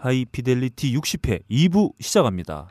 [0.00, 2.68] 하이피델리티 60회 2부 시작합니다.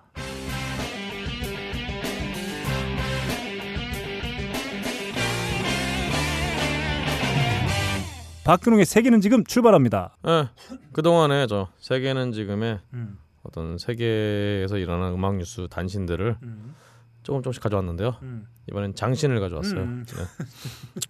[8.43, 10.17] 박근홍의 세계는 지금 출발합니다.
[10.27, 10.49] 예,
[10.91, 13.19] 그 동안에 저 세계는 지금의 음.
[13.43, 16.73] 어떤 세계에서 일어나는 음악 뉴스 단신들을 음.
[17.21, 18.15] 조금 조금씩 가져왔는데요.
[18.23, 18.47] 음.
[18.69, 19.81] 이번엔 장신을 가져왔어요.
[19.81, 20.03] 음.
[20.07, 20.23] 네.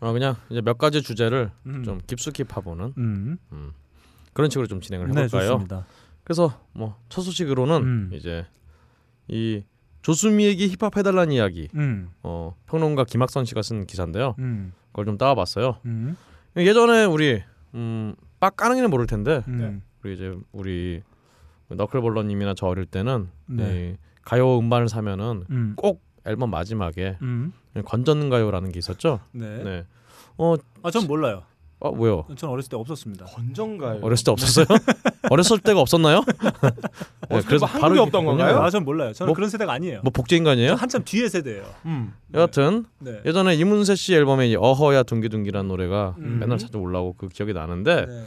[0.02, 1.84] 어, 그냥 이제 몇 가지 주제를 음.
[1.86, 3.38] 좀 깊숙이 파보는 음.
[3.54, 3.72] 음,
[4.34, 5.52] 그런 식으로 좀 진행을 네, 해볼까요?
[5.52, 5.86] 좋습니다.
[6.30, 8.10] 그래서 뭐 첫 소식으로는 음.
[8.14, 8.46] 이제
[9.28, 9.64] 이
[10.04, 12.12] 조수미에게 힙합 해달라는 이야기 음.
[12.22, 14.36] 어, 평론가 김학선 씨가 쓴 기사인데요.
[14.38, 14.72] 음.
[14.92, 15.78] 그걸 좀 따와봤어요.
[15.86, 16.16] 음.
[16.56, 17.42] 예전에 우리
[17.74, 19.82] 음, 빡 까는이는 모를 텐데 음.
[20.04, 21.02] 우리 이제 우리
[21.70, 23.94] 너클볼러님이나 저 어릴 때는 네.
[23.94, 25.74] 이 가요 음반을 사면은 음.
[25.78, 27.54] 꼭 앨범 마지막에 음.
[27.86, 29.20] 건전가요라는 게 있었죠.
[29.32, 29.64] 네.
[29.64, 29.86] 네.
[30.38, 31.42] 어, 아, 전 몰라요.
[31.82, 32.26] 어 뭐요?
[32.36, 33.26] 전 어렸을 때 없었습니다.
[33.26, 34.00] 건전가요?
[34.02, 34.66] 어렸을 때 없었어요?
[35.32, 36.24] 어렸을 때가 없었나요?
[37.30, 38.58] 네, 그래서 한국에 이렇게 없던 건가요?
[38.60, 39.14] 아, 전 몰라요.
[39.14, 40.02] 저는 뭐- 그런 세대가 아니에요.
[40.04, 40.74] 뭐 복제 인간이에요?
[40.74, 41.64] 한참 뒤에 세대예요.
[41.86, 42.14] 음.
[42.34, 43.22] 여하튼 네.
[43.26, 46.40] 예전에 이문세 씨 앨범에 이 어허야 둥기둥기라는 노래가 음.
[46.42, 48.24] 맨날 자주 올라오고 그 기억이 나는데 네.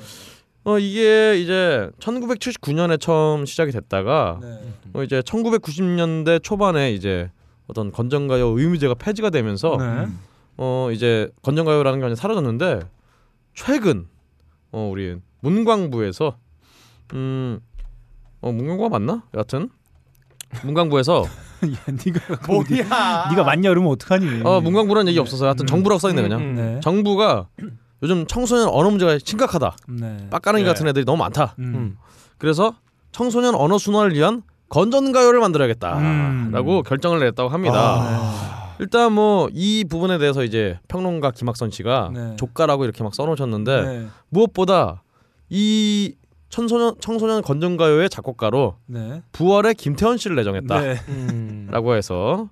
[0.65, 4.61] 어 이게 이제 1979년에 처음 시작이 됐다가 네.
[4.95, 7.31] 어 이제 1990년대 초반에 이제
[7.67, 10.07] 어떤 건전가요 의무제가 폐지가 되면서 네.
[10.57, 12.81] 어 이제 건전가요라는 게 완전 사라졌는데
[13.55, 14.07] 최근
[14.71, 16.37] 어 우리 문광부에서
[17.15, 17.61] 음
[18.41, 19.23] 어, 문광부가 맞나?
[19.35, 19.69] 여하튼
[20.63, 21.25] 문광부에서
[21.63, 23.29] 야, 네가 뭐야?
[23.31, 24.43] 네가 맞냐 그러면 어떡하니?
[24.45, 25.67] 어 문광부라는 얘기 없어서 하여튼 음.
[25.67, 26.81] 정부라고 써 있네 그냥 음, 네.
[26.81, 27.49] 정부가
[28.03, 30.29] 요즘 청소년 언어 문제가 심각하다 네.
[30.31, 30.69] 빡가능이 네.
[30.69, 31.97] 같은 애들이 너무 많다 음.
[32.39, 32.75] 그래서
[33.13, 36.83] 청소년 언어 순환을 위한 건전가요를 만들어야겠다라고 음.
[36.83, 38.62] 결정을 냈다고 합니다 아.
[38.81, 42.37] 일단 뭐 이 부분에 대해서 이제 평론가 김학선 씨가 네.
[42.37, 44.07] 조가라고 이렇게 막 써놓으셨는데 네.
[44.29, 45.03] 무엇보다
[45.51, 46.15] 이
[46.49, 49.23] 청소년 청소년 건전가요의 작곡가로 네.
[49.33, 51.01] 부활의 김태원 씨를 내정했다라고 네.
[51.09, 51.69] 음.
[51.97, 52.49] 해서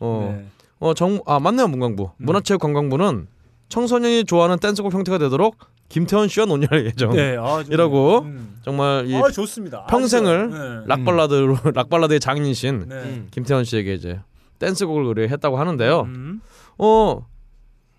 [0.00, 0.46] 네.
[0.78, 2.24] 어어정아 맞네요 문광부 음.
[2.24, 3.26] 문화체육관광부는
[3.68, 5.56] 청소년이 좋아하는 댄스곡 형태가 되도록
[5.88, 7.12] 김태원 씨와 논의할 예정.
[7.12, 7.36] 네.
[7.36, 8.58] 아, 이라고 음.
[8.62, 9.86] 정말 이 아, 좋습니다.
[9.86, 12.94] 평생을 아, 락발라드로 락발라드의 장인신 네.
[12.94, 13.02] 네.
[13.02, 13.28] 음.
[13.30, 14.20] 김태원 씨에게 이제
[14.60, 16.02] 댄스곡을 의뢰했다고 하는데요.
[16.02, 16.40] 음.
[16.78, 17.22] 어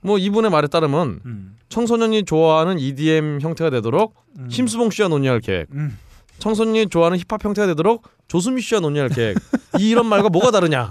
[0.01, 1.57] 뭐 이분의 말에 따르면 음.
[1.69, 4.49] 청소년이 좋아하는 EDM 형태가 되도록 음.
[4.49, 5.67] 심수봉 씨와 논의할 계획.
[5.73, 5.97] 음.
[6.39, 9.37] 청소년이 좋아하는 힙합 형태가 되도록 조수미 씨와 논의할 계획.
[9.79, 10.89] 이런 말과 뭐가 다르냐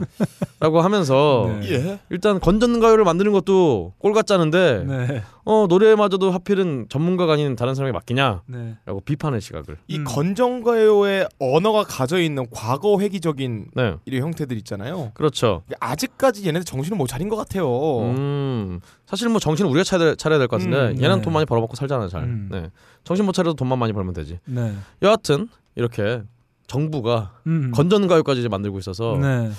[0.61, 1.71] 라고 하면서 네.
[1.73, 1.99] 예.
[2.11, 5.23] 일단 건전가요를 만드는 것도 꼴 같자는데 네.
[5.47, 8.77] 어 노래마저도 하필은 전문가가 아닌 다른 사람이 맡기냐라고 네.
[9.07, 9.79] 비판의 시각을.
[9.89, 10.05] 이 음.
[10.05, 15.13] 건전가요의 언어가 가져 있는 과거 회기적인 네, 이런 형태들 있잖아요.
[15.15, 15.63] 그렇죠.
[15.81, 17.67] 아직까지 얘네들 정신을 못 차린 것 같아요.
[18.03, 21.23] 음 사실 뭐 정신을 우리가 차려야, 차려야 될 것 같은데 음, 얘는 네.
[21.23, 22.25] 돈 많이 벌어먹고 살잖아 잘.
[22.25, 22.49] 음.
[22.53, 22.69] 네.
[23.05, 24.39] 정신 못 차려도 돈만 많이 벌면 되지.
[24.45, 24.75] 네.
[25.01, 26.21] 여하튼 이렇게
[26.71, 27.73] 정부가 음.
[27.75, 29.51] 건전가요까지 이제 만들고 있어서 네.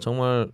[0.00, 0.48] 정말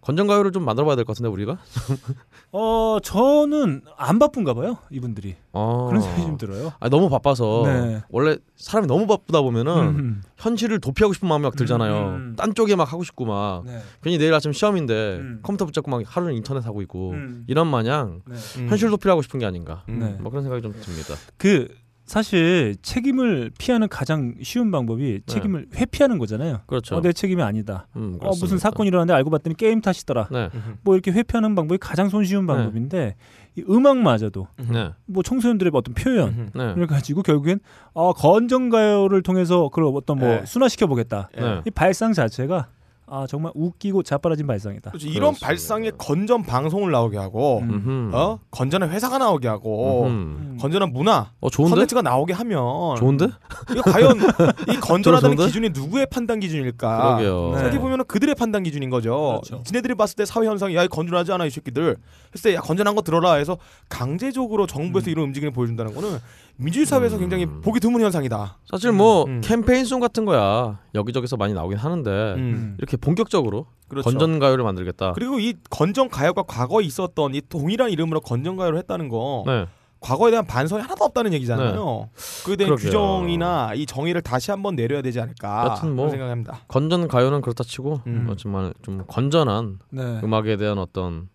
[0.00, 1.58] 건전가요를 좀 만들어봐야 될 것 같은데 우리가.
[2.52, 4.78] 어, 저는 안 바쁜가 봐요.
[4.90, 5.34] 이분들이.
[5.52, 5.86] 어.
[5.88, 6.72] 그런 생각이 좀 들어요.
[6.78, 8.02] 아 너무 바빠서 네.
[8.10, 10.22] 원래 사람이 너무 바쁘다 보면은 음.
[10.38, 11.96] 현실을 도피하고 싶은 마음이 막 들잖아요.
[12.14, 12.34] 음.
[12.38, 13.80] 딴 쪽에 막 하고 싶고 막 네.
[14.02, 15.40] 괜히 내일 아침 시험인데 음.
[15.42, 17.44] 컴퓨터 붙잡고 막 하루는 인터넷 하고 있고 음.
[17.48, 18.36] 이런 마냥 네.
[18.60, 18.68] 음.
[18.70, 19.82] 현실 도피를 하고 싶은 게 아닌가.
[19.88, 19.98] 음.
[19.98, 20.16] 네.
[20.20, 21.14] 뭐 그런 생각이 좀 듭니다.
[21.36, 21.68] 그
[22.08, 26.52] 사실 책임을 피하는 가장 쉬운 방법이 책임을 회피하는 거잖아요.
[26.54, 26.58] 네.
[26.66, 26.96] 그렇죠.
[26.96, 27.86] 어, 내 책임이 아니다.
[27.96, 28.56] 음, 어, 무슨.
[28.56, 30.28] 사건이 일어났는데 알고 봤더니 게임 탓이더라.
[30.32, 30.48] 네.
[30.54, 30.78] 음.
[30.82, 33.14] 뭐 이렇게 회피하는 방법이 가장 손쉬운 방법인데
[33.56, 34.90] 이 음악마저도 네.
[35.04, 36.50] 뭐 청소년들의 어떤 표현 음.
[36.54, 36.74] 네.
[36.78, 37.60] 을 가지고 결국엔
[37.92, 40.46] 어, 건전가요를 통해서 그런 어떤 뭐 네.
[40.46, 41.28] 순화시켜 보겠다.
[41.36, 41.60] 네.
[41.66, 42.68] 이 발상 자체가
[43.10, 44.90] 아 정말 웃기고 자빠라진 발상이다.
[44.90, 45.06] 그렇죠.
[45.08, 45.46] 이런 그렇습니다.
[45.46, 47.70] 발상에 건전 방송을 나오게 하고 음.
[47.70, 48.16] 음흠.
[48.16, 50.08] 어 건전한 회사가 나오게 하고 음흠.
[50.10, 50.58] 음.
[50.60, 51.74] 건전한 문화 어 좋은데?
[51.74, 53.28] 컨텐츠가 나오게 하면 좋은데?
[53.72, 54.18] 이거 과연
[54.70, 55.46] 이 건전하다는 좋은데?
[55.46, 56.98] 기준이 누구의 판단 기준일까?
[57.16, 57.50] 그러게요.
[57.52, 57.56] 네.
[57.58, 59.40] 생각해 보면 그들의 판단 기준인 거죠.
[59.42, 59.62] 그렇죠.
[59.64, 61.96] 지네들이 봤을 때 사회 현상이 야 이거 건전하지 않아 이 새끼들.
[62.34, 63.56] 했을 때야 건전한 거 들어라 해서
[63.88, 65.12] 강제적으로 정부에서 음.
[65.12, 66.18] 이런 움직임을 보여준다는 거는
[66.58, 67.20] 민주주의 사회에서 음.
[67.20, 68.58] 굉장히 보기 드문 현상이다.
[68.68, 69.40] 사실 뭐 음.
[69.42, 72.74] 캠페인송 같은 거야 여기저기서 많이 나오긴 하는데 음.
[72.78, 74.10] 이렇게 본격적으로 그렇죠.
[74.10, 75.12] 건전 가요를 만들겠다.
[75.12, 79.66] 그리고 이 건전 가요가 과거에 있었던 이 동일한 이름으로 건전 가요를 했다는 거 네.
[80.00, 82.10] 과거에 대한 반성이 하나도 없다는 얘기잖아요.
[82.44, 82.86] 그에 대한 그러게요.
[82.86, 86.60] 규정이나 이 정의를 다시 한번 내려야 되지 않을까 여튼 뭐 생각합니다.
[86.66, 88.26] 건전 가요는 그렇다 치고 음.
[88.28, 90.20] 어, 정말 좀 건전한 네.
[90.24, 91.28] 음악에 대한 어떤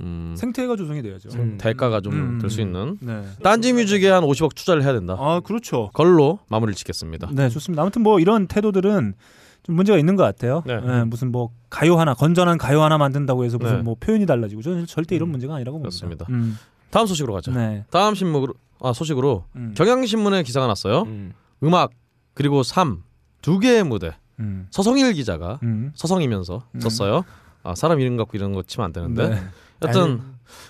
[0.00, 1.28] 음, 생태가 조성이 돼야죠.
[1.34, 1.58] 음.
[1.58, 2.38] 대가가 좀 음.
[2.40, 3.22] 될수 있는 네.
[3.42, 5.16] 딴지 뮤직에 한 50억 투자를 해야 된다.
[5.18, 5.90] 아 그렇죠.
[5.92, 7.30] 걸로 마무리를 짓겠습니다.
[7.32, 7.82] 네 좋습니다.
[7.82, 9.14] 아무튼 뭐 이런 태도들은
[9.62, 10.62] 좀 문제가 있는 것 같아요.
[10.66, 10.80] 네.
[10.80, 13.82] 네, 무슨 뭐 가요 하나 건전한 가요 하나 만든다고 해서 무슨 네.
[13.82, 15.32] 뭐 표현이 달라지고 저는 절대 이런 음.
[15.32, 15.90] 문제가 아니라고 봅니다.
[15.90, 16.26] 그렇습니다.
[16.28, 16.58] 음.
[16.90, 17.52] 다음 소식으로 가죠.
[17.52, 17.84] 네.
[17.90, 19.74] 다음 신문으로 아 소식으로 음.
[19.76, 21.02] 경향신문에 기사가 났어요.
[21.02, 21.32] 음.
[21.62, 21.90] 음악
[22.34, 23.02] 그리고 3.
[23.40, 24.12] 두 개의 무대.
[24.40, 24.66] 음.
[24.70, 25.92] 서성일 기자가 음.
[25.94, 26.80] 서성이면서 음.
[26.80, 27.24] 썼어요.
[27.62, 29.42] 아, 사람 이름 갖고 이런 거 치면 안 되는데.
[29.86, 29.88] 네.
[29.90, 30.20] 여튼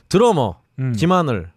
[0.09, 0.93] 드러머 음.
[0.93, 1.51] 김하늘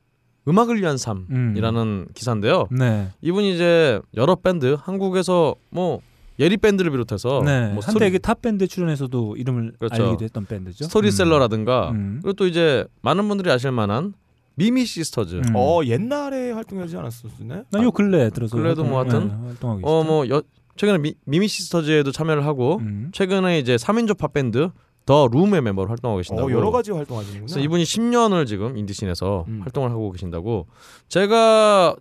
[0.47, 2.07] 음악을 위한 삶이라는 음.
[2.13, 2.67] 기사인데요.
[2.71, 3.09] 네.
[3.21, 6.01] 이분이 이제 여러 밴드 한국에서 뭐
[6.39, 7.73] 예리 밴드를 비롯해서 네.
[7.73, 10.03] 뭐 한때 이게 탑 밴드 출연해서도 이름을 그렇죠.
[10.03, 10.85] 알리기도 했던 밴드죠.
[10.85, 12.19] 스토리셀러라든가 음.
[12.21, 14.13] 그리고 또 이제 많은 분들이 아실 만한
[14.55, 15.35] 미미 시스터즈.
[15.35, 15.43] 음.
[15.55, 17.63] 어 옛날에 활동하지 않았었네.
[17.71, 20.35] 난요 근래 들어서 그래도 뭐 하여튼 네, 활동하고 어 있죠.
[20.35, 20.41] 뭐
[20.77, 23.09] 최근에 미, 미미 시스터즈에도 참여를 하고 음.
[23.11, 24.69] 최근에 이제 3인조 팝 밴드
[25.07, 26.49] 더 룸의 멤버로 활동하고 계신다고.
[26.49, 27.45] 어, 여러 가지 활동하시는구나.
[27.45, 29.61] 그래서 이분이 10년을 지금 인디씬에서 음.
[29.63, 30.67] 활동을 하고 계신다고.
[31.07, 31.95] 제가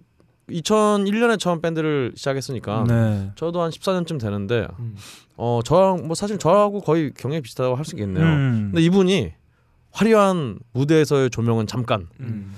[0.50, 3.30] 2001년에 처음 밴드를 시작했으니까 네.
[3.36, 4.96] 저도 한 14년쯤 되는데 음.
[5.36, 8.24] 어 저랑 뭐 사실 저하고 거의 경력이 비슷하다고 할 수 있겠네요.
[8.24, 8.70] 음.
[8.72, 9.32] 근데 이분이
[9.92, 12.54] 화려한 무대에서의 조명은 잠깐 음.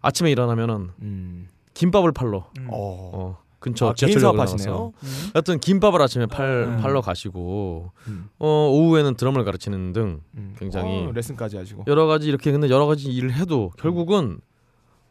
[0.00, 1.48] 아침에 일어나면은 음.
[1.74, 2.68] 김밥을 팔러 음.
[2.70, 3.38] 어.
[3.60, 4.92] 어 근처 아, 지하철역을 사업하시네요.
[5.02, 5.30] 음.
[5.34, 6.76] 여튼 김밥을 아침에 팔 음.
[6.78, 8.28] 팔러 가시고 음.
[8.38, 10.54] 어 오후에는 드럼을 가르치는 등 음.
[10.58, 11.84] 굉장히 어, 레슨까지 하시고.
[11.86, 14.40] 여러 가지 이렇게 근데 여러 가지 일을 해도 결국은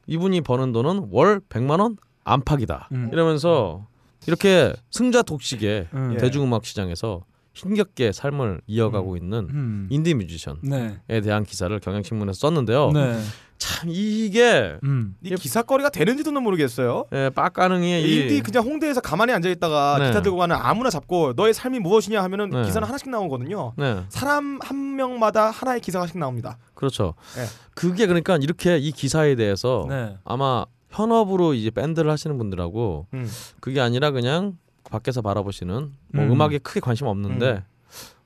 [0.08, 2.90] 이분이 버는 돈은 월 100만 원 안팎이다.
[2.92, 3.10] 음.
[3.14, 3.86] 이러면서
[4.28, 6.12] 이렇게 승자 독식의 음.
[6.14, 6.18] 예.
[6.18, 7.24] 대중음악 시장에서
[7.54, 9.88] 힘겹게 삶을 이어가고 있는 음.
[9.90, 11.22] 인디 뮤지션에 네.
[11.22, 12.92] 대한 기사를 경향신문에서 썼는데요.
[12.92, 13.20] 네.
[13.58, 15.16] 참 이게 음.
[15.22, 17.06] 이 기사거리가 되는지도 모르겠어요.
[17.12, 20.08] 예, 빡가능의 이 인디 그냥 홍대에서 가만히 앉아 있다가 네.
[20.08, 22.64] 기타 들고 가는 아무나 잡고 너의 삶이 무엇이냐 하면은 네.
[22.64, 23.74] 기사는 하나씩 나오거든요.
[23.78, 26.58] 네, 사람 한 명마다 하나의 기사가씩 나옵니다.
[26.74, 27.16] 그렇죠.
[27.38, 27.44] 예.
[27.76, 30.18] 그게 그러니까 이렇게 이 기사에 대해서 네.
[30.24, 33.30] 아마 현업으로 이제 밴드를 하시는 분들하고 음.
[33.60, 34.54] 그게 아니라 그냥
[34.90, 36.32] 밖에서 바라보시는 뭐 음.
[36.32, 36.42] 음.
[36.42, 37.64] 악에 크게 관심 없는데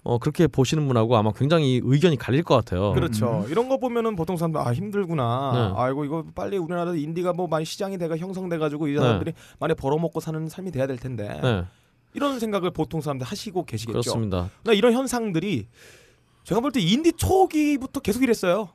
[0.06, 2.92] 어 그렇게 보시는 분하고 아마 굉장히 의견이 갈릴 것 같아요.
[2.92, 3.46] 그렇죠.
[3.50, 5.52] 이런 거 보면은 보통 사람들 아 힘들구나.
[5.54, 5.82] 네.
[5.82, 10.20] 아이고 이거 빨리 우리나라 인디가 뭐 많이 시장이 돼가 형성돼 가지고 이 사람들이 많이 벌어먹고
[10.20, 11.64] 사는 삶이 돼야 될 텐데 네,
[12.14, 13.94] 이런 생각을 보통 사람들 하시고 계시겠죠.
[14.02, 14.50] 그렇습니다.
[14.64, 15.68] 나 이런 현상들이
[16.44, 18.68] 제가 볼 때 인디 초기부터 계속 이랬어요.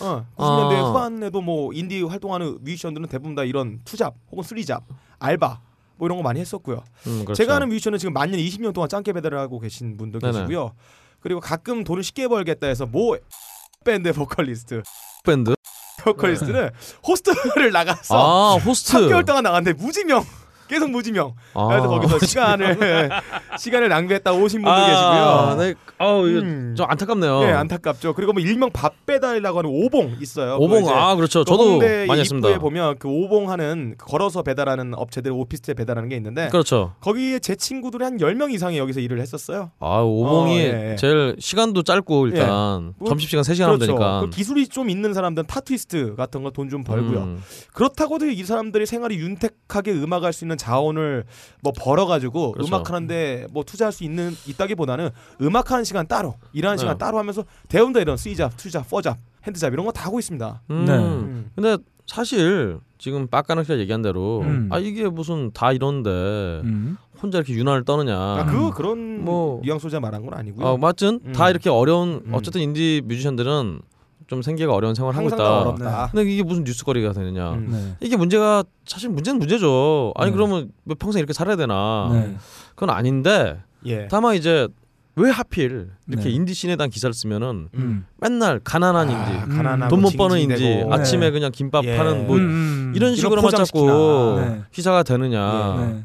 [0.00, 0.88] 어, 90년대 아.
[0.88, 4.82] 후반에도 뭐 인디 활동하는 뮤지션들은 대부분 다 이런 투잡 혹은 쓰리잡,
[5.18, 5.60] 알바
[6.02, 6.82] 뭐 이런 거 많이 했었고요.
[7.06, 7.34] 음, 그렇죠.
[7.34, 10.32] 제가 아는 뮤지션은 지금 만년 20년 동안 짱깨 배달을 하고 계신 분도 네네.
[10.32, 10.72] 계시고요.
[11.20, 13.16] 그리고 가끔 돈을 쉽게 벌겠다 해서 모
[13.84, 14.82] 밴드 보컬리스트
[15.22, 15.54] 밴드
[16.02, 16.70] 보컬리스트는
[17.06, 20.24] 호스트를 나가서 아 호스트 3개월 동안 나갔는데 무지명
[20.72, 21.34] 계속 무지명.
[21.54, 21.66] 아.
[21.68, 23.10] 그래서 거기서 시간을
[23.58, 24.86] 시간을 낭비했다 오신 분도 아,
[25.56, 25.66] 계시고요.
[25.68, 25.74] 네.
[25.98, 26.74] 아우 음.
[26.76, 27.42] 좀 안타깝네요.
[27.44, 28.14] 예, 안타깝죠.
[28.14, 30.56] 그리고 뭐 일명 밥 배달이라고 하는 오봉 있어요.
[30.56, 31.40] 오봉 아 그렇죠.
[31.40, 32.58] 그 저도 많이 입구에 했습니다.
[32.58, 36.94] 보면 그 오봉하는 그 걸어서 배달하는 업체들 오피스텔 배달하는 게 있는데 그렇죠.
[37.00, 39.70] 거기에 제 친구들이 한 10명 이상이 여기서 일을 했었어요.
[39.78, 40.96] 아 오봉이 어, 예, 예.
[40.96, 44.20] 제일 시간도 짧고 일단 뭐, 점심 시간 3시간 하면 되니까.
[44.22, 47.18] 그 기술이 좀 있는 사람들은 타투이스트 같은 거 돈 좀 벌고요.
[47.24, 47.42] 음,
[47.74, 51.24] 그렇다고도 이 사람들이 생활이 윤택하게 음악할 수 있는 자원을
[51.60, 52.68] 뭐 벌어가지고 그렇죠.
[52.68, 55.10] 음악 하는데 뭐 투자할 수 있는 있다기보다는
[55.42, 56.98] 음악 하는 시간 따로 일하는 시간 네.
[56.98, 60.62] 따로 하면서 대운다 이런 쓰이잡, 투잡, 퍼잡, 핸드잡 이런 거 다 하고 있습니다.
[60.70, 60.84] 음.
[60.86, 60.92] 네.
[60.96, 61.50] 음.
[61.56, 61.76] 근데
[62.06, 64.68] 사실 지금 빡가능 씨가 얘기한 대로 음.
[64.70, 66.96] 아 이게 무슨 다 이런데 음.
[67.20, 68.16] 혼자 이렇게 윤활을 떠느냐.
[68.16, 70.66] 아, 그거 그런 뭐- 뉘앙소자 말한 건 아니고요.
[70.66, 71.32] 어, 맞든 음.
[71.32, 72.34] 다 이렇게 어려운 음.
[72.34, 73.80] 어쨌든 인디 뮤지션들은
[74.32, 75.36] 좀 생계가 어려운 생활을 하고 있다.
[75.36, 76.08] 다 어렵다.
[76.10, 77.52] 근데 이게 무슨 뉴스거리가 되느냐.
[77.52, 77.68] 음.
[77.70, 77.96] 네.
[78.00, 80.14] 이게 문제가 사실 문제는 문제죠.
[80.16, 80.34] 아니 네.
[80.34, 82.08] 그러면 뭐 평생 이렇게 살아야 되나?
[82.10, 82.34] 네.
[82.70, 84.08] 그건 아닌데 예.
[84.08, 84.68] 다만 이제
[85.16, 86.30] 왜 하필 이렇게 네.
[86.30, 88.06] 인디 씬에 대한 기사를 쓰면은 음.
[88.22, 90.94] 맨날 가난한 아, 인디, 가난하고 돈못 버는 인디, 징징대고.
[90.94, 91.30] 아침에 네.
[91.30, 91.94] 그냥 김밥 예.
[91.98, 92.94] 파는 뭐 음.
[92.96, 93.50] 이런 식으로만.
[93.50, 94.62] 자꾸 네.
[94.72, 96.02] 기사가 되느냐.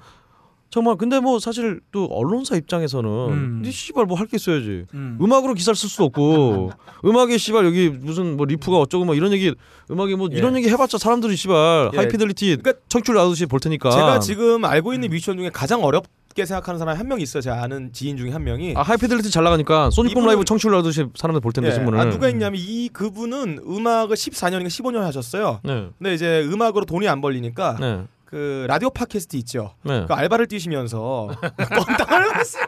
[0.78, 0.84] 네.
[0.84, 3.62] 정말 근데 뭐 사실 또 언론사 입장에서는 음.
[3.64, 4.86] 니 씨발 뭐 할 게 있어야지.
[4.94, 5.18] 음.
[5.20, 6.72] 음악으로 기사를 쓸 수도 없고
[7.04, 9.54] 음악에 씨발 여기 무슨 뭐 리프가 어쩌고 뭐 이런 얘기
[9.90, 10.38] 음악에 뭐 예.
[10.38, 11.98] 이런 얘기 해봤자 사람들이 씨발 예.
[11.98, 16.78] 하이피델리티 그러니까 청출 나듯이 볼 테니까 제가 지금 알고 있는 뮤지션 중에 가장 어렵게 생각하는
[16.78, 17.42] 사람이 한 명 있어요.
[17.42, 18.74] 제가 아는 지인 중에 한 명이.
[18.76, 21.74] 아 하이피델리티 잘 나가니까 소닉붐 라이브 청출 나듯이 사람들 볼 텐데 예.
[21.74, 25.62] 신문을 아, 누가 있냐면 이 그분은 음악을 14년인가 15년 하셨어요.
[25.64, 25.88] 네.
[25.98, 28.04] 근데 이제 음악으로 돈이 안 벌리니까 네.
[28.30, 29.74] 그 라디오 팟캐스트 있죠.
[29.84, 30.06] 네.
[30.08, 32.64] 그 알바를 뛰시면서 껌땅을 했어요.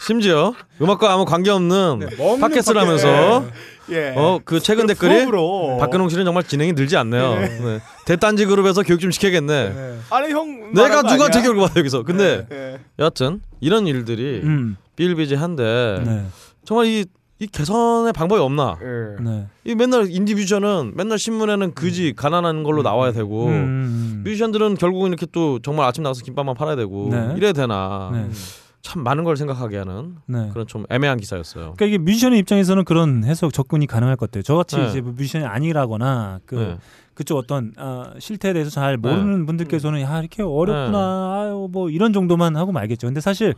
[0.00, 3.44] 심지어 음악과 아무 관계없는 네, 먹는 팟캐스트를 팟캐- 하면서
[3.90, 4.14] 예.
[4.16, 5.76] 어그 최근 그 댓글이 부업으로.
[5.78, 7.34] 박근홍 씨는 정말 진행이 늘지 않네요.
[7.40, 7.80] 네.
[8.06, 9.68] 대딴지 그룹에서 교육 좀 시켜야겠네.
[9.70, 9.98] 네.
[10.10, 11.28] 아니 형 내가 아니야?
[11.28, 12.02] 교육을 받아 여기서.
[12.04, 12.78] 근데 예.
[12.98, 14.76] 여하튼 이런 일들이 음.
[14.96, 16.24] 비일비재한데 네.
[16.64, 17.04] 정말 이,
[17.42, 18.78] 이 개선의 방법이 없나?
[18.80, 19.20] 예.
[19.20, 19.46] 네.
[19.64, 24.22] 이 맨날 인디 뮤지션은 맨날 신문에는 그지 가난한 걸로 나와야 되고 음.
[24.24, 27.34] 뮤지션들은 결국은 이렇게 또 정말 아침 나가서 김밥만 팔아야 되고 네.
[27.36, 28.10] 이래야 되나?
[28.12, 28.18] 네.
[28.20, 28.32] 음.
[28.80, 30.50] 참 많은 걸 생각하게 하는 네.
[30.52, 31.74] 그런 좀 애매한 기사였어요.
[31.76, 34.44] 그러니까 이게 뮤지션의 입장에서는 그런 해석 접근이 가능할 것 같아요.
[34.44, 34.88] 저같이 네.
[34.88, 36.78] 이제 뭐 뮤지션이 아니라거나 그 네.
[37.14, 41.48] 그쪽 어떤 아, 실태에 대해서 잘 모르는 분들께서는 야 이렇게 어렵구나 네.
[41.50, 43.06] 아유 뭐 이런 정도만 하고 말겠죠.
[43.06, 43.54] 근데 사실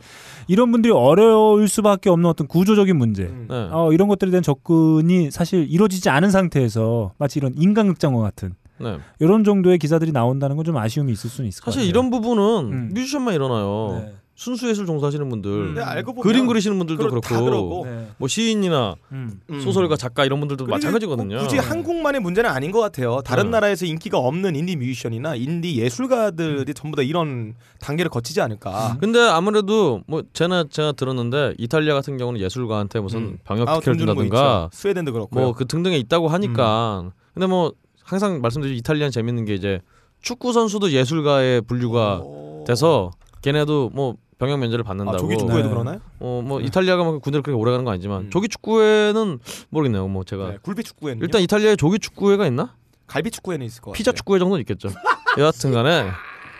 [0.47, 3.47] 이런 분들이 어려울 수밖에 없는 어떤 구조적인 문제, 음.
[3.49, 3.69] 네.
[3.71, 8.97] 어, 이런 것들에 대한 접근이 사실 이루어지지 않은 상태에서 마치 이런 인간극장과 같은 네.
[9.19, 11.89] 이런 정도의 기사들이 나온다는 건 좀 아쉬움이 있을 수는 있을 것 사실 같아요.
[11.89, 12.89] 이런 부분은 음.
[12.93, 14.09] 뮤지션만 일어나요.
[14.37, 14.41] 네.
[14.43, 15.65] 순수 예술 종사하시는 분들, 음.
[15.67, 17.85] 근데 알고 보면 그림 그리시는 분들도 그렇- 그렇고.
[17.85, 18.09] 네.
[18.17, 19.39] 뭐 시인이나 음.
[19.49, 19.59] 음.
[19.61, 21.37] 소설가 작가 이런 분들도 마찬가지거든요.
[21.37, 23.21] 꼭 굳이 한국만의 문제는 아닌 것 같아요.
[23.23, 23.51] 다른 네.
[23.51, 28.97] 나라에서 인기가 없는 인디 뮤지션이나 인디 예술가들이 전부 다 이런 단계를 거치지 않을까.
[28.99, 33.37] 근데 아무래도 뭐 제가 제가 들었는데 이탈리아 같은 경우는 예술가한테 무슨 음.
[33.45, 34.69] 병역 아, 특혜를 거 준다든가.
[34.73, 35.43] 스웨덴도 그렇고요.
[35.45, 37.09] 뭐그 등등에 있다고 하니까.
[37.33, 37.71] 근데 뭐
[38.03, 39.79] 항상 말씀드린 이탈리아는 재밌는 게 이제
[40.21, 42.63] 축구 선수도 예술가의 분류가 오.
[42.67, 43.11] 돼서
[43.41, 45.15] 걔네도 뭐 병역 면제를 받는다고.
[45.15, 45.69] 아, 조기 축구에도 네.
[45.69, 45.99] 그러나요?
[46.19, 48.29] 어, 뭐 이탈리아가 뭐 군대를 그렇게 오래 가는 건 아니지만 음.
[48.29, 49.39] 조기 축구회는
[49.69, 50.07] 모르겠네요.
[50.07, 52.75] 뭐 제가 네, 굴비 축구에는 일단 이탈리아에 조기 축구회가 있나?
[53.07, 53.97] 갈비 축구에는 있을 것 같아요.
[53.97, 54.89] 피자 축구회 정도는 있겠죠.
[55.37, 56.09] 여하튼간에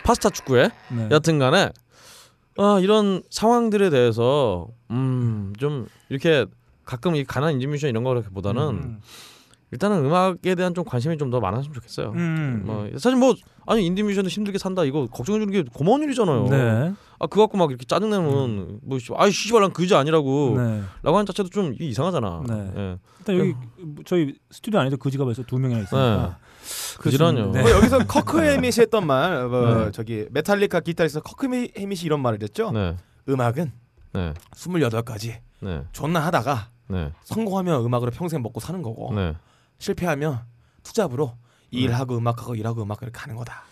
[0.04, 0.70] 파스타 축구회.
[0.92, 1.08] 네.
[1.12, 1.72] 여하튼간에
[2.58, 6.46] 아 이런 상황들에 대해서 음 좀 이렇게
[6.86, 9.02] 가끔 이 가난 인디뮤지션 이런 거보다는 음.
[9.72, 12.12] 일단은 음악에 대한 좀 관심이 좀 더 많았으면 좋겠어요.
[12.12, 12.64] 음.
[12.66, 13.34] 뭐 사실 뭐
[13.66, 16.48] 아니 인디뮤지션도 힘들게 산다 이거 걱정해 주는 게 고마운 일이잖아요.
[16.50, 16.94] 네.
[17.20, 20.84] 아 그거 갖고 막 이렇게 짜증 내면 뭐 씨, 아이 씨발 난 그지 아니라고 네.
[21.02, 22.44] 라고 하는 자체도 좀 이상하잖아.
[22.48, 22.72] 네.
[22.78, 22.98] 예.
[23.20, 23.54] 일단 여기
[24.06, 26.38] 저희 스튜디오 안에도 그지가 벌써 두 명이나 있으니까.
[27.00, 27.52] 그지라뇨.
[27.52, 27.62] 네.
[27.62, 29.92] 뭐 여기서 커크 해밋이 했던 말, 뭐 네.
[29.92, 32.72] 저기 메탈리카 기타리스트 커크 해밋이 이런 말을 했죠.
[32.72, 32.98] 네.
[33.28, 33.72] 음악은
[34.14, 34.34] 네.
[34.54, 35.84] 28가지 네.
[35.92, 37.12] 존나 하다가 네.
[37.24, 39.36] 성공하면 음악으로 평생 먹고 사는 거고 네.
[39.80, 40.40] 실패하면
[40.84, 41.34] 투잡으로
[41.72, 43.64] 일하고 음악하고 일하고 음악 이렇게 가는 거다.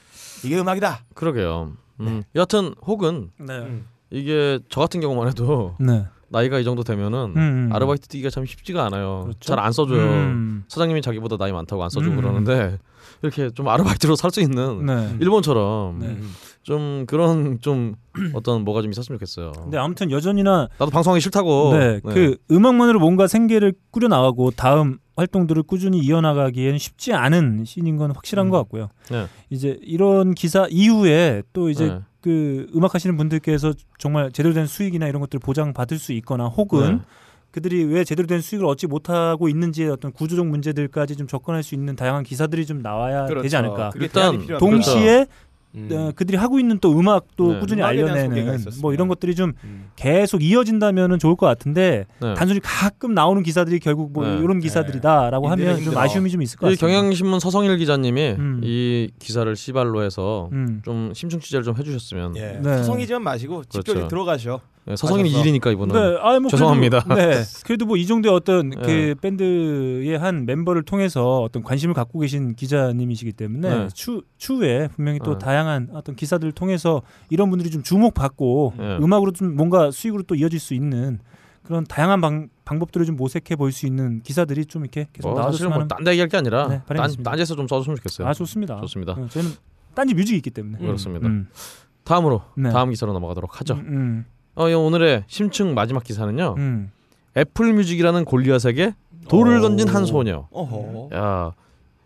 [0.44, 1.06] 이게 음악이다.
[1.14, 1.74] 그러게요.
[2.02, 2.24] 음.
[2.36, 3.58] 여하튼 혹은 네.
[3.60, 3.88] 음.
[4.10, 6.06] 이게 저 같은 경우만 해도 네.
[6.30, 7.70] 나이가 이 정도 되면은 음.
[7.72, 9.22] 아르바이트 뛰기가 참 쉽지가 않아요.
[9.24, 9.40] 그렇죠.
[9.40, 10.02] 잘안 써줘요.
[10.02, 10.64] 음.
[10.68, 12.16] 사장님이 자기보다 나이 많다고 안 써주고 음.
[12.18, 12.80] 그러는데
[13.22, 15.16] 이렇게 좀 아르바이트로 살 수 있는 네.
[15.22, 16.08] 일본처럼 네.
[16.08, 16.34] 음.
[16.64, 17.96] 좀 그런 좀
[18.34, 19.52] 어떤 뭐가 좀 있었으면 좋겠어요.
[19.52, 21.74] 근데 아무튼 여전히나 나도 방송하기 싫다고.
[21.78, 28.12] 네, 그 음악만으로 뭔가 생계를 꾸려 나가고 다음 활동들을 꾸준히 이어나가기에는 쉽지 않은 씬인 건
[28.12, 28.52] 확실한 음.
[28.52, 28.90] 것 같고요.
[29.12, 29.28] 네.
[29.50, 32.00] 이제 이런 기사 이후에 또 이제 네.
[32.22, 36.98] 그 음악 하시는 분들께서 정말 제대로 된 수익이나 이런 것들을 보장 받을 수 있거나 혹은
[36.98, 37.02] 네.
[37.52, 41.96] 그들이 왜 제대로 된 수익을 얻지 못하고 있는지의 어떤 구조적 문제들까지 좀 접근할 수 있는
[41.96, 43.44] 다양한 기사들이 좀 나와야 그렇죠.
[43.44, 43.92] 되지 않을까.
[43.96, 45.28] 일단 동시에
[45.76, 45.90] 음.
[45.92, 47.60] 어, 그들이 하고 있는 또 음악도 네.
[47.60, 48.60] 꾸준히 알려내는.
[48.82, 49.90] 뭐 이런 것들이 좀 음.
[49.96, 52.34] 계속 이어진다면은 좋을 것 같은데 네.
[52.36, 54.38] 단순히 가끔 나오는 기사들이 결국 뭐 네.
[54.38, 55.98] 이런 기사들이다라고 하면 좀.
[55.98, 57.00] 아쉬움이 좀 있을 것이 같습니다.
[57.00, 58.62] 경향신문 서성일 기자님이 음.
[58.64, 60.82] 이 기사를 시발로 해서 음.
[60.84, 62.60] 좀 심층 취재를 좀 해주셨으면 예.
[62.62, 62.78] 네.
[62.78, 64.08] 서성이지만 마시고 그렇죠.
[64.08, 64.60] 들어가셔.
[64.86, 65.42] 네, 서성일 하셔서.
[65.42, 67.02] 일이니까 이분은 네, 아이 뭐 죄송합니다.
[67.04, 68.82] 그래도, 네, 그래도 뭐 이 정도의 어떤 네.
[68.84, 73.88] 그 밴드의 한 멤버를 통해서 어떤 관심을 갖고 계신 기자님이시기 때문에 네.
[73.94, 75.40] 추 추후에 분명히 또 네.
[75.40, 78.98] 다양한 어떤 기사들을 통해서 이런 분들이 좀 주목받고 네.
[78.98, 81.20] 음악으로 좀 뭔가 수익으로 또 이어질 수 있는
[81.64, 85.70] 그런 다양한 방, 방법들을 좀 모색해 볼 수 있는 기사들이 좀 이렇게 계속 뭐 사실은
[85.70, 87.24] 나와줬으면 하는 뭐딴 얘기할 게 아니라 네, 딴.
[87.24, 88.28] 딴지에서 좀 써줬으면 좋겠어요.
[88.28, 88.82] 아 좋습니다.
[88.82, 89.14] 좋습니다.
[89.14, 89.52] 어, 저희는
[89.96, 90.80] 딴지 뮤직이 있기 때문에.
[90.82, 90.86] 음.
[90.88, 91.26] 그렇습니다.
[91.28, 91.48] 음.
[92.04, 92.70] 다음으로 네.
[92.72, 93.76] 다음 기사로 넘어가도록 하죠.
[93.76, 94.26] 음,
[94.56, 96.56] 어, 이 오늘의 심층 마지막 기사는요.
[96.58, 96.92] 음, 음.
[97.36, 98.94] 애플뮤직이라는 골리앗에게
[99.28, 99.62] 돌을 오.
[99.62, 100.48] 던진 한 소녀.
[100.52, 101.10] 어허.
[101.16, 101.52] 야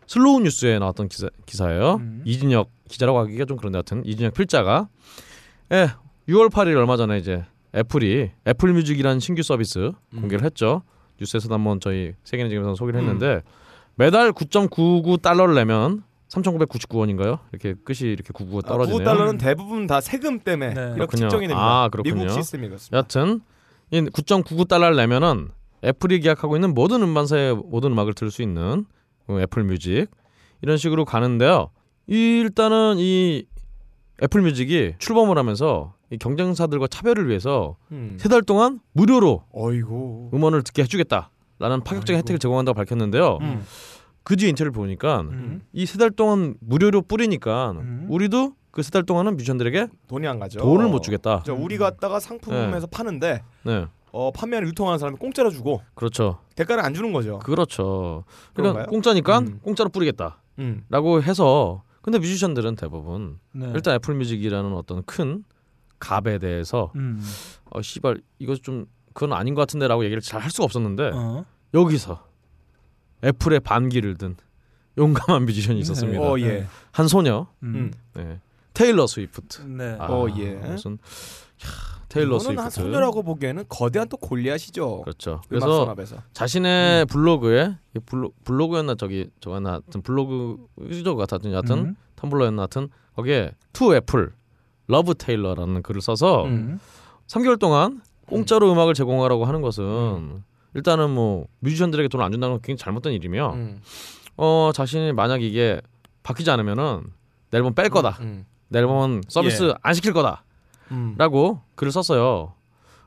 [0.05, 1.95] 슬로우 뉴스에 나왔던 기사, 기사예요.
[1.95, 2.21] 음.
[2.25, 4.87] 이진혁 기자라고 하기가 좀 그런데 하여튼 이진혁 필자가
[5.73, 5.89] 예
[6.29, 7.43] 6월 8일 얼마 전에 이제
[7.75, 10.21] 애플이 애플뮤직이라는 신규 서비스 음.
[10.21, 10.83] 공개를 했죠.
[11.19, 13.03] 뉴스에서도 한번 저희 세계는 지금에서 소개를 음.
[13.03, 13.41] 했는데
[13.95, 17.39] 매달 9.99 달러를 내면 3,999원인가요?
[17.51, 18.99] 이렇게 끝이 이렇게 99가 아, 떨어지네요.
[19.07, 20.81] 9달러는 대부분 다 세금 때문에 네.
[20.81, 21.21] 이렇게 그렇군요.
[21.29, 21.83] 책정이 됩니다.
[21.83, 22.15] 아, 그렇군요.
[22.15, 22.97] 미국 시스템이 그렇습니다.
[22.97, 23.41] 여튼
[23.91, 25.49] 이9.99 달러를 내면은
[25.83, 28.85] 애플이 계약하고 있는 모든 음반사의 모든 음악을 들을 수 있는
[29.25, 30.07] 그 애플 뮤직
[30.61, 31.69] 이런 식으로 가는데요.
[32.07, 33.45] 이 일단은 이
[34.23, 38.17] 애플 뮤직이 출범을 하면서 이 경쟁사들과 차별을 위해서 음.
[38.19, 40.31] 세달 동안 무료로 어이고.
[40.33, 42.17] 음원을 듣게 해주겠다라는 파격적인 아이고.
[42.19, 43.37] 혜택을 제공한다고 밝혔는데요.
[43.41, 43.63] 음.
[44.27, 45.61] 그 뒤에 인터뷰를 보니까 음.
[45.71, 48.07] 이세 달 동안 무료로 뿌리니까 음.
[48.09, 50.59] 우리도 그 세 달 동안은 뮤지션들에게 돈이 안 가죠.
[50.59, 51.43] 돈을 못 주겠다.
[51.45, 56.39] 저 우리 갖다가 상품에서 파는데 네, 어, 판매하는 유통하는 사람이 공짜로 주고 그렇죠.
[56.55, 57.39] 대가를 안 주는 거죠.
[57.39, 58.25] 그렇죠.
[58.53, 58.85] 그러니까 그런가요?
[58.87, 59.59] 공짜니까 음.
[59.63, 61.21] 공짜로 뿌리겠다라고 음.
[61.23, 63.71] 해서 근데 뮤지션들은 대부분 네.
[63.73, 65.45] 일단 애플 뮤직이라는 어떤 큰
[65.99, 67.23] 갑에 대해서 음.
[67.71, 71.45] 어 씨발 이거 좀 그건 아닌 것 같은데라고 얘기를 잘 할 수가 없었는데 어.
[71.73, 72.26] 여기서
[73.23, 74.35] 애플의 반기를 든
[74.97, 76.21] 용감한 뮤지션이 있었습니다.
[76.21, 76.65] 어 예.
[76.91, 77.75] 한 소녀 음.
[77.75, 77.93] 음.
[78.15, 78.39] 네.
[78.73, 79.61] 테일러 스위프트.
[79.63, 79.95] 네.
[79.99, 80.53] 아, 어, 예.
[80.53, 81.67] 무슨 야,
[82.09, 82.91] 테일러 이거는 한 스위프트.
[82.91, 85.01] 소녀라고 보기에는 거대한 또 골리앗이죠.
[85.01, 85.41] 그렇죠.
[85.49, 86.17] 그래서 산업에서.
[86.33, 87.07] 자신의 음.
[87.07, 91.95] 블로그에 이 블로, 블로그였나 저기 저거나 하여튼 블로그죠 같은 여하튼 음.
[92.15, 94.31] 텀블러였나 하여튼 거기에 To Apple,
[94.87, 96.79] Love Taylor라는 글을 써서 음.
[97.27, 98.79] 3개월 동안 공짜로 음.
[98.79, 100.43] 악을 제공하라고 하는 것은
[100.77, 103.81] 일단은 뭐 뮤지션들에게 돈을 안 준다는 건 굉장히 잘못된 일이며 음.
[104.37, 105.81] 어 자신이 만약 이게
[106.21, 107.11] 바뀌지 않으면은
[107.49, 108.17] 내 앨범 뺄 거다.
[108.21, 108.45] 음.
[108.67, 109.73] 내 앨범은 서비스 예.
[109.81, 110.43] 안 시킬 거다.
[110.91, 111.15] 음.
[111.17, 112.53] 라고 글을 썼어요.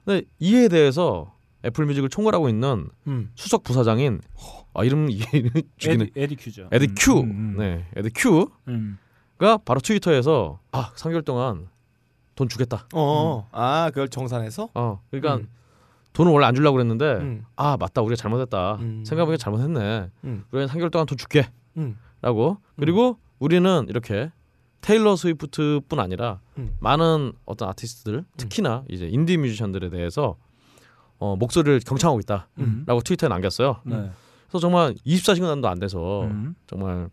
[0.05, 1.33] 근데 이에 대해서
[1.65, 3.31] 애플뮤직을 총괄하고 있는 음.
[3.37, 4.21] 수석 부사장인
[4.75, 5.25] 아 이름 이게
[5.79, 6.05] 죽이네.
[6.07, 6.69] 에디, 에디 큐죠.
[6.73, 7.21] 음, 큐.
[7.21, 7.55] 음, 음.
[7.57, 7.87] 네.
[7.95, 8.99] 에드 큐가 음.
[9.65, 11.69] 바로 트위터에서 아, 3개월 동안
[12.35, 12.89] 돈 주겠다.
[12.95, 13.49] 어.
[13.53, 14.71] 아, 그걸 정산해서?
[14.75, 15.01] 어.
[15.13, 15.49] 그러니까 음.
[16.13, 17.45] 돈을 원래 안 주려고 그랬는데 음.
[17.57, 18.03] 아, 맞다.
[18.03, 18.77] 우리가 잘못했다.
[18.77, 19.05] 음.
[19.05, 20.11] 생각해보니까 잘못했네.
[20.25, 20.45] 음.
[20.51, 21.49] 우리는 3개월 동안 돈 줄게.
[21.77, 21.97] 음.
[22.21, 22.59] 라고.
[22.77, 24.31] 그리고 우리는 이렇게
[24.81, 26.77] 테일러 스위프트뿐 아니라 음.
[26.81, 30.37] 많은 어떤 아티스트들, 특히나 이제 인디 뮤지션들에 대해서
[31.19, 32.85] 어, 목소리를 경청하고 있다라고 음.
[33.05, 33.81] 트위터에 남겼어요.
[33.85, 34.11] 네.
[34.49, 36.55] 그래서 정말 24시간도 안 돼서 음.
[36.67, 37.11] 정말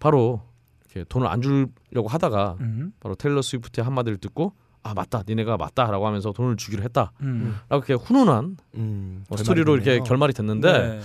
[0.00, 0.42] 바로
[0.86, 2.92] 이렇게 돈을 안 주려고 하다가 음.
[3.00, 7.56] 바로 테일러 스위프트의 한마디를 듣고 아 맞다 니네가 맞다라고 하면서 돈을 주기로 했다라고 음.
[7.70, 9.24] 이렇게 훈훈한 음.
[9.28, 11.00] 어, 스토리로 이렇게 결말이 됐는데 네.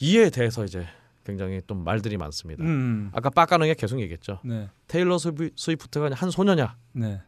[0.00, 0.86] 이에 대해서 이제
[1.24, 2.64] 굉장히 또 말들이 많습니다.
[2.64, 3.10] 음.
[3.12, 4.38] 아까 빡가능에 계속 얘기했죠.
[4.44, 4.68] 네.
[4.86, 6.76] 테일러 스위- 스위프트가 한 소녀냐?
[6.92, 7.20] 네.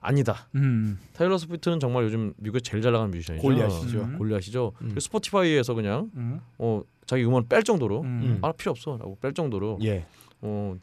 [0.00, 0.46] 아니다.
[0.54, 1.00] 음.
[1.14, 3.42] 테일러 스위프트는 정말 요즘 미국에 제일 잘 나가는 뮤지션이죠.
[3.42, 3.98] 골리앗이죠.
[4.02, 4.18] 음.
[4.18, 4.72] 골리앗이죠.
[4.82, 4.94] 음.
[5.00, 6.40] 스포티파이에서 그냥 음.
[6.58, 8.38] 어, 자기 음원 뺄 정도로 음.
[8.42, 10.06] 아 필요 없어라고 뺄 정도로 예.
[10.42, 10.76] 어,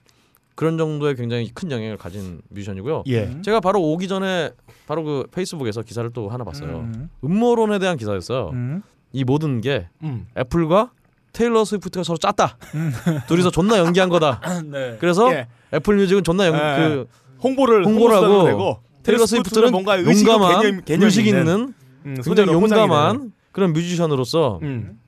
[0.56, 3.04] 그런 정도의 굉장히 큰 영향을 가진 뮤지션이고요.
[3.08, 3.24] 예.
[3.24, 3.42] 음.
[3.42, 4.52] 제가 바로 오기 전에
[4.88, 6.80] 바로 그 페이스북에서 기사를 또 하나 봤어요.
[6.80, 7.10] 음.
[7.24, 8.50] 음모론에 대한 기사였어요.
[8.54, 8.84] 음.
[9.14, 10.28] 이 모든 게 음.
[10.38, 10.92] 애플과
[11.34, 12.58] 테일러 스위프트가 서로 짰다.
[13.28, 14.42] 둘이서 존나 연기한 거다.
[14.66, 14.98] 네.
[15.00, 15.48] 그래서 예.
[15.74, 17.08] 애플 뮤직은 존나 연, 예, 그
[17.42, 21.74] 홍보를 홍보를 홍보수단으로 하고 되고 테일러 스위프트는 뭔가 의식 용감한 개념, 개념 의식 있는
[22.06, 23.34] 음, 굉장히 용감한 되는.
[23.52, 25.00] 그런 뮤지션으로서 음.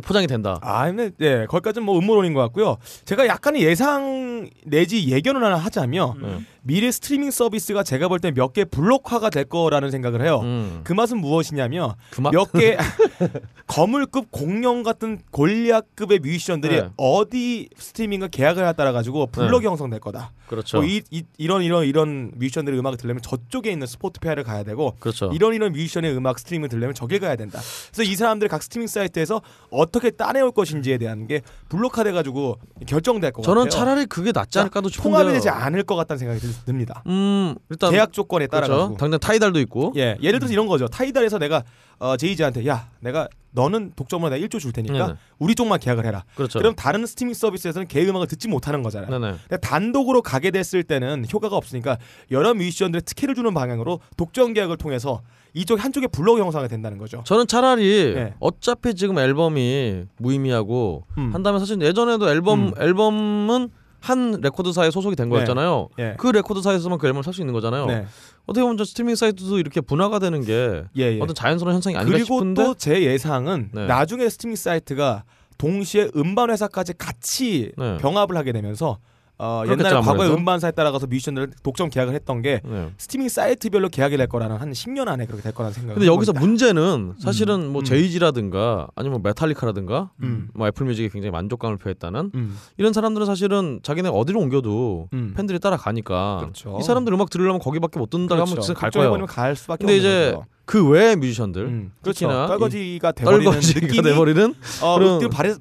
[0.00, 0.58] 포장이 된다.
[0.62, 2.76] 아, 근데 예, 거기까지는 뭐 음모론인 것 같고요.
[3.04, 6.38] 제가 약간의 예상 내지 예견을 하나 하자면 네.
[6.62, 10.40] 미래 스트리밍 서비스가 제가 볼 때 몇 개 블록화가 될 거라는 생각을 해요.
[10.42, 10.80] 음.
[10.84, 12.76] 그 말은 무엇이냐면 그만 몇개
[13.66, 16.88] 거물급 공룡 같은 골리앗급의 뮤지션들이 네.
[16.96, 20.32] 어디 스트리밍과 계약을 따라 가지고 블록이 형성될 거다.
[20.46, 20.78] 그렇죠.
[20.78, 25.30] 뭐 이, 이, 이런 이런 이런 뮤지션들의 음악을 들려면 저쪽에 있는 스포티파이를 가야 되고 그렇죠.
[25.34, 27.60] 이런 이런 뮤지션의 음악 스트리밍을 들려면 저길 가야 된다.
[27.92, 33.42] 그래서 이 사람들 각 스트리밍 사이트에서 어떻게 따내올 것인지에 대한 게 블록화돼 가지고 결정될 것
[33.42, 33.70] 저는 같아요.
[33.80, 35.12] 차라리 그게 낫지 않을까도 싶은데요.
[35.18, 37.02] 통합이 되지 않을 것 같다는 생각이 들- 듭니다.
[37.06, 38.82] 음, 일단 계약 조건에 따라 그렇죠.
[38.82, 38.96] 가지고.
[38.98, 39.92] 당장 타이달도 있고.
[39.96, 40.86] 예, 예를 들어서 이런 거죠.
[40.88, 41.64] 타이달에서 내가
[42.00, 45.18] 어, 제이지한테 야, 내가 너는 독점으로 내가 1조 줄 테니까 네네.
[45.40, 46.24] 우리 쪽만 계약을 해라.
[46.36, 46.60] 그렇죠.
[46.60, 49.10] 그럼 다른 스트리밍 서비스에서는 걔 음악을 듣지 못하는 거잖아요.
[49.10, 49.36] 네네.
[49.48, 51.98] 근데 단독으로 가게 됐을 때는 효과가 없으니까
[52.30, 55.22] 여러 뮤지션들의 특혜를 주는 방향으로 독점 계약을 통해서
[55.54, 57.22] 이쪽 한쪽에 블록 형성이 된다는 거죠.
[57.24, 58.34] 저는 차라리 네.
[58.38, 61.34] 어차피 지금 앨범이 무의미하고 음.
[61.34, 62.72] 한다면 사실 예전에도 앨범 음.
[62.78, 65.34] 앨범은 한 레코드사에 소속이 된 네.
[65.34, 65.88] 거였잖아요.
[65.98, 66.14] 예.
[66.18, 67.86] 그 레코드사에서만 그 앨범을 살 수 있는 거잖아요.
[67.86, 68.06] 네.
[68.46, 71.20] 어떻게 보면 저 스트리밍 사이트도 이렇게 분화가 되는 게 예, 예.
[71.20, 73.86] 어떤 자연스러운 현상이 아닌가 그리고 싶은데 또 제 예상은 네.
[73.86, 75.24] 나중에 스트리밍 사이트가
[75.58, 77.98] 동시에 음반 회사까지 같이 네.
[77.98, 78.98] 병합을 하게 되면서
[79.40, 80.34] 어, 옛날에 아무래도.
[80.34, 82.90] 음반사에 따라가서 뮤지션들 독점 계약을 했던 게 네.
[82.98, 86.40] 스트리밍 사이트별로 계약이 될 거라는 한 10년 안에 그렇게 될 거라는 생각을 근데 여기서 있다.
[86.40, 87.84] 문제는 사실은 뭐 음.
[87.84, 90.48] 제이지라든가 아니면 뭐 메탈리카라든가 음.
[90.54, 92.58] 뭐 애플뮤직에 굉장히 만족감을 표했다는 음.
[92.78, 95.34] 이런 사람들은 사실은 자기네 어디로 옮겨도 음.
[95.36, 96.76] 팬들이 따라가니까 그렇죠.
[96.80, 99.24] 이 사람들 음악 들으려면 거기밖에 못 듣는다 하면 진짜 갈 거예요.
[99.26, 100.46] 갈 수밖에 근데 이제 거죠.
[100.64, 101.92] 그 외의 뮤지션들 음.
[102.02, 102.28] 그렇죠.
[102.28, 105.54] 떨거지가 돼버리는 떨거지가 느낌이 돼버리는 어, 그런- 그 버리,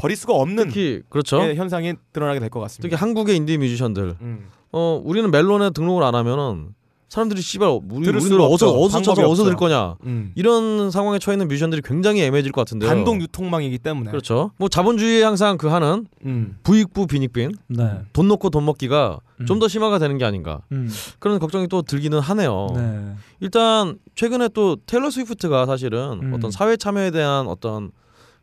[0.00, 1.40] 버릴 수가 없는 특히 그렇죠.
[1.42, 2.82] 예, 현상이 드러나게 될 것 같습니다.
[2.88, 4.46] 특히 한국의 인디 뮤지션들 음.
[4.72, 6.74] 어 우리는 멜론에 등록을 안 하면은
[7.08, 8.82] 사람들이 씨발 우리 수가 어디서 없죠.
[8.98, 9.56] 어디서 찾아 어디서 들.
[9.56, 10.30] 거냐 음.
[10.36, 12.88] 이런 상황에 처해 있는 뮤지션들이 굉장히 애매해질 것 같은데요.
[12.88, 14.52] 단독 유통망이기 때문에 그렇죠.
[14.58, 16.56] 뭐 자본주의에 항상 그 하는 음.
[16.62, 17.98] 부익부 빈익빈 네.
[18.12, 19.46] 돈 놓고 돈 먹기가 음.
[19.46, 20.88] 좀더 심화가 되는 게 아닌가 음.
[21.18, 22.68] 그런 걱정이 또 들기는 하네요.
[22.76, 23.14] 네.
[23.40, 26.32] 일단 최근에 또 테일러 스위프트가 사실은 음.
[26.32, 27.90] 어떤 사회 참여에 대한 어떤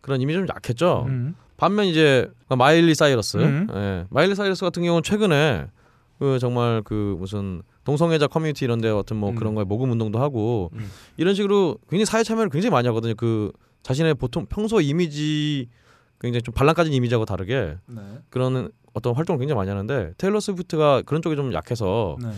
[0.02, 1.06] 그런 이미지 좀 약했죠.
[1.58, 1.60] 음.
[1.60, 3.67] 반면 이제 마일리 사이러스, 음.
[3.74, 5.67] 예, 마일리 사이러스 같은 경우는 최근에
[6.20, 9.36] 그 정말 그 무슨 동성애자 커뮤니티 이런 데 같은 뭐 음.
[9.36, 10.89] 그런 거에 모금 운동도 하고 음.
[11.17, 13.15] 이런 식으로 굉장히 사회 참여를 굉장히 많이 하거든요.
[13.15, 13.52] 그
[13.84, 15.70] 자신의 보통 평소 이미지
[16.20, 18.02] 굉장히 좀 반란까진 이미지하고 다르게 네.
[18.30, 22.30] 그런 어떤 활동을 굉장히 많이 하는데 테일러 스위프트가 그런 쪽이 좀 약해서 네.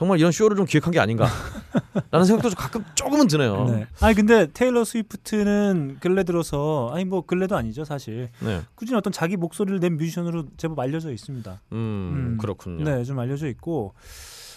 [0.00, 3.66] 정말 이런 쇼를 좀 기획한 게 아닌가라는 생각도 좀 가끔 조금은 드네요.
[3.66, 3.86] 네.
[4.00, 8.62] 아니 근데 테일러 스위프트는 근래 들어서 아니 뭐 근래도 아니죠 사실 네.
[8.76, 11.60] 꾸준히 어떤 자기 목소리를 낸 뮤지션으로 제법 알려져 있습니다.
[11.72, 12.38] 음, 음.
[12.40, 12.82] 그렇군요.
[12.82, 13.92] 네, 좀 알려져 있고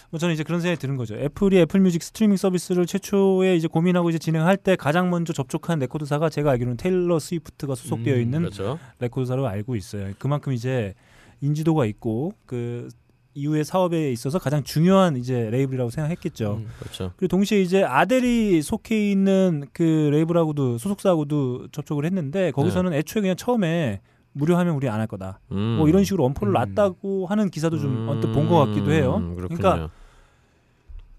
[0.08, 1.14] 뭐 저는 이제 그런 생각이 드는 거죠.
[1.14, 6.52] 애플이 애플뮤직 스트리밍 서비스를 최초에 이제 고민하고 이제 진행할 때 가장 먼저 접촉한 레코드사가 제가
[6.52, 8.78] 알기로는 테일러 스위프트가 소속되어 음, 있는 그렇죠.
[8.98, 10.14] 레코드사로 알고 있어요.
[10.18, 10.94] 그만큼 이제
[11.42, 12.88] 인지도가 있고 그
[13.34, 16.60] 이후의 사업에 있어서 가장 중요한 이제 레이블이라고 생각했겠죠.
[16.60, 16.68] 음.
[16.78, 17.12] 그렇죠.
[17.16, 24.00] 그리고 동시에 이제 아델이 속해 있는 그 레이블하고도 소속사하고도 접촉을 했는데 거기서는 애초에 그냥 처음에
[24.32, 25.40] 무료하면 우리 안 할 거다.
[25.52, 25.76] 음.
[25.78, 26.74] 뭐 이런 식으로 엄포를 음.
[26.74, 29.14] 놨다고 하는 기사도 좀 음, 언뜻 본 것 같기도 해요.
[29.36, 29.58] 그렇군요.
[29.58, 29.90] 그러니까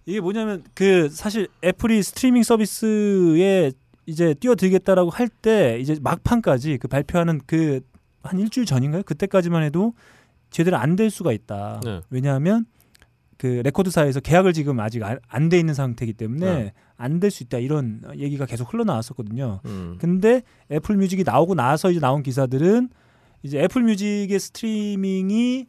[0.06, 3.72] 이게 뭐냐면 그 사실 애플이 스트리밍 서비스에
[4.06, 7.82] 이제 뛰어들겠다라고 할 때 이제 막판까지 그 발표하는 그
[8.28, 9.04] 한 일주일 전인가요?
[9.04, 9.94] 그때까지만 해도
[10.56, 11.82] 제대로 안 될 수가 있다.
[11.84, 12.00] 네.
[12.10, 12.66] 왜냐하면
[13.38, 16.74] 그 레코드사에서 계약을 지금 아직 안 돼 있는 상태이기 때문에 네.
[16.96, 19.60] 안될 수 있다 이런 얘기가 계속 흘러나왔었거든요.
[19.66, 19.98] 음.
[20.00, 22.88] 근데 애플 뮤직이 나오고 나서 이제 나온 기사들은
[23.44, 25.66] 이제 애플 뮤직의 스트리밍이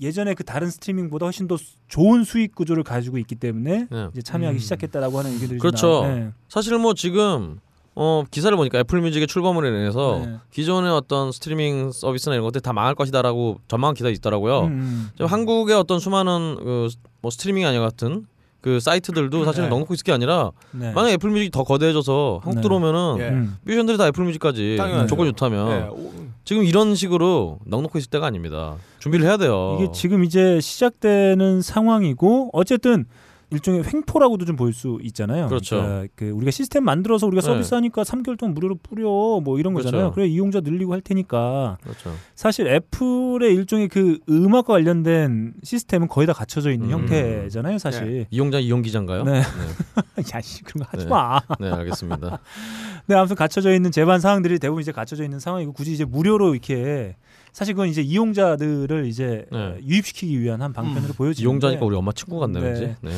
[0.00, 4.08] 예전에 그 다른 스트리밍보다 훨씬 더 수- 좋은 수익 구조를 가지고 있기 때문에 네.
[4.12, 4.60] 이제 참여하기 음.
[4.60, 5.86] 시작했다라고 하는 의견들이 좀 그렇죠.
[6.02, 6.30] 나오- 네.
[6.50, 7.60] 사실 뭐 지금
[8.00, 10.36] 어 기사를 보니까 애플 뮤직의 출범으로 인해서 네.
[10.52, 14.60] 기존의 어떤 스트리밍 서비스나 이런 것들이 다 망할 것이다라고 전망한 기사가 있더라고요.
[14.66, 16.88] 음, 지금 한국의 어떤 수많은 그
[17.20, 18.26] 뭐 스트리밍 아니와 같은
[18.60, 19.70] 그 사이트들도 사실은 네.
[19.70, 20.92] 넉넉히 있을 게 아니라 네.
[20.92, 22.62] 만약 애플 뮤직이 더 거대해져서 한국 네.
[22.62, 23.28] 들어오면은 예.
[23.28, 23.56] 음.
[23.62, 25.06] 뮤지션들이 다 애플 뮤직까지 당연하죠.
[25.06, 25.88] 조건이 좋다면 예.
[25.88, 26.12] 오,
[26.44, 28.74] 지금 이런 식으로 넉넉히 있을 때가 아닙니다.
[28.98, 29.78] 준비를 해야 돼요.
[29.80, 33.06] 이게 지금 이제 시작되는 상황이고 어쨌든
[33.50, 35.48] 일종의 횡포라고도 좀 볼 수 있잖아요.
[35.48, 35.76] 그렇죠.
[35.76, 37.46] 그러니까 그 우리가 시스템 만들어서 우리가 네.
[37.46, 39.08] 서비스하니까 3개월 동안 무료로 뿌려
[39.42, 40.10] 뭐 이런 거잖아요.
[40.10, 40.14] 그렇죠.
[40.14, 42.12] 그래 이용자 늘리고 할 테니까 그렇죠.
[42.34, 46.92] 사실 애플의 일종의 그 음악과 관련된 시스템은 거의 다 갖춰져 있는 음.
[46.92, 48.26] 형태잖아요, 사실.
[48.30, 49.24] 이용자 이용 기자인가요?
[49.24, 49.40] 네.
[49.40, 50.22] 네.
[50.34, 51.10] 야씨 그런 거 하지 네.
[51.10, 51.40] 마.
[51.58, 52.38] 네, 알겠습니다.
[53.06, 57.16] 네, 아무튼 갖춰져 있는 제반 사항들이 대부분 이제 갖춰져 있는 상황이고 굳이 이제 무료로 이렇게
[57.58, 59.58] 사실 그건 이제 이용자들을 이제 네.
[59.58, 62.96] 어, 유입시키기 위한 한 방편으로 보여지는데 이용자니까 우리 엄마 친구 같네, 네.
[63.00, 63.10] 네.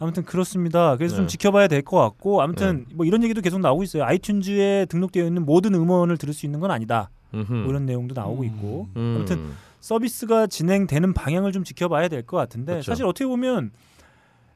[0.00, 0.96] 아무튼 그렇습니다.
[0.96, 1.28] 그래서 좀 네.
[1.30, 4.02] 지켜봐야 될 것 같고 아무튼 뭐 이런 얘기도 계속 나오고 있어요.
[4.04, 7.08] 아이튠즈에 등록되어 있는 모든 음원을 들을 수 있는 건 아니다.
[7.30, 8.46] 뭐 이런 내용도 나오고 음.
[8.46, 9.14] 있고 음.
[9.18, 12.90] 아무튼 서비스가 진행되는 방향을 좀 지켜봐야 될 것 같은데 그렇죠.
[12.90, 13.70] 사실 어떻게 보면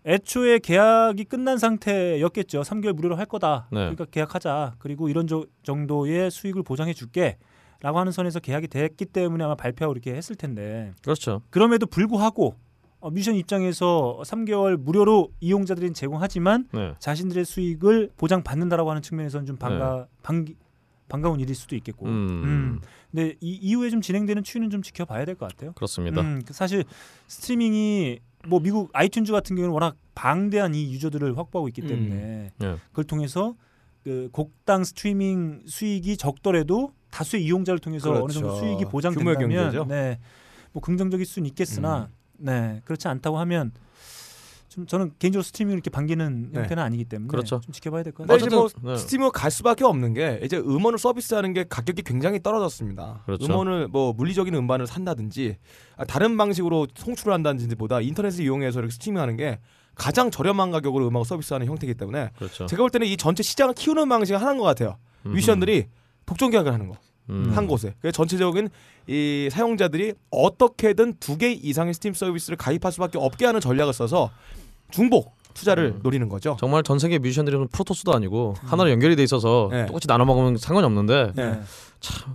[0.05, 2.63] 애초에 계약이 끝난 상태였겠죠.
[2.63, 3.69] 3개월 무료로 할 거다.
[3.71, 3.79] 네.
[3.81, 4.75] 그러니까 계약하자.
[4.81, 7.37] 그리고 이런 조- 정도의 수익을 보장해 줄게.
[7.81, 11.43] 라고 하는 선에서 계약이 됐기 때문에 아마 발표하고 이렇게 했을 텐데 그렇죠.
[11.51, 12.55] 그럼에도 불구하고
[13.01, 16.95] 어, 뮤지션 입장에서 3개월 무료로 이용자들이 제공하지만 네.
[16.99, 20.57] 자신들의 수익을 보장받는다라고 하는 측면에서는 좀 반가 반기,
[21.09, 22.07] 반가운 일일 수도 있겠고.
[22.07, 22.11] 음.
[22.45, 22.81] 음.
[23.13, 25.73] 근데 이 이후에 좀 진행되는 추이는 좀 지켜봐야 될 것 같아요.
[25.75, 26.21] 그렇습니다.
[26.21, 26.85] 음, 그 사실
[27.29, 32.77] 스트리밍이 뭐 미국 아이튠즈 같은 경우는 워낙 방대한 이 유저들을 확보하고 있기 때문에 예.
[32.89, 33.55] 그걸 통해서
[34.03, 38.61] 그 곡당 스트리밍 수익이 적더라도 다수의 이용자를 통해서 어느 정도 그렇죠.
[38.61, 39.89] 수익이 보장된다면.
[39.89, 40.21] 네.
[40.73, 42.81] 뭐 긍정적일 수는 있겠으나 네.
[42.85, 43.73] 그렇지 않다고 하면
[44.69, 46.61] 좀 저는 개인적으로 스트리밍을 이렇게 반기는 네.
[46.61, 47.59] 형태는 아니기 때문에 그렇죠.
[47.61, 48.67] 좀 지켜봐야 될것 근데 같아요.
[48.67, 48.99] 이제 뭐 네.
[48.99, 53.23] 스트리머 갈 수밖에 없는 게 이제 음원을 서비스하는 게 가격이 굉장히 떨어졌습니다.
[53.25, 53.47] 그렇죠.
[53.47, 55.57] 음원을 뭐 물리적인 음반을 산다든지
[55.97, 59.59] 아, 다른 방식으로 송출을 한다든지보다 인터넷을 이용해서 이렇게 스트리밍하는 게
[59.97, 62.67] 가장 저렴한 가격으로 음악 서비스하는 형태이기 때문에 그렇죠.
[62.67, 64.99] 제가 볼 때는 이 전체 시장을 키우는 방식이 하나인 것 같아요.
[65.25, 65.87] 뮤지션들이
[66.27, 66.97] 독점 계약을 하는 거.
[67.31, 67.53] 음.
[67.55, 67.95] 한 곳에.
[68.01, 68.69] 그래서 전체적인
[69.07, 74.31] 이 사용자들이 어떻게든 두 개 이상의 스트리밍 서비스를 가입할 수밖에 없게 하는 전략을 써서
[74.91, 76.01] 중복 투자를 음.
[76.03, 76.57] 노리는 거죠.
[76.61, 79.87] 정말 전 세계 뮤지션들이 프로토스도 아니고 하나로 연결이 돼 있어서 네.
[79.87, 81.61] 똑같이 나눠 먹으면 상관이 없는데 네.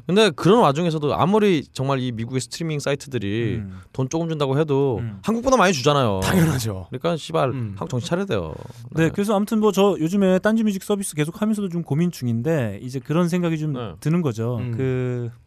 [0.05, 3.79] 근데 그런 와중에서도 아무리 정말 이 미국의 스트리밍 사이트들이 음.
[3.93, 5.19] 돈 조금 준다고 해도 음.
[5.23, 6.19] 한국보다 많이 주잖아요.
[6.21, 6.87] 당연하죠.
[6.89, 7.75] 그러니까 씨발 음.
[7.77, 8.53] 한국 정신 차려야 돼요.
[8.91, 12.99] 네, 그래서 아무튼 뭐 저 요즘에 딴지 뮤직 서비스 계속 하면서도 좀 고민 중인데 이제
[12.99, 13.93] 그런 생각이 좀 네.
[14.01, 14.57] 드는 거죠.
[14.57, 14.71] 음.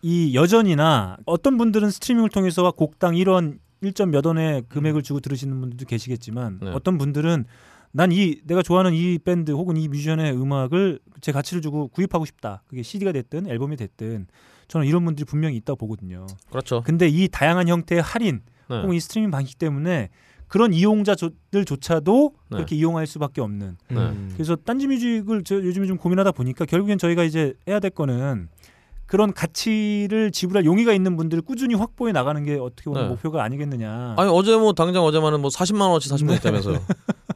[0.02, 5.84] 그이 여전이나 어떤 분들은 스트리밍을 통해서 곡당 1원 1점 몇 원의 금액을 주고 들으시는 분들도
[5.84, 6.70] 계시겠지만 네.
[6.72, 7.44] 어떤 분들은
[7.96, 12.62] 난 이 내가 좋아하는 이 밴드 혹은 이 뮤지션의 음악을 제 가치를 주고 구입하고 싶다.
[12.66, 14.26] 그게 CD가 됐든 앨범이 됐든
[14.68, 16.26] 저는 이런 분들이 분명히 있다고 보거든요.
[16.50, 16.82] 그렇죠.
[16.84, 18.80] 근데 이 다양한 형태의 할인 네.
[18.82, 20.10] 혹은 이 스트리밍 방식 때문에
[20.46, 22.56] 그런 이용자들조차도 네.
[22.56, 23.96] 그렇게 이용할 수밖에 없는 네.
[23.96, 24.30] 음.
[24.34, 28.48] 그래서 딴지 뮤직을 저 요즘에 좀 고민하다 보니까 결국엔 저희가 이제 해야 될 거는
[29.06, 33.08] 그런 가치를 지불할 용의가 있는 분들을 꾸준히 확보해 나가는 게 어떻게 보면 네.
[33.10, 34.14] 목표가 아니겠느냐.
[34.18, 36.78] 아니 어제 뭐 당장 어제만은 뭐 40만 원어치 사신 분 있다면서요.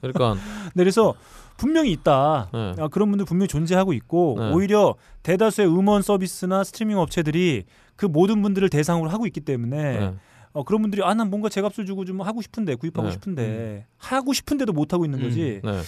[0.01, 0.35] 그러니까
[0.75, 1.15] 네, 그래서
[1.57, 2.49] 분명히 있다.
[2.53, 2.75] 네.
[2.79, 4.53] 아, 그런 분들 분명히 존재하고 있고 네.
[4.53, 7.65] 오히려 대다수의 음원 서비스나 스트리밍 업체들이
[7.97, 10.15] 그 모든 분들을 대상으로 하고 있기 때문에 네.
[10.53, 13.13] 어, 그런 분들이 아 난 뭔가 제값을 주고 좀 하고 싶은데 구입하고 네.
[13.13, 15.25] 싶은데 하고 싶은데도 못 하고 있는 음.
[15.25, 15.61] 거지.
[15.63, 15.81] 네.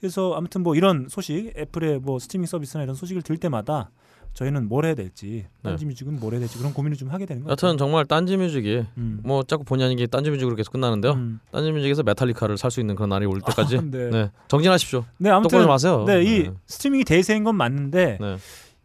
[0.00, 3.90] 그래서 아무튼 뭐 이런 소식 애플의 뭐 스트리밍 서비스나 이런 소식을 들 때마다
[4.34, 5.70] 저희는 뭘 해야 될지 네.
[5.70, 7.76] 딴지 뮤직은 뭘 해야 될지 그런 고민을 좀 하게 되는 것 여튼.
[7.76, 9.20] 정말 딴지뮤직이 음.
[9.22, 11.12] 뭐 자꾸 본의 아니게 딴지뮤직으로 계속 끝나는데요.
[11.12, 11.40] 음.
[11.52, 14.08] 딴지뮤직에서 메탈리카를 살 수 있는 그런 날이 올 때까지 아, 네.
[14.10, 14.30] 네.
[14.48, 15.04] 정진하십시오.
[15.18, 16.04] 네, 아무튼 좀 하세요.
[16.06, 16.52] 네, 이 네.
[16.66, 18.36] 스트리밍이 대세인 건 맞는데 네.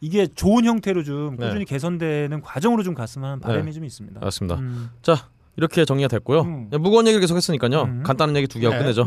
[0.02, 1.46] 이게 좋은 형태로 좀 네.
[1.46, 3.72] 꾸준히 개선되는 과정으로 좀 갔으면 하는 바람이 네.
[3.72, 4.20] 좀 있습니다.
[4.20, 4.56] 맞습니다.
[4.60, 4.90] 음.
[5.58, 6.42] 이렇게 정리가 됐고요.
[6.42, 6.68] 음.
[6.70, 7.84] 네, 무거운 얘기를 계속 했으니까요.
[7.84, 8.04] 음.
[8.04, 8.82] 간단한 얘기 두 개 하고 네.
[8.84, 9.06] 끝내죠.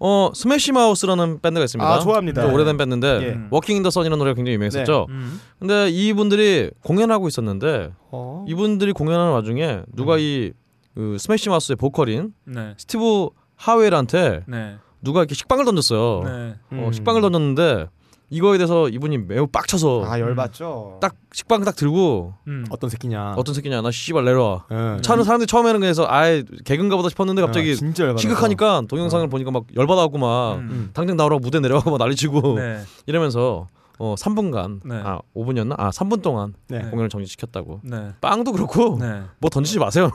[0.00, 0.04] 음.
[0.04, 1.88] 어, 스매시 마우스라는 밴드가 있습니다.
[1.88, 2.42] 아 좋아합니다.
[2.42, 3.28] 좀 오래된 밴드인데 예.
[3.32, 3.48] 음.
[3.50, 5.06] Walking in the Sun이라는 노래가 굉장히 유명했었죠.
[5.08, 5.40] 음.
[5.58, 8.44] 근데 이분들이 공연하고 있었는데 어.
[8.48, 10.18] 이분들이 공연하는 와중에 누가 음.
[10.20, 10.52] 이
[10.98, 12.74] 그 스매시 마우스의 보컬인 네.
[12.76, 14.78] 스티브 하웰한테 네.
[15.00, 16.22] 누가 이렇게 식빵을 던졌어요.
[16.24, 16.54] 네.
[16.76, 16.92] 어, 음.
[16.92, 17.86] 식빵을 던졌는데
[18.30, 20.98] 이거에 대해서 이분이 매우 빡쳐서 아 열받죠.
[21.00, 22.64] 딱 식빵 딱 들고 음.
[22.70, 23.34] 어떤 새끼냐.
[23.36, 24.66] 어떤 새끼냐 나 씨발 내려와.
[24.70, 25.00] 예.
[25.00, 28.20] 차는 사람들이 처음에는 그래서 아예 개근가 보다 싶었는데 갑자기 아, 진짜 열받아.
[28.20, 29.28] 시극하니까 동영상을 어.
[29.28, 30.68] 보니까 막 열받아갖고 막 음.
[30.70, 30.90] 음.
[30.92, 32.80] 당장 나오라고 무대 내려가고 막 난리치고 네.
[33.06, 35.00] 이러면서 어 3분간 네.
[35.02, 36.78] 아 5분이었나 아 3분 동안 네.
[36.82, 36.90] 네.
[36.90, 38.10] 공연을 정지시켰다고 네.
[38.20, 39.22] 빵도 그렇고 네.
[39.38, 40.10] 뭐 던지지 마세요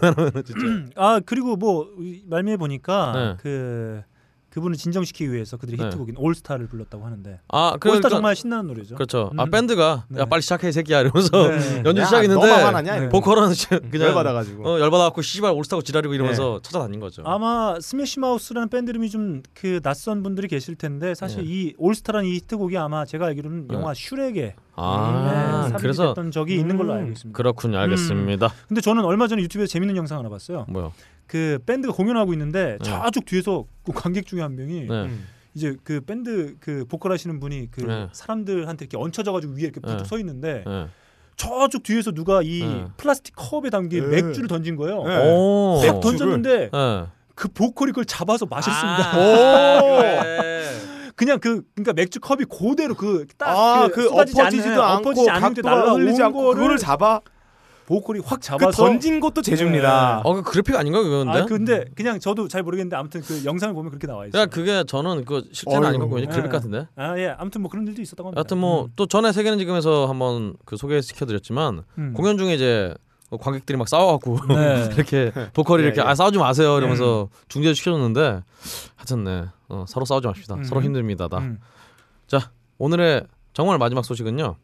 [0.45, 1.87] 진짜 아 그리고 뭐
[2.27, 3.37] 말미에 보니까 네.
[3.41, 4.01] 그
[4.53, 5.85] 그분을 진정시키기 위해서 그들이 네.
[5.85, 8.95] 히트곡인 올스타를 불렀다고 하는데 아 올스타 그러니까 정말 신나는 노래죠.
[8.95, 9.51] 그렇죠 아 음.
[9.51, 10.21] 밴드가 네.
[10.21, 11.83] 야 빨리 시작해 이 새끼야 이러면서 네.
[11.85, 12.81] 연주 야, 시작했는데?
[12.99, 13.09] 네.
[13.09, 13.53] 보컬은
[13.89, 14.67] 그냥 열받아가지고.
[14.67, 19.79] 어, 열받아갖고 씨발 올스타고 지랄이고 이러면서 찾아다닌 거죠 아마 스매시 마우스라는 밴드 이름이 좀 그
[19.81, 21.49] 낯선 분들이 계실 텐데 사실 네.
[21.49, 23.75] 이 올스타라는 이 히트곡이 아마 제가 알기로는 네.
[23.75, 26.97] 영화 슈렉에 아 네, 그래서 됐던 적이 있는 걸로 음.
[26.97, 27.37] 알고 있습니다.
[27.37, 30.65] 그렇군요 알겠습니다 근데 저는 얼마 전에 유튜브에서 재밌는 영상 하나 봤어요.
[30.69, 30.91] 뭐요
[31.33, 32.83] 그 밴드가 공연하고 있는데 네.
[32.83, 35.05] 저쪽 뒤에서 그 관객 중에 한 명이 네.
[35.05, 35.27] 음.
[35.55, 38.07] 이제 그 밴드 그 보컬 하시는 분이 그 네.
[38.11, 39.97] 사람들한테 이렇게 얹혀져 가지고 위에 이렇게 네.
[39.97, 40.85] 쭉서 있는데 네.
[41.35, 42.85] 저쪽 뒤에서 누가 이 네.
[42.97, 44.21] 플라스틱 컵에 담긴 네.
[44.21, 45.01] 맥주를 던진 거예요.
[45.01, 45.17] 네.
[45.27, 47.05] 오확 던졌는데 네.
[47.33, 49.11] 그 보컬이 그걸 잡아서 마셨습니다.
[49.15, 49.81] 아.
[51.15, 55.75] 그냥 그 그러니까 맥주 컵이 그대로 그딱 아, 그 엎어지지도 않고 엎어지지 않는 데 각도가
[55.75, 57.21] 날라온 흘리지 않고 거를 그거를 잡아
[57.85, 60.21] 보컬이 확그 잡아서 던진 것도 재주입니다.
[60.23, 61.39] 어, 그 그래픽 아닌가 그건데?
[61.39, 64.41] 아 근데 그냥 저도 잘 모르겠는데 아무튼 그 영상을 보면 그렇게 나와 있어요.
[64.41, 65.85] 야 그게 저는 그 실제는.
[65.85, 66.57] 아닌 것 같고 그냥 그래픽 네.
[66.57, 66.87] 같은데.
[66.95, 68.39] 아 예, 아무튼 뭐 그런 일도 있었다고 합니다.
[68.39, 72.13] 하여튼 뭐또 전에 세계는 지금에서 한번 그 소개시켜 드렸지만 음.
[72.13, 72.93] 공연 중에 이제
[73.29, 74.89] 뭐 관객들이 막 싸워갖고 네.
[74.95, 76.05] 이렇게 보컬이 예, 이렇게 예.
[76.05, 78.43] 아 싸우지 마세요 이러면서 중재 시켜줬는데
[78.95, 80.63] 하여튼 네 어, 서로 싸우지 맙시다 음.
[80.63, 81.59] 서로 힘듭니다 다 음.
[82.77, 84.55] 오늘의 정말 마지막 소식은요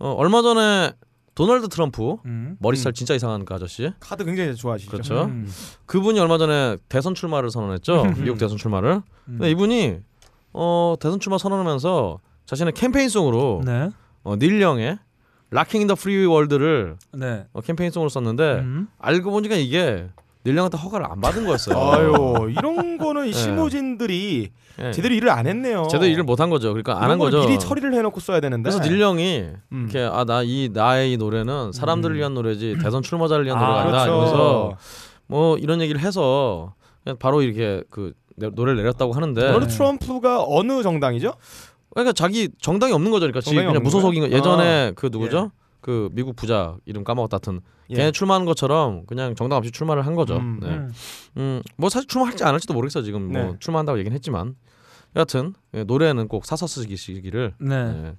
[0.00, 0.92] 어, 얼마 전에
[1.34, 2.56] 도널드 트럼프 음.
[2.58, 4.90] 머리살 진짜 이상한 그 아저씨 카드 굉장히 좋아하시죠.
[4.90, 5.24] 그렇죠.
[5.24, 5.50] 음.
[5.86, 9.02] 그분이 얼마 전에 대선 출마를 선언했죠 미국 대선 출마를 음.
[9.38, 9.98] 근데 이분이
[10.52, 13.90] 어, 대선 출마 선언하면서 자신의 캠페인송으로 네.
[14.24, 14.98] 어, 닐 영의
[15.50, 17.46] Rockin' in the Free World를 네.
[17.52, 18.88] 어, 캠페인송으로 썼는데 음.
[18.98, 20.08] 알고 보니까 이게
[20.44, 21.78] 닐 영한테 허가를 안 받은 거였어요.
[21.78, 23.38] 아유 이런 거는 이 네.
[23.38, 24.50] 실무진들이
[24.82, 24.92] 예.
[24.92, 25.86] 제대로 일을 안 했네요.
[25.90, 26.68] 제대로 일을 못 한 거죠.
[26.68, 27.40] 그러니까 안 한 거죠.
[27.40, 28.70] 미리 처리를 해놓고 써야 되는데.
[28.70, 29.88] 그래서 닐 영이 음.
[29.90, 32.18] 이렇게 아 나 이 나의 이 노래는 사람들을 음.
[32.18, 33.98] 위한 노래지 대선 출마자를 위한 아, 노래가 아니다.
[34.04, 34.10] 그렇죠.
[34.12, 34.76] 이러면서
[35.26, 39.74] 뭐 이런 얘기를 해서 그냥 바로 이렇게 그 내- 노래를 내렸다고 하는데 도널드 네.
[39.74, 41.34] 트럼프가 어느 정당이죠?
[41.92, 43.22] 그러니까 자기 정당이 없는 거죠.
[43.26, 44.30] 그러니까 지금 그냥 무소속인 거.
[44.36, 45.50] 예전에 그 누구죠?
[45.80, 47.96] 그 미국 부자 이름 까먹었다 하여튼 예.
[47.96, 50.36] 걔네 출마하는 것처럼 그냥 정당 없이 출마를 한 거죠.
[50.36, 50.60] 음.
[50.60, 50.68] 네.
[50.68, 50.92] 음.
[51.36, 53.56] 음, 뭐 사실 출마할지 안 할지도 모르겠어 지금 뭐 네.
[53.58, 54.56] 출마한다고 얘기는 했지만
[55.16, 57.74] 여하튼 예, 노래는 꼭 사서 쓰시기를 네.
[57.74, 58.16] 예,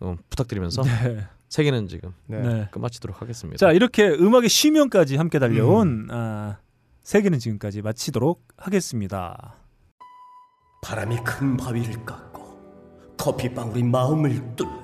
[0.00, 1.26] 어, 부탁드리면서 네.
[1.48, 2.40] 세계는 지금 네.
[2.40, 2.68] 네.
[2.70, 3.58] 끝마치도록 하겠습니다.
[3.58, 5.40] 자 이렇게 음악의 쉬면까지 함께 음.
[5.40, 6.58] 달려온 아,
[7.02, 9.56] 세계는 지금까지 마치도록 하겠습니다.
[10.82, 14.83] 바람이 큰 바위를 깎고 커피 방울이 마음을 뚫는다.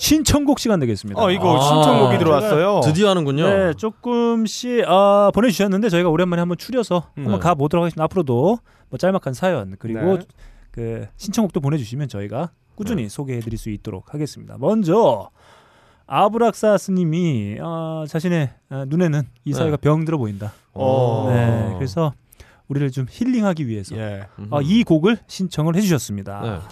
[0.00, 1.22] 신청곡 시간 되겠습니다.
[1.22, 2.80] 어 이거 아, 신청곡이 들어왔어요.
[2.82, 3.46] 드디어 하는군요.
[3.46, 7.24] 네, 조금씩 아, 보내주셨는데 저희가 오랜만에 한번 추려서 음.
[7.24, 8.04] 한번 가보도록 하겠습니다.
[8.04, 8.58] 앞으로도
[8.88, 10.24] 뭐 짤막한 사연 그리고 네.
[10.70, 14.56] 그 신청곡도 보내주시면 저희가 꾸준히 소개해드릴 수 있도록 하겠습니다.
[14.58, 15.28] 먼저
[16.06, 20.54] 아브락사 스님이 아, 자신의 아, 눈에는 이 사회가 병들어 보인다.
[20.72, 21.26] 어.
[21.28, 22.14] 네, 그래서
[22.68, 24.26] 우리를 좀 힐링하기 위해서 예.
[24.50, 26.62] 아, 이 곡을 신청을 해주셨습니다.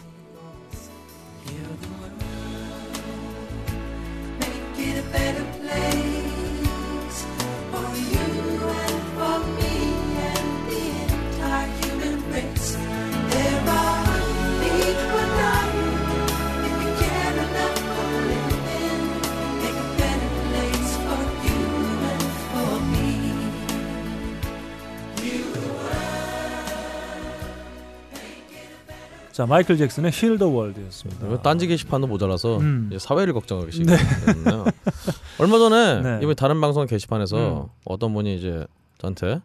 [29.38, 31.42] 자 마이클 잭슨의 Heal the World였습니다.
[31.42, 32.90] 딴지 게시판도 모자라서 음.
[32.98, 34.64] 사회를 걱정하기 시작했네요.
[35.38, 36.18] 얼마 전에 네.
[36.24, 38.66] 이번 다른 방송 게시판에서 어떤 분이 이제
[38.98, 39.40] 저한테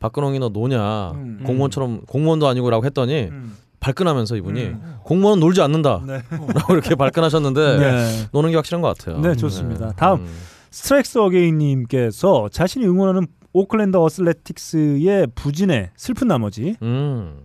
[0.00, 1.44] 박근홍이 너 노냐 음.
[1.46, 3.56] 공무원처럼 공무원도 아니고라고 했더니 음.
[3.78, 4.96] 발끈하면서 이분이 음.
[5.04, 6.22] 공무원은 놀지 않는다 네.
[6.52, 8.26] 라고 이렇게 발끈하셨는데 네.
[8.32, 9.20] 노는 게 확실한 것 같아요.
[9.20, 9.92] 네, 좋습니다.
[9.92, 10.22] 다음.
[10.22, 10.36] 음.
[10.72, 17.38] 스트렉스 어게인님께서 자신이 응원하는 오클랜드 어슬레틱스의 부진에 슬픈 나머지 음.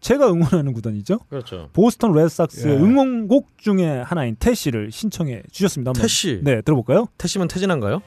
[0.00, 1.18] 제가 응원하는 구단이죠.
[1.28, 1.70] 그렇죠.
[1.72, 2.78] 보스턴 레드삭스의 예.
[2.78, 5.90] 응원곡 중에 하나인 태시를 신청해 주셨습니다.
[5.90, 6.40] 한번 태시.
[6.42, 7.06] 네, 들어볼까요?
[7.18, 8.00] 태시면 태진한가요?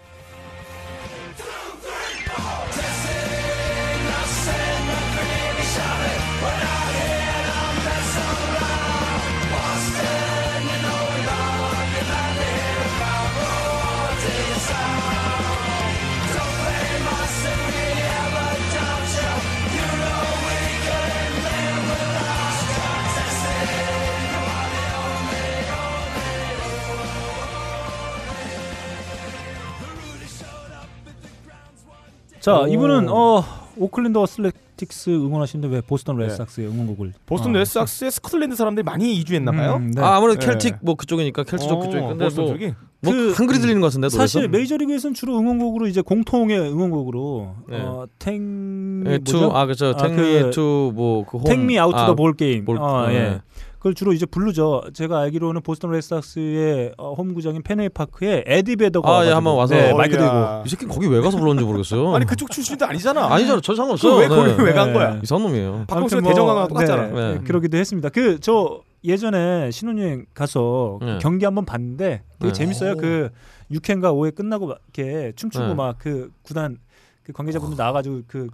[32.41, 32.67] 자, 오.
[32.67, 33.43] 이분은 어
[33.77, 36.23] 오클랜드 어슬레틱스 응원하시는데 왜 보스턴 네.
[36.25, 37.60] 레드삭스의 응원곡을 보스턴 어.
[37.60, 39.75] 레드삭스의 스코틀랜드 사람들이 많이 이주했나 봐요.
[39.77, 40.01] 음, 네.
[40.01, 40.45] 아, 아무래도 네.
[40.47, 42.08] 켈틱 뭐 그쪽이니까 켈틱 쪽 어, 그쪽.
[42.10, 42.73] 근데 보스턴 뭐, 쪽이
[43.04, 44.51] 뭐 그- 한글이 들리는 것 같은데 사실 노래에서?
[44.58, 47.77] 메이저리그에서는 주로 응원곡으로 이제 공통의 응원곡으로 네.
[47.82, 49.51] 어, 탱 예, 뭐죠?
[49.54, 49.88] 아 그렇죠.
[49.88, 51.43] 아, 탱미 그- 투 뭐그 홈.
[51.45, 52.65] 탱미 아웃 아, 투더 볼 게임.
[52.65, 53.39] 볼- 어, 네.
[53.82, 53.84] 예.
[53.84, 54.84] 그걸 주로 이제 부르죠.
[54.94, 59.91] 제가 알기로는 보스턴 레드삭스의 어, 홈구장인 페네이 파크에 에디 베더가 아, 예, 한번 와서- 네,
[59.91, 60.20] 어, 마이크 야.
[60.20, 62.13] 들고 이 새끼 거기 왜 가서 불렀는지 모르겠어요.
[62.13, 63.34] 아니 그쪽 출신도 아니잖아.
[63.34, 63.60] 아니잖아.
[63.62, 64.15] 저 상관없어요.
[64.17, 64.63] 왜 거기 네.
[64.63, 64.94] 왜간 네.
[64.94, 65.20] 거야?
[65.24, 65.86] 이상한 놈이에요.
[65.89, 67.08] 아무튼 뭐, 똑같잖아.
[67.08, 67.34] 네, 네.
[67.36, 68.10] 네, 그러기도 했습니다.
[68.10, 71.17] 그 저 예전에 신혼여행 가서 그 네.
[71.20, 72.54] 경기 한번 봤는데 되게 네.
[72.54, 72.98] 재밌어요.
[72.98, 73.30] 그
[73.72, 75.74] 6회인가 5회 끝나고 막 이렇게 춤추고 네.
[75.74, 76.78] 막그 구단
[77.24, 78.48] 그 관계자분들 나와가지고 그,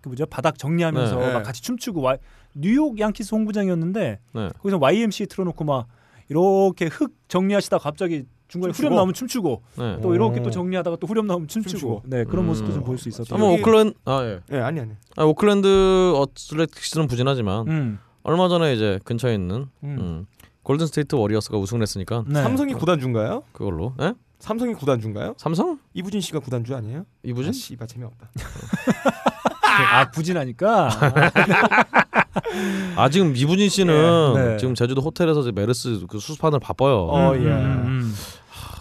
[0.00, 1.32] 그 뭐죠 바닥 정리하면서 네.
[1.32, 2.16] 막 같이 춤추고 와,
[2.54, 4.50] 뉴욕 양키스 홈구장이었는데 네.
[4.58, 5.86] 거기서 YMC 틀어놓고 막
[6.28, 8.86] 이렇게 흙 정리하시다 가 갑자기 중간에 춤추고?
[8.88, 9.98] 후렴 나오면 춤추고 네.
[10.02, 10.42] 또 이렇게 오.
[10.44, 12.02] 또 정리하다가 또 후렴 나오면 춤추고, 춤추고.
[12.06, 12.48] 네 그런 음.
[12.48, 14.40] 모습도 좀 볼 수 있었던 아마 오클랜드 아 예.
[14.52, 14.92] 예, 아니 아니.
[15.16, 19.96] 아, 오클랜드 어슬레틱스는 부진하지만 음, 얼마 전에 이제 근처에 있는 음.
[19.98, 20.26] 음,
[20.62, 22.42] 골든 스테이트 워리어스가 우승을 했으니까 네.
[22.42, 23.42] 삼성이 구단주인가요?
[23.52, 23.94] 그걸로.
[24.00, 24.14] 예?
[24.38, 25.34] 삼성이 구단주인가요?
[25.38, 25.78] 삼성?
[25.94, 27.06] 이부진 씨가 구단주 아니에요?
[27.22, 27.48] 이부진?
[27.48, 28.30] 아, 씨발 재미없다.
[29.82, 30.88] 아 부진하니까
[32.96, 34.48] 아 지금 이부진 씨는 네.
[34.52, 34.56] 네.
[34.56, 37.06] 지금 제주도 호텔에서 이제 메르스 그 수습하느라 바빠요.
[37.08, 37.48] 어, 음, 예.
[37.48, 38.14] 음, 음.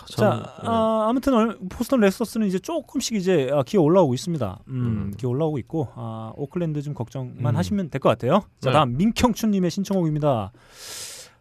[0.10, 0.68] 참, 자, 네.
[0.70, 4.60] 아, 아무튼 얼- 보스턴 레스터스는 이제 조금씩 이제 아, 기어 올라오고 있습니다.
[4.68, 5.14] 음, 음.
[5.18, 7.58] 기어 올라오고 있고 아, 오클랜드 좀 걱정만 음.
[7.58, 8.44] 하시면 될 것 같아요.
[8.62, 8.74] 자, 네.
[8.74, 10.52] 다음 민경춘님의 신청곡입니다.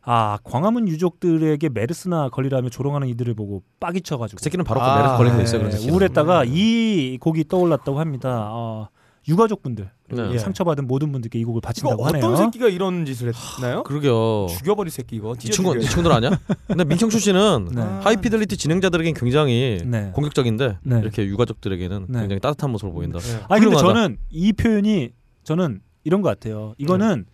[0.04, 4.96] 아, 광화문 유족들에게 메르스나 걸리라며 조롱하는 이들을 보고 빡이 쳐가지고 그 새끼는 바로 그 아,
[4.96, 5.70] 메르스 걸린 거 네, 있어요.
[5.70, 5.92] 새끼는.
[5.92, 6.46] 우울했다가 음.
[6.48, 8.48] 이 곡이 떠올랐다고 합니다.
[8.52, 8.88] 어,
[9.28, 10.30] 유가족분들 네.
[10.34, 12.36] 이 상처받은 모든 분들께 이 곡을 바친다고 어떤 하네요.
[12.36, 13.82] 새끼가 이런 짓을 했나요?
[13.84, 14.46] 그러게요.
[14.50, 15.34] 죽여버릴 새끼 이거.
[15.34, 16.38] 이 친구 이 친구들 아니야?
[16.66, 17.80] 근데 민경춘 씨는 네.
[17.80, 18.00] 아.
[18.04, 20.10] 하이피델리티 진행자들에겐 굉장히 네.
[20.12, 20.98] 공격적인데 네.
[21.00, 22.18] 이렇게 죽가족들에게는 네.
[22.20, 23.18] 굉장히 따뜻한 모습을 보인다.
[23.48, 23.76] 아니 근데.
[23.76, 25.10] 저는 이 표현이
[25.44, 26.74] 저는 이런 것 같아요.
[26.78, 27.26] 이거는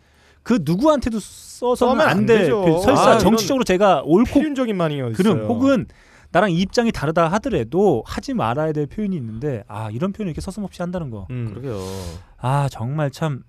[0.43, 2.63] 그 누구한테도 써서는 써면 안 안될 되죠.
[2.65, 2.81] 표현.
[2.83, 5.49] 설사 아, 정치적으로 제가 옳고 필연적인 말이 어디 그름 있어요?
[5.49, 5.87] 혹은
[6.31, 11.11] 나랑 입장이 다르다 하더라도 하지 말아야 될 표현이 있는데 아 이런 표현을 이렇게 서슴없이 한다는
[11.11, 11.27] 거.
[11.31, 11.49] 음.
[11.49, 11.79] 그러게요.
[12.39, 13.43] 아 정말 참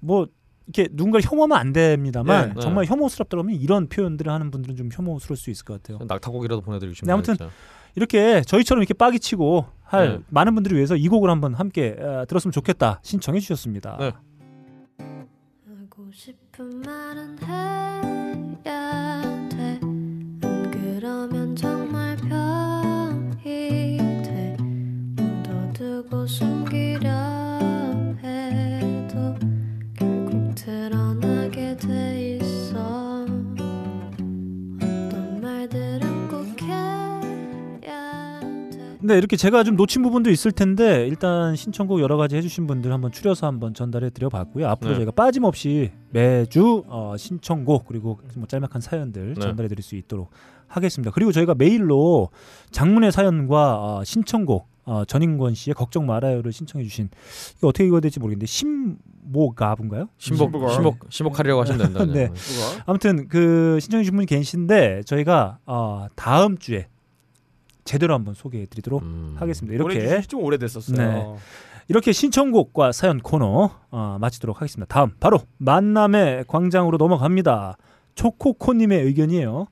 [0.00, 0.26] 뭐
[0.66, 2.60] 이렇게 누군가를 혐오하면 안 됩니다만 네.
[2.60, 6.04] 정말 혐오스럽다 그러면 이런 표현들을 하는 분들은 좀 혐오스러울 수 있을 것 같아요.
[6.06, 7.06] 낙타고기라도 보내드리고 싶네요.
[7.06, 7.50] 네, 아무튼 진짜.
[7.94, 10.18] 이렇게 저희처럼 이렇게 빡이 치고 할 네.
[10.28, 13.96] 많은 분들을 위해서 이 곡을 한번 함께 어, 들었으면 좋겠다 신청해 주셨습니다.
[13.98, 14.12] 네.
[14.98, 18.00] 하고 싶은 말은 해야
[19.48, 19.80] 돼.
[19.82, 21.85] 안 그러면 정
[26.16, 27.10] 묻어두고 숨기려
[28.22, 29.34] 해도
[29.94, 33.26] 결국 드러나게 돼 있어.
[34.76, 37.20] 어떤 말들은 꼭 해야
[38.70, 38.98] 돼.
[39.00, 43.12] 네 이렇게 제가 좀 놓친 부분도 있을 텐데 일단 신청곡 여러 가지 해주신 분들 한번
[43.12, 44.66] 추려서 한번 전달해 드려봤고요.
[44.68, 44.96] 앞으로 네.
[44.96, 49.40] 저희가 빠짐없이 매주 어, 신청곡 그리고 뭐 짤막한 사연들 네.
[49.40, 50.30] 전달해 드릴 수 있도록
[50.66, 51.12] 하겠습니다.
[51.12, 52.30] 그리고 저희가 메일로
[52.70, 57.10] 장문의 사연과 어, 신청곡 어, 전인권 씨의 걱정 말아요를 신청해 주신
[57.58, 60.08] 이거 어떻게 읽어야 될지 모르겠는데 신모갑인가요?
[60.16, 60.72] 신복 신복을.
[60.72, 62.04] 신복 신복하려고 하시면 된다.
[62.12, 62.30] 네.
[62.86, 66.86] 아무튼 그 신청해 주신 분이 계신데 저희가 어, 다음 주에
[67.84, 69.34] 제대로 한번 소개해 드리도록 음.
[69.38, 69.74] 하겠습니다.
[69.74, 70.96] 이렇게 지좀 오래됐었어요.
[70.96, 71.36] 네.
[71.88, 74.92] 이렇게 신청곡과 사연 코너 어, 마치도록 하겠습니다.
[74.92, 77.76] 다음 바로 만남의 광장으로 넘어갑니다.
[78.14, 79.66] 초코코님의 의견이에요.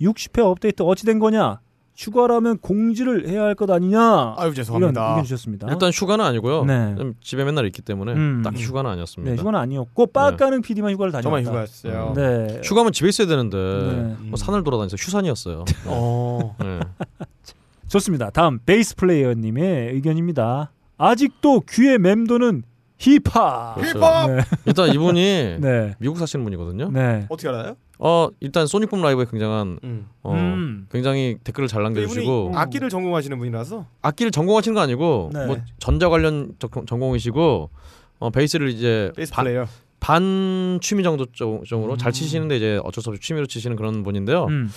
[0.00, 1.60] 60회 업데이트 어찌 된 거냐?
[2.04, 4.00] 휴가라면 공지를 해야 할 것 아니냐
[4.38, 5.08] 아유 이런 죄송합니다.
[5.10, 5.66] 의견 주셨습니다.
[5.70, 6.64] 일단 휴가는 아니고요.
[6.64, 6.94] 네.
[6.96, 8.40] 좀 집에 맨날 있기 때문에 음.
[8.42, 9.30] 딱히 휴가는 아니었습니다.
[9.34, 11.22] 네, 휴가는 아니었고 빠까는 PD만 휴가를 다녔다.
[11.28, 12.14] 저만 휴가였어요.
[12.16, 12.60] 네.
[12.64, 14.16] 휴가면 집에 있어야 되는데 네.
[14.28, 15.64] 뭐 산을 돌아다니서 휴산이었어요.
[15.86, 16.56] 어.
[16.58, 16.80] 네.
[17.88, 18.30] 좋습니다.
[18.30, 20.70] 다음 베이스 플레이어님의 의견입니다.
[20.96, 22.62] 아직도 귀에 맴도는
[22.98, 23.76] 힙합.
[23.76, 23.98] 그렇죠.
[23.98, 24.30] 힙합!
[24.30, 24.42] 네.
[24.66, 25.94] 일단 이분이 네.
[25.98, 26.90] 미국 사시는 분이거든요.
[26.92, 27.26] 네.
[27.28, 27.76] 어떻게 알아요?
[28.02, 30.06] 어 일단 소닉붐 라이브에 굉장한 음.
[30.22, 30.86] 어, 음.
[30.90, 35.46] 굉장히 댓글을 잘 남겨주시고 악기를 전공하시는 분이라서 악기를 전공하시는 거 아니고 네.
[35.46, 37.68] 뭐 전자 관련 적- 전공이시고
[38.20, 39.66] 어, 베이스를 이제 베이스 반, 플레이어.
[40.00, 42.12] 반 취미 정도 쪽- 쪽으로 잘 음.
[42.12, 44.46] 치시는데 이제 어쩔 수 없이 취미로 치시는 그런 분인데요.
[44.46, 44.70] 음.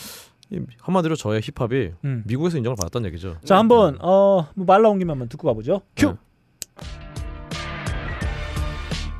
[0.51, 2.24] 이- 한마디로 저의 힙합이 음.
[2.28, 3.38] 미국에서 인정을 받았다는 얘기죠.
[3.45, 5.82] 자 한번 어말 나온 김에 한번 듣고 가보죠.
[5.95, 6.07] 큐.
[6.07, 6.13] 네.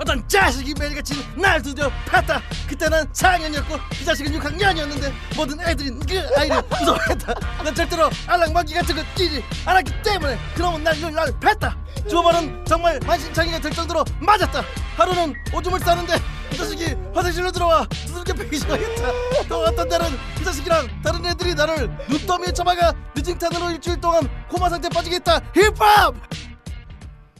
[0.04, 2.41] 어떤 자식이 매일같이 날 두드려 팼다.
[2.68, 7.34] 그때는 4학년이었고 그 자식은 6학년이었는데 모든 애들이 그 아이를 무서워했다.
[7.64, 11.78] 난 절대로 알랑방귀 같은 거 끼지 않았기 때문에 그놈은 날, 날 팼다.
[12.10, 14.62] 두 번은 정말 만신창이가 될 정도로 맞았다.
[14.97, 19.08] 하루는 오줌을 싸는데 그 자식이 화장실로 들어와 두들겨 패기 시작했다.
[19.47, 24.89] 또 어떤 날은 그 자식이랑 다른 애들이 나를 눈더미에 처박아 느징탄으로 일주일 동안 코마 상태
[24.89, 25.39] 빠지게 했다.
[25.56, 26.14] 힙합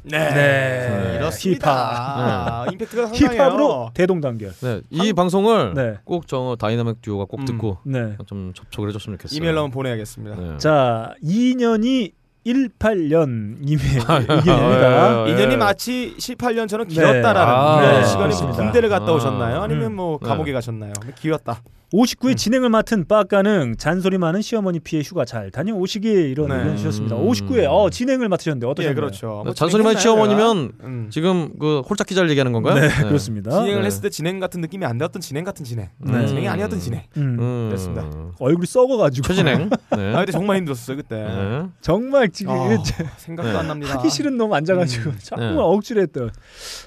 [0.04, 0.34] 네.
[0.34, 1.16] 네.
[1.18, 1.72] 이렇습니다.
[1.72, 3.42] 아, 임팩트가 상당해요.
[3.42, 4.52] 힙합으로 대동단결.
[4.62, 5.96] 네, 이 방송을 네.
[6.04, 7.46] 꼭저 다이나믹 듀오가 꼭 음.
[7.46, 8.16] 듣고 네.
[8.26, 9.38] 좀 접촉을 해줬으면 좋겠어요.
[9.38, 10.36] 이메일로 한번 보내야겠습니다.
[10.36, 10.58] 네.
[10.58, 12.12] 자 2년이
[12.46, 15.30] 18년 님의 아, 의견입니다.
[15.30, 15.34] 예.
[15.34, 18.04] 2년이 마치 18년 전은 길었다라는 아, 네, 네.
[18.06, 18.34] 시간이.
[18.36, 19.16] 군대를 갔다 아.
[19.16, 19.62] 오셨나요?
[19.62, 20.28] 아니면 뭐 네.
[20.28, 20.92] 감옥에 가셨나요?
[21.20, 21.62] 길었다.
[21.94, 26.58] 59회 진행을 맡은 빠까는 잔소리 많은 시어머니 피해 휴가 잘 다녀오시길 이런 네.
[26.58, 27.16] 의견 주셨습니다.
[27.16, 27.28] 음.
[27.28, 28.96] 59회 어, 진행을 맡으셨는데 예, 어떠셨나요?
[28.96, 29.28] 그렇죠.
[29.28, 30.72] 네, 뭐 잔소리만 진행했나요, 시어머니면?
[30.84, 31.08] 음.
[31.12, 32.80] 지금 그 홀짝 기자를 얘기하는 건가요?
[32.82, 33.52] 네, 그렇습니다.
[33.52, 33.86] 진행을 네.
[33.86, 35.90] 했을 때 진행 같은 느낌이 안 되었던 진행 같은 진행.
[36.00, 36.26] 네.
[36.26, 37.04] 진행이 아니었던 진행.
[37.18, 37.38] 음.
[37.40, 38.10] 음, 그렇습니다.
[38.40, 39.70] 얼굴이 썩어가지고 최진행.
[39.96, 40.14] 네.
[40.14, 41.16] 아 근데 정말 힘들었어요 그때.
[41.16, 41.68] 네.
[41.82, 43.58] 정말 지금 아, 이게 생각도 네.
[43.60, 44.00] 안 납니다.
[44.00, 45.18] 하기 싫은 놈 앉아가지고 음.
[45.22, 45.60] 정말 네.
[45.60, 46.32] 억지했던.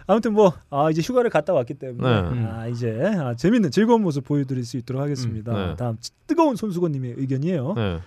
[0.09, 2.47] 아무튼 뭐 아, 이제 휴가를 갔다 왔기 때문에 네.
[2.51, 5.53] 아, 이제 아, 재밌는 즐거운 모습 보여드릴 수 있도록 하겠습니다.
[5.53, 5.77] 음, 네.
[5.77, 7.75] 다음 뜨거운 손수건님의 의견이에요.
[7.75, 7.99] 네.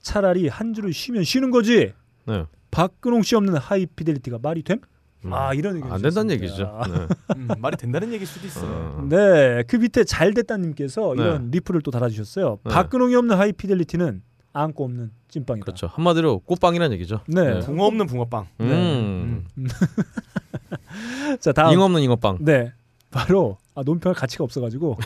[0.00, 1.92] 차라리 한 주를 쉬면 쉬는 거지.
[2.26, 2.44] 네.
[2.70, 4.80] 박근홍 씨 없는 하이피델리티가 말이 됨?
[5.24, 5.32] 음.
[5.32, 6.30] 아 이런 의견 안 된다는.
[6.32, 6.80] 얘기죠.
[6.88, 7.06] 네.
[7.36, 8.70] 음, 말이 된다는 얘기일 수도 있어요.
[8.98, 9.06] 어.
[9.08, 11.22] 네, 그 밑에 잘 됐다님께서 네.
[11.22, 12.58] 이런 리플을 또 달아주셨어요.
[12.64, 12.70] 네.
[12.72, 14.22] 박근홍이 없는 하이피델리티는
[14.52, 15.64] 안고 없는 찐빵이다.
[15.64, 15.88] 그렇죠.
[15.88, 17.20] 한마디로 꽃빵이라는 얘기죠.
[17.28, 17.60] 네.
[17.60, 18.46] 붕어 없는 붕어빵.
[18.60, 19.44] 음.
[21.40, 21.72] 자 다음.
[21.72, 22.38] 잉어 없는 잉어빵.
[22.40, 22.72] 네,
[23.16, 24.98] 바로 아, 논평할 가치가 없어가지고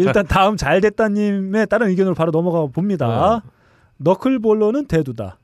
[0.00, 3.42] 일단 다음 잘 됐다님의 다른 의견으로 바로 넘어가 봅니다.
[3.44, 3.50] 네.
[3.98, 5.38] 너클볼러는 대두다.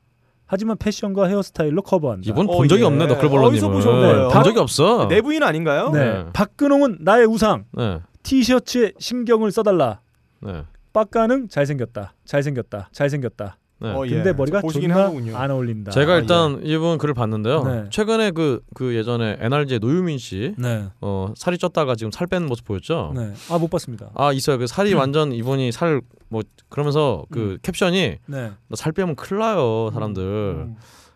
[0.47, 2.23] 하지만 패션과 헤어스타일로 커버한다.
[2.25, 2.85] 이번 어, 본 적이 예.
[2.85, 3.71] 없네 어디서 너클볼러님은.
[3.71, 4.29] 보셨나요?
[4.29, 5.07] 본 적이 없어.
[5.07, 5.89] 내 부인 아닌가요?
[5.89, 5.99] 네.
[6.23, 6.25] 네.
[6.33, 7.65] 박근홍은 나의 우상.
[7.71, 7.99] 네.
[8.23, 9.99] 티셔츠에 신경을 써달라.
[10.41, 10.63] 네.
[10.93, 12.13] 빡가는 잘생겼다.
[12.25, 12.89] 잘생겼다.
[12.91, 13.57] 잘생겼다.
[13.79, 13.89] 네.
[13.89, 14.09] 어, 예.
[14.09, 15.35] 근데 머리가 보시긴 존나 하는군요.
[15.35, 15.91] 안 어울린다.
[15.91, 17.63] 제가 아, 일단 이분 글을 봤는데요.
[17.63, 17.83] 네.
[17.89, 20.85] 최근에 그, 그 예전에 NRG의 노유민 씨, 네.
[21.01, 23.11] 어, 살이 쪘다가 지금 살 뺀 모습 보였죠?
[23.15, 23.33] 네.
[23.49, 24.09] 아 못 봤습니다.
[24.15, 24.57] 아, 있어요.
[24.57, 28.51] 그 살이 완전 이분이 살, 뭐, 그러면서 그 캡션이, 네.
[28.69, 30.23] 너살 빼면 큰일 나요, 사람들.
[30.23, 30.75] 음.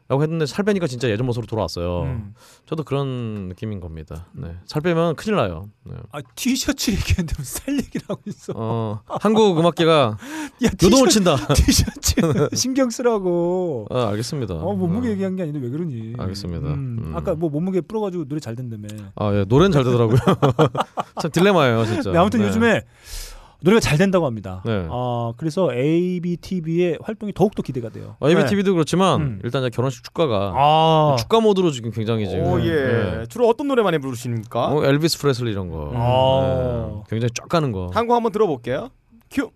[0.10, 2.02] 라고 했는데 살 빼니까 진짜 예전 모습으로 돌아왔어요.
[2.02, 2.34] 음.
[2.66, 4.26] 저도 그런 느낌인 겁니다.
[4.34, 4.56] 네.
[4.66, 5.70] 살 빼면 큰일 나요.
[5.86, 5.94] 네.
[6.12, 8.54] 아 티셔츠 얘기하는데 무슨 살 얘기를 하고 있어.
[8.56, 10.18] 어, 한국 음악계가
[10.66, 11.36] 야 요동을 친다.
[11.54, 12.16] 티셔츠
[12.58, 13.86] 신경 쓰라고.
[13.92, 14.56] 아, 알겠습니다.
[14.56, 15.12] 어 몸무게 어.
[15.12, 16.16] 얘기한 게 아닌데 왜 그러니?
[16.18, 16.68] 알겠습니다.
[16.70, 17.16] 음, 음.
[17.16, 18.88] 아까 뭐 몸무게 불어가지고 노래 잘 된다며.
[19.16, 20.18] 아, 예, 노래는 잘 되더라고요.
[21.22, 22.12] 참 딜레마예요, 진짜.
[22.12, 22.48] 네, 아무튼 네.
[22.48, 22.82] 요즘에
[23.62, 24.62] 노래가 잘 된다고 합니다.
[24.66, 24.88] 네.
[24.90, 28.16] 아 그래서 ABTV의 활동이 더욱더 기대가 돼요.
[28.20, 29.40] 아, ABTV도 그렇지만 음.
[29.44, 33.20] 일단 이제 결혼식 축가가 아, 축가 모드로 지금 굉장히 지금 오, 예.
[33.22, 33.26] 예.
[33.28, 34.68] 주로 어떤 노래 많이 부르십니까?
[34.68, 36.90] 어, 엘비스 프레슬리 이런 거 아.
[36.96, 37.04] 네.
[37.10, 37.90] 굉장히 쫙 가는 거.
[37.94, 38.90] 한곡 한번 들어볼게요.
[39.30, 39.52] 큐.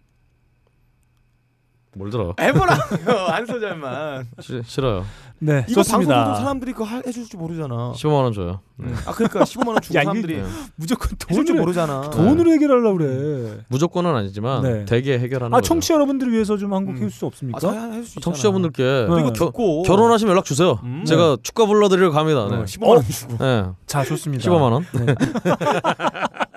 [1.96, 2.34] 뭘 들어?
[2.40, 3.20] 해보라고요.
[3.30, 4.28] 안소절만.
[4.42, 5.06] 시, 싫어요.
[5.40, 6.16] 네 이거 좋습니다.
[6.16, 7.92] 방송도 사람들이 그거 할- 해줄 줄 모르잖아.
[7.96, 8.62] 15만 원 줘요.
[8.78, 8.92] 네.
[9.06, 10.44] 아 그러니까 15만 원 주고 야, 이게 사람들이 네.
[10.76, 12.10] 무조건 해줄 줄 돈으로 모르잖아.
[12.12, 13.58] 돈으로 해결하려고 그래.
[13.68, 14.86] 무조건은 아니지만 네.
[14.86, 15.68] 대개 해결하는 아 거죠.
[15.68, 16.96] 청취자 여러분들을 위해서 좀한곡 음.
[16.96, 17.58] 해줄 수 없습니까?
[17.58, 18.24] 아, 잘 해줄 수 있잖아.
[18.24, 19.24] 청취자분들께 네.
[19.24, 20.80] 겨- 듣고 결혼하시면 연락 주세요.
[20.84, 21.04] 음.
[21.06, 22.48] 제가 축가 불러드리러 갑니다.
[22.50, 22.56] 네.
[22.56, 23.38] 어, 15만 원 주고.
[23.44, 23.66] 네.
[23.86, 24.50] 자 좋습니다.
[24.50, 24.86] 15만 원?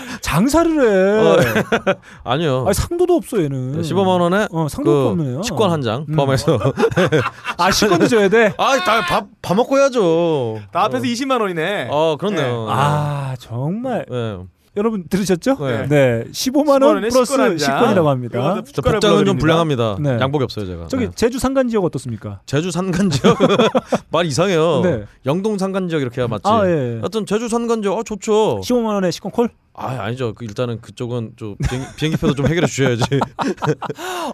[0.20, 1.94] 장사를 어, 해.
[2.24, 2.64] 아니요.
[2.66, 3.72] 아니, 상도도 없어 얘는.
[3.72, 5.36] 네, 15만 원에 어 상도도 없는 애야.
[5.38, 6.16] 그 식권 한장 음.
[6.16, 6.58] 포함해서.
[7.58, 8.52] 아 식권도 줘야 돼.
[8.56, 10.60] 아밥밥 먹고 해야죠.
[10.72, 11.88] 나 앞에서 20만 원이네.
[11.90, 12.66] 어 그렇네요.
[12.70, 14.38] 아 정말 네.
[14.74, 15.56] 여러분 들으셨죠?
[15.60, 15.86] 네.
[15.86, 16.24] 네.
[16.32, 17.78] 15만 원 15만 원에 플러스 식권 한 잔.
[17.78, 18.62] 식권이라고 합니다.
[18.72, 19.36] 저 복장은 좀.
[19.36, 19.96] 불량합니다.
[20.00, 20.18] 네.
[20.18, 20.86] 양복이 없어요 제가.
[20.88, 21.10] 저기 네.
[21.14, 22.40] 제주 산간 지역 어떻습니까?
[22.46, 23.36] 제주 산간 지역
[24.10, 24.80] 말 이상해요.
[24.82, 25.04] 네.
[25.26, 26.42] 영동 산간 지역 이렇게 해야 맞지.
[26.46, 26.98] 아 예.
[27.00, 28.60] 하여튼 제주 산간 지역 아 좋죠.
[28.60, 29.50] 15만 원에 식권 콜?
[29.74, 30.32] 아 아니죠.
[30.34, 33.02] 그 일단은 그쪽은 좀 비행기, 비행기표도 좀 해결해 주셔야지.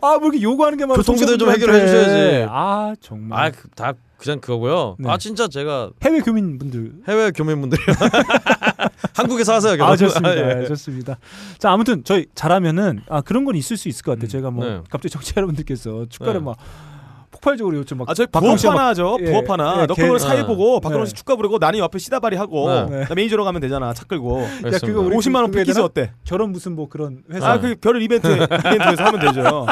[0.02, 0.96] 아, 뭐 이렇게 요구하는 게 많아.
[0.98, 1.50] 교통비도 좀.
[1.50, 2.46] 해결해 주셔야지.
[2.48, 3.52] 아, 정말.
[3.76, 4.96] 아다 그냥 그거고요.
[4.98, 5.08] 네.
[5.10, 6.92] 아 진짜 제가 해외 교민분들.
[7.08, 7.80] 해외 교민분들이
[9.14, 9.72] 한국에서 하세요.
[9.74, 9.96] 아, 결혼.
[9.96, 10.28] 좋습니다.
[10.30, 10.66] 아, 예.
[10.66, 11.18] 좋습니다.
[11.58, 14.28] 자, 아무튼 저희 잘하면은 아, 그런 건 있을 수 있을 것 같아요.
[14.28, 14.80] 제가 뭐 네.
[14.90, 16.44] 갑자기 정치 여러분들께서 축가를 네.
[16.46, 16.56] 막
[17.30, 19.16] 폭발적으로 요청 막아 저희 박근홍 부업 하나 하죠.
[19.20, 19.82] 예, 부업 하나.
[19.82, 20.46] 예, 너 개- 그걸 사회 네.
[20.46, 21.08] 보고 박근홍 네.
[21.10, 23.04] 씨 축가 부르고 나니 옆에 시다발이 하고 네.
[23.04, 23.92] 나 매니저로 가면 되잖아.
[23.94, 24.42] 차 끌고.
[24.42, 24.86] 야, 알겠습니다.
[24.86, 25.80] 그거 우리 50만 원 패키지?
[25.80, 26.12] 어때?
[26.24, 29.66] 저런 무슨 뭐 그런 회사 아그 별을 이벤트 이벤트에서 하면 되죠.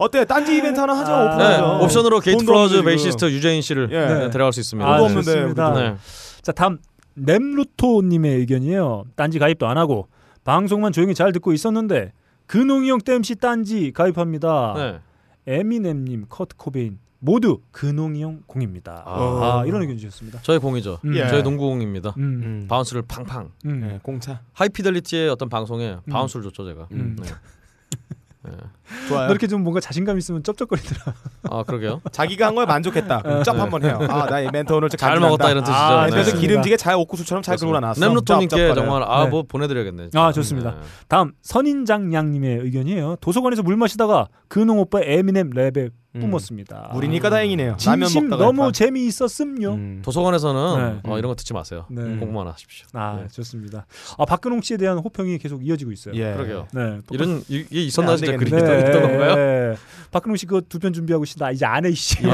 [0.00, 0.24] 어때?
[0.24, 1.14] 딴지 이벤트 하나 하자.
[1.14, 1.84] 아, 네, 오픈하죠.
[1.84, 4.06] 옵션으로 게이트 없는데 베이시스트 유재인 씨를 예.
[4.06, 4.88] 네, 데려갈 수 있습니다.
[4.88, 5.04] 아, 네.
[5.04, 5.54] 없는데.
[5.54, 5.96] 네.
[6.40, 6.78] 자 다음
[7.14, 9.04] nem루토 님의 의견이에요.
[9.14, 10.08] 딴지 가입도 안 하고
[10.44, 12.12] 방송만 조용히 잘 듣고 있었는데
[12.46, 14.74] 근홍이 형 땜시 딴지 가입합니다.
[14.76, 14.98] 네.
[15.46, 19.02] 에미넴님, 커트 코베인 모두 근홍이 형 공입니다.
[19.04, 19.60] 아.
[19.60, 20.40] 아, 이런 의견 주셨습니다.
[20.42, 20.98] 저희 공이죠.
[21.04, 21.14] 음.
[21.14, 21.28] 예.
[21.28, 22.14] 저희 농구공입니다.
[22.16, 22.66] 음, 음.
[22.68, 23.50] bounce를 팡팡.
[23.66, 23.90] 음.
[23.92, 24.40] 예, 공차.
[24.54, 26.88] High Fidelity의 어떤 방송에 bounce를 줬죠 제가.
[26.92, 27.16] 음.
[27.20, 27.28] 네.
[29.08, 29.26] 좋아요.
[29.26, 31.14] 너 이렇게 좀 뭔가 자신감 있으면 쩝쩝거리더라.
[31.50, 32.00] 아 그러게요.
[32.12, 33.22] 자기가 한 거에 만족했다.
[33.22, 33.98] 그럼 짭 한번 해요.
[34.08, 35.18] 아, 나의 멘토 오늘 잘.
[35.20, 35.76] 먹었다 이런 뜻이죠.
[35.76, 36.10] 아, 네.
[36.12, 36.36] 그래서.
[36.38, 38.00] 기름지게 잘 옥구수처럼 잘 끓고 나왔어.
[38.48, 38.74] 짭짭거려요.
[38.74, 39.30] 정말 아 네.
[39.30, 40.10] 뭐 보내드려야겠네.
[40.14, 40.70] 아, 좋습니다.
[40.72, 40.76] 네.
[41.08, 43.16] 다음 선인장 양님의 의견이에요.
[43.20, 46.20] 도서관에서 물 마시다가 근홍 오빠 에미넴 랩에 음.
[46.22, 46.90] 뿜었습니다.
[46.92, 47.76] 물이니까 다행이네요.
[47.86, 48.72] 라면 진심 먹다가 너무 약간.
[48.72, 49.70] 재미있었음요.
[49.74, 50.02] 음.
[50.04, 51.10] 도서관에서는 네.
[51.10, 51.86] 어, 이런 거 듣지 마세요.
[51.88, 52.02] 네.
[52.02, 52.86] 공부만 하십시오.
[52.94, 53.28] 아 네.
[53.28, 53.86] 좋습니다.
[54.18, 56.14] 아 박근홍 씨에 대한 호평이 계속 이어지고 있어요.
[56.16, 56.32] 예.
[56.34, 56.66] 그러게요.
[56.72, 56.98] 네.
[57.12, 58.38] 이런 이- 이게 있었나 안 진짜 네,
[58.80, 59.34] 있던 건가요?
[59.36, 59.74] 네.
[60.10, 61.50] 박근홍 씨 그 두 편 준비하고 있다.
[61.52, 62.22] 이제 안해 이씨.
[62.22, 62.30] 네.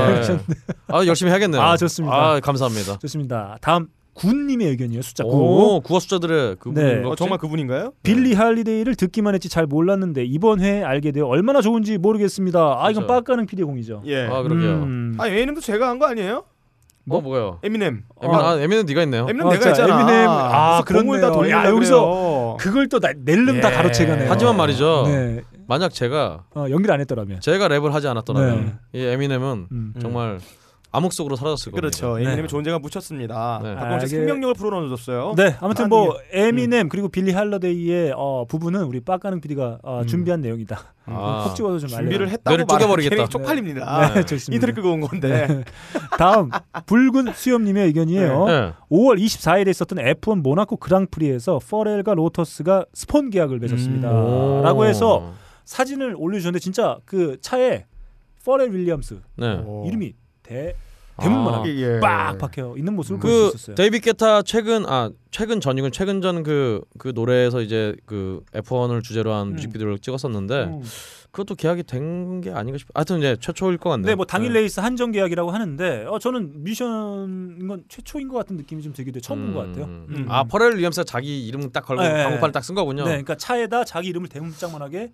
[0.89, 1.61] 아 열심히 해야겠네요.
[1.61, 2.15] 아, 좋습니다.
[2.17, 2.99] 아 감사합니다.
[2.99, 3.59] 좋습니다.
[3.61, 5.03] 다음 군님의 의견이에요.
[5.03, 5.31] 숫자 9.
[5.31, 7.03] 오 구화 숫자들의 그 네.
[7.05, 7.93] 어, 정말 그분인가요?
[8.03, 12.77] 빌리 할리데이를 듣기만 했지 잘 몰랐는데 이번 회에 알게 되어 얼마나 좋은지 모르겠습니다.
[12.79, 13.07] 아 이건.
[13.07, 14.03] 빡가는 피디의 공이죠.
[14.07, 14.25] 예.
[14.27, 14.71] 아 그러게요.
[14.83, 15.17] 음.
[15.19, 16.45] 아, 에미넴도 제가 한 거 아니에요?
[17.05, 17.59] 뭐 뭐가요?
[17.63, 18.05] 에미넴.
[18.23, 19.27] 에미넴 아 에미넴 네가 있네요.
[19.29, 20.01] 에미넴 어, 내가 자, 했잖아.
[20.01, 20.29] 에미넴.
[20.29, 21.31] 아, 무슨 공을 그렇네요.
[21.31, 22.57] 다 돌리려 야, 여기서.
[22.59, 23.75] 그걸 또 나, 낼름 다 예.
[23.77, 24.31] 가로채가네요.
[24.31, 25.05] 하지만 말이죠.
[25.07, 25.43] 네.
[25.69, 27.41] 만약 제가 어, 연기를 안 했더라면.
[27.41, 29.95] 제가 랩을 하지 않았더라면 이 에미넴은 음.
[30.01, 30.39] 정말
[30.93, 31.81] 암흑 속으로 사라졌을 겁니다.
[31.99, 32.17] 그렇죠.
[32.17, 32.23] 네.
[32.23, 33.61] 에미넴의 존재가 묻혔습니다.
[33.63, 33.75] 네.
[33.75, 35.35] 씨 아, 이게- 생명력을 불어넣어줬어요.
[35.37, 35.89] 네, 아무튼.
[35.91, 40.07] 뭐 에미넴 그리고 빌리 할러데이의 어, 부분은 우리 빡가는 PD가 어, 음.
[40.07, 40.79] 준비한 내용이다.
[41.07, 41.43] 아.
[41.49, 42.31] 콕 집어서 좀 준비를.
[42.31, 43.15] 했다고 뇌를 쪼개버리겠다.
[43.17, 44.15] 말하면 쪽팔립니다.
[44.15, 44.55] 네, 좋습니다.
[44.55, 45.47] 인터넷 끄고 온 건데.
[45.49, 45.65] 네.
[46.17, 46.49] 다음
[46.87, 48.45] 붉은 수염님의 의견이에요.
[48.47, 48.73] 네.
[48.91, 54.11] 5월 24일에 있었던 F1 모나코 그랑프리에서 퍼렐과 로터스가 스폰 계약을 맺었습니다.
[54.11, 54.63] 오.
[54.63, 55.35] 라고 해서
[55.67, 57.85] 사진을 올려주셨는데 진짜 그 차에
[58.45, 59.57] 퍼렐 윌리엄스 네.
[59.65, 59.85] 오.
[59.87, 60.75] 이름이 대
[61.19, 62.01] 대문만하게 예.
[62.01, 63.75] 빡 박혀 있는 모습을 볼 수 있었어요.
[63.75, 69.33] 데이비 게타 최근 아 최근 전이군 최근 전 그 그 노래에서 이제 그 F1을 주제로
[69.33, 69.53] 한 음.
[69.55, 70.83] 뮤직비디오를 찍었었는데 음.
[71.33, 72.91] 그것도 계약이 된 게 아닌가 싶어.
[72.95, 74.07] 하여튼 이제 최초일 것 같네요.
[74.07, 78.83] 네, 뭐 당일 레이스 한정 계약이라고 하는데 어, 저는 뮤지션인 건 최초인 것 같은 느낌이
[78.83, 79.23] 좀 들기도 해요.
[79.23, 79.85] 처음 본것 같아요.
[79.87, 80.07] 음.
[80.11, 80.27] 음.
[80.29, 82.25] 아 퍼렐 윌리엄스가 자기 이름 딱 걸고 네.
[82.25, 83.05] 광고판을 딱 쓴 거군요.
[83.05, 85.13] 네, 그러니까 차에다 자기 이름을 대문짝만하게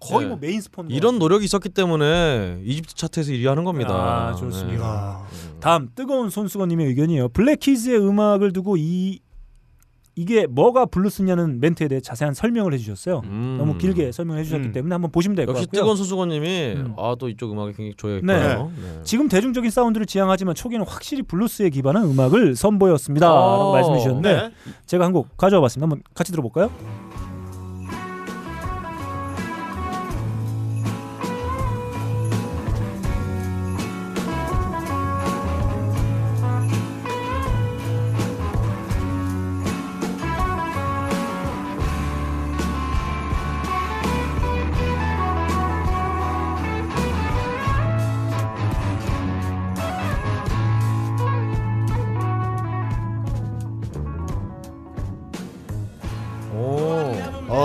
[0.00, 0.28] 거의 네.
[0.28, 3.94] 뭐 메인 스폰 이런 노력이 있었기 때문에 이집트 차트에서 1위 하는 겁니다.
[4.28, 5.22] 아, 좋습니다.
[5.30, 5.60] 네.
[5.60, 7.28] 다음 뜨거운 손수건님의 의견이에요.
[7.30, 9.20] Black Keys의 음악을 두고 이
[10.16, 13.22] 이게 뭐가 블루스냐는 멘트에 대해 자세한 설명을 해주셨어요.
[13.24, 13.56] 음.
[13.58, 14.72] 너무 길게 설명해 주셨기 음.
[14.72, 15.66] 때문에 한번 보시면 될 것 같고요.
[15.72, 16.94] 뜨거운 손수건님이 음.
[16.96, 17.96] 아또 이쪽 음악에 굉장히 네.
[17.96, 18.70] 좋아했거든요.
[18.76, 19.00] 네.
[19.02, 23.26] 지금 대중적인 사운드를 지향하지만 초기에는 확실히 블루스에 기반한 음악을 선보였습니다.
[23.26, 23.72] 라고 어.
[23.72, 24.50] 말씀해 주셨는데 네.
[24.86, 25.84] 제가 한 곡 가져와 봤습니다.
[25.84, 26.70] 한번 같이 들어볼까요?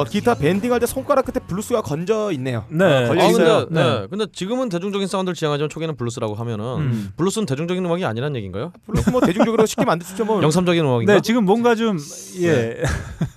[0.10, 2.66] 기타 bending할 때 손가락 끝에 블루스가 건져 있네요.
[2.70, 2.84] 네.
[3.06, 3.66] 어, 걸려 아 있어요.
[3.68, 4.08] 근데 네.
[4.10, 7.10] 근데 지금은 대중적인 사운드를 지향하지만 초기에는 블루스라고 하면은 음.
[7.18, 8.72] 블루스는 대중적인 음악이 아니란 얘기인가요?
[8.88, 10.26] 블루스 뭐 대중적으로 쉽게 만들 수 있죠.
[10.26, 10.42] 뭐.
[10.44, 11.14] 영삼적인 음악인가?
[11.14, 11.98] 네, 지금 뭔가 좀
[12.42, 12.78] 예.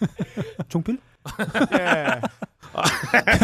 [0.68, 0.98] 종필?
[1.78, 2.20] 예.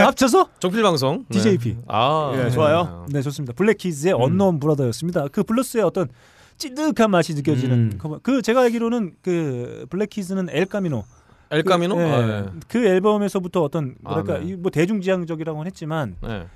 [0.02, 1.38] 합쳐서 정필 방송 네.
[1.38, 1.76] DJP.
[1.88, 3.06] 아 예, 좋아요.
[3.10, 3.52] 네, 좋습니다.
[3.54, 4.20] Black Keys의 음.
[4.22, 5.26] Unknown Brother였습니다.
[5.30, 6.08] 그 블루스의 어떤
[6.56, 7.98] 찐득한 맛이 느껴지는 음.
[7.98, 11.04] 커버- 그 제가 알기로는 그 Black Keys는 El Camino
[11.50, 11.94] El Camino?
[11.94, 12.46] 그, 네.
[12.68, 14.46] 그 앨범에서부터 어떤 뭐랄까 아, 네.
[14.46, 16.46] 이뭐 대중지향적이라고는 했지만 네.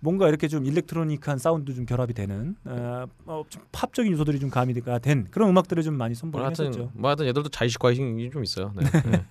[0.00, 4.98] 뭔가 이렇게 좀 electronic한 사운드 좀 결합이 되는 어, 어, 좀 팝적인 요소들이 좀 가미가
[4.98, 6.90] 된 그런 음악들을 좀 많이 뭐 선보이긴 하여튼.
[6.94, 8.72] 뭐 하여튼 얘들도 자의식 과잉이 좀 있어요.
[8.74, 8.82] 네.
[9.10, 9.24] 네.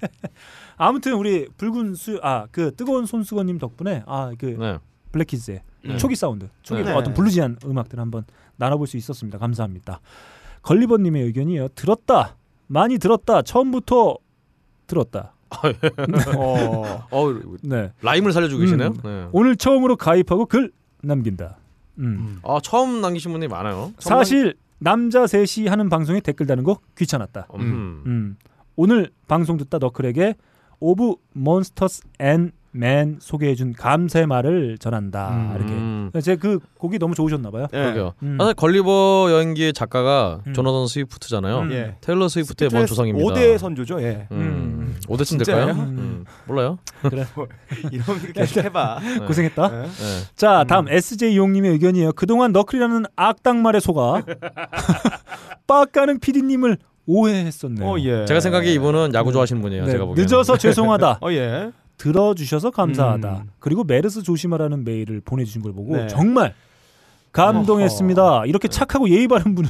[0.77, 4.77] 아무튼 우리 붉은 수아그 뜨거운 손수건님 덕분에 아그 네.
[5.11, 5.97] Black Keys의 네.
[5.97, 6.93] 초기 사운드, 초기 네.
[6.93, 8.23] 어떤 bluesy한 음악들 한번
[8.55, 9.39] 나눠볼 수 있었습니다.
[9.39, 9.99] 감사합니다.
[10.61, 11.69] 걸리버님의 의견이요.
[11.69, 12.37] 들었다,
[12.67, 14.15] 많이 들었다, 처음부터
[14.91, 15.33] 들었다.
[16.37, 17.07] 어.
[17.11, 17.33] 어
[17.63, 18.89] 네, 라임을 살려주고 계시네요.
[18.89, 19.01] 음.
[19.03, 19.27] 네.
[19.31, 20.71] 오늘 처음으로 가입하고 글
[21.01, 21.57] 남긴다.
[21.99, 22.03] 음.
[22.05, 22.39] 음.
[22.43, 23.93] 아 처음 남기신 분이 많아요.
[23.99, 27.47] 사실 남자 셋이 하는 방송에 댓글 다는 거 귀찮았다.
[27.55, 28.03] 음.
[28.05, 28.37] 음.
[28.75, 30.35] 오늘 방송 듣다 너클에게
[30.79, 35.29] Of Monsters and Men 소개해준 감사의 말을 전한다.
[35.29, 35.53] 음.
[35.57, 35.73] 이렇게.
[35.73, 36.11] 음.
[36.21, 37.67] 제그 곡이 너무 좋으셨나 봐요.
[37.73, 37.77] 예.
[37.77, 38.13] 그러게요.
[38.23, 38.37] 음.
[38.39, 40.53] 사실 걸리버 여행기의 작가가 음.
[40.53, 41.59] 조나단 스위프트잖아요.
[41.59, 41.71] 음.
[41.73, 41.95] 예.
[42.01, 43.27] 테일러 스위프트의 먼 조상입니다.
[43.33, 44.01] 5대 선조죠.
[44.01, 44.27] 예.
[44.31, 44.37] 음.
[44.37, 44.99] 음.
[45.07, 45.65] 오대쯤 진짜예요?
[45.65, 45.83] 될까요?
[45.83, 45.97] 음.
[45.97, 46.25] 음.
[46.47, 46.77] 몰라요.
[47.91, 48.99] 이런 게 계속 해봐.
[49.01, 49.19] 네.
[49.25, 49.69] 고생했다.
[49.73, 49.81] 예.
[49.81, 49.87] 네.
[50.35, 52.13] 자, 다음 SJ 이용님의 의견이에요.
[52.13, 54.23] 그동안 너클이라는 악당 말에 속아
[55.67, 57.87] 빡가는 PD님을 오해했었네요.
[57.89, 58.25] 어 예.
[58.25, 59.85] 제가 생각에 이분은 야구 좋아하시는 분이에요.
[59.85, 60.23] 네, 제가 보기에는.
[60.23, 61.19] 늦어서 죄송하다.
[61.23, 61.71] 어 예.
[62.01, 63.29] 들어주셔서 감사하다.
[63.29, 63.49] 음.
[63.59, 66.07] 그리고 메르스 조심하라는 메일을 보내주신 걸 보고 네.
[66.07, 66.55] 정말
[67.31, 68.45] 감동했습니다.
[68.47, 69.69] 이렇게 착하고 예의 바른 분을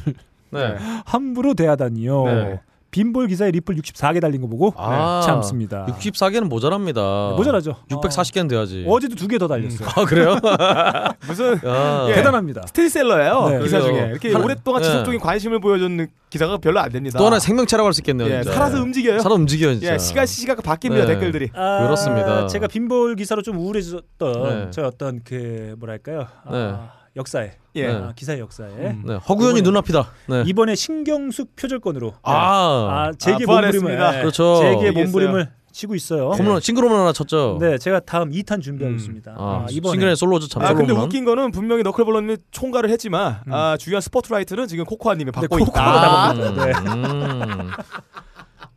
[0.50, 0.76] 네.
[1.04, 2.24] 함부로 대하다니요.
[2.24, 2.60] 네.
[2.92, 5.86] 빈볼 기사에 리플 64개 달린 거 보고 아, 참습니다.
[5.86, 7.28] 64개는 모자랍니다.
[7.30, 7.76] 네, 모자라죠.
[7.88, 8.84] 640개는 돼야지.
[8.86, 9.88] 어, 어제도 두 개 더 달렸어요.
[9.96, 10.36] 아 그래요?
[11.26, 12.06] 무슨 야.
[12.10, 12.14] 예.
[12.16, 12.66] 대단합니다.
[12.66, 13.48] 스틸셀러예요.
[13.48, 13.58] 네.
[13.62, 14.08] 기사 중에.
[14.10, 14.88] 이렇게 하나- 오랫동안 네.
[14.88, 17.18] 지속적인 관심을 보여준 기사가 별로 안 됩니다.
[17.18, 18.28] 또 하나 생명체라고 할 수 있겠네요.
[18.28, 18.42] 예.
[18.42, 19.20] 살아서 움직여요.
[19.20, 19.94] 살아 움직여 진짜.
[19.94, 21.06] 예, 시간 시각 바뀝니다 네.
[21.06, 21.48] 댓글들이.
[21.54, 22.46] 아, 그렇습니다.
[22.46, 24.70] 제가 빈볼 기사로 좀 우울해졌던 네.
[24.70, 26.26] 저 어떤 그 뭐랄까요?
[26.44, 27.86] 아, 역사에 예.
[27.86, 27.92] 네.
[27.94, 29.02] 아, 기사의 역사에 음.
[29.06, 30.10] 네, 허구현이 이번에- 눈앞이다.
[30.28, 30.42] 네.
[30.46, 33.92] 이번에 신경숙 표절권으로 아, 아, 제게 아, 몸부림을.
[34.16, 34.60] 예, 그렇죠.
[34.94, 36.28] 몸부림을 치고 있어요.
[36.32, 37.56] 홈런 싱글홈런 하나 쳤죠.
[37.58, 38.96] 네, 제가 다음 2탄 준비하고 음.
[38.98, 39.32] 있습니다.
[39.38, 40.92] 아, 아, 이번에 싱글의 솔로즈 참아 솔로 근데.
[40.92, 43.52] 웃긴 거는 분명히 너클볼러님이 총괄을 했지만 음.
[43.54, 46.34] 아, 중요한 스포트라이트는 지금 코코아님이 받고 네, 있다.
[46.34, 46.72] 먹고 네.
[46.76, 47.70] 음.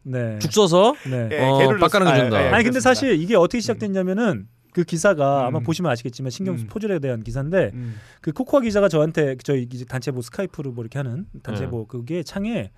[0.04, 0.40] 네.
[0.40, 1.28] 죽 써서 네.
[1.34, 2.38] 예, 어, 개를 빡가는 거 넣었- 준다.
[2.38, 2.80] 아, 예, 아니 근데.
[2.80, 5.64] 사실 이게 어떻게 시작됐냐면은 그 기사가 아마 음.
[5.64, 6.68] 보시면 아시겠지만 신경수 음.
[6.68, 7.96] 포절에 대한 기사인데 음.
[8.20, 11.68] 그 코코아 기자가 저한테 저희 이제 단체 뭐 스카이프로 뭐 이렇게 하는 단체 네.
[11.68, 12.72] 뭐 그게 창에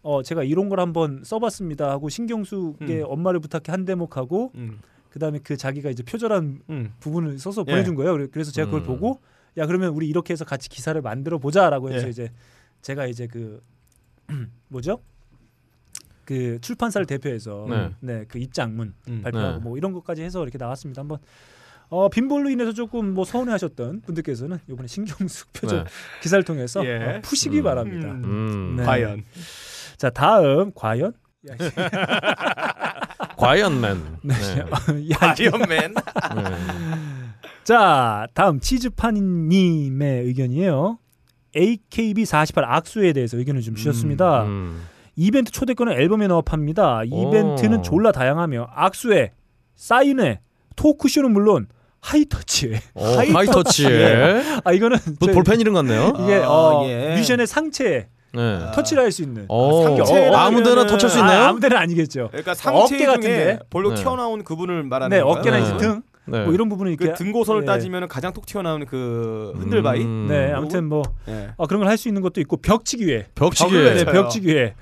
[0.00, 3.04] 어 제가 이런 걸 한번 써봤습니다 하고 신경수의 음.
[3.04, 4.78] 엄마를 부탁해 한 대목하고 음.
[5.10, 6.94] 그다음에 그 자기가 이제 표절한 음.
[7.00, 7.70] 부분을 써서 예.
[7.70, 8.12] 보내준 거예요.
[8.12, 8.86] 그래- 그래서 제가 그걸 음.
[8.86, 9.20] 보고
[9.58, 12.10] 야 그러면 우리 이렇게 해서 같이 기사를 만들어 보자라고 해서 예.
[12.10, 12.30] 이제
[12.80, 13.60] 제가 이제 그
[14.68, 15.00] 뭐죠?
[16.26, 17.90] 그 출판사를 대표해서 네.
[18.00, 19.22] 네 그 입장문 음.
[19.22, 19.62] 발표하고 네.
[19.62, 21.00] 뭐 이런 것까지 해서 이렇게 나왔습니다.
[21.00, 21.18] 한번
[21.88, 25.90] 어, 빈볼로 인해서 조금 뭐 서운해하셨던 분들께서는 이번에 신경숙 표절 네.
[26.22, 26.96] 기사를 통해서 예.
[26.96, 27.64] 어, 푸시기 음.
[27.64, 28.08] 바랍니다.
[28.10, 28.24] 음.
[28.24, 28.76] 음.
[28.76, 28.84] 네.
[28.84, 29.24] 과연.
[29.96, 31.12] 자 다음 과연.
[33.36, 34.18] 과연맨.
[34.22, 34.34] 네.
[34.34, 35.10] 네.
[35.14, 35.94] 야, 아이언맨.
[35.94, 36.42] 네.
[37.64, 40.98] 자 다음 치즈파니님의 의견이에요.
[41.54, 44.44] AKB48 악수에 대해서 의견을 좀 주셨습니다.
[44.44, 44.82] 음.
[45.16, 47.02] 이벤트 초대권을 앨범에 넣어 팝니다.
[47.04, 47.82] 이벤트는 오.
[47.82, 49.32] 졸라 다양하며 악수회,
[49.74, 50.40] 사인회,
[50.76, 51.66] 토크쇼는 물론
[52.00, 52.80] 하이터치회.
[52.94, 53.04] 어,
[53.34, 56.12] 하이터치에 아 이거는 뭐 볼펜 이름 같네요.
[56.20, 57.14] 이게 아, 어, 예.
[57.14, 58.58] 뮤지션의 상체에 네.
[58.74, 59.46] 터치를 할 수 있는.
[59.48, 61.42] 어, 상체라면은- 아무데나 터치할 수 있나요?
[61.44, 62.28] 아, 아무데나 아니겠죠.
[62.30, 63.58] 그러니까 어깨 상체 중에 같은데.
[63.70, 64.02] 볼로 네.
[64.02, 65.40] 튀어나온 그분을 말하는 네, 건가요?
[65.40, 65.62] 어깨나 네.
[65.64, 66.44] 이제 등, 네.
[66.44, 67.66] 뭐 이런 이렇게 그 등고선을 예.
[67.66, 70.04] 따지면 가장 톡 튀어나오는 그 흔들바위.
[70.04, 70.26] 음.
[70.28, 71.48] 네, 아무튼 뭐 예.
[71.56, 73.28] 어, 그런 걸 할 수 있는 것도 있고 벽치기회.
[73.34, 73.70] 벽치기.
[73.72, 74.04] 벽을 네.
[74.04, 74.74] 벽치기회.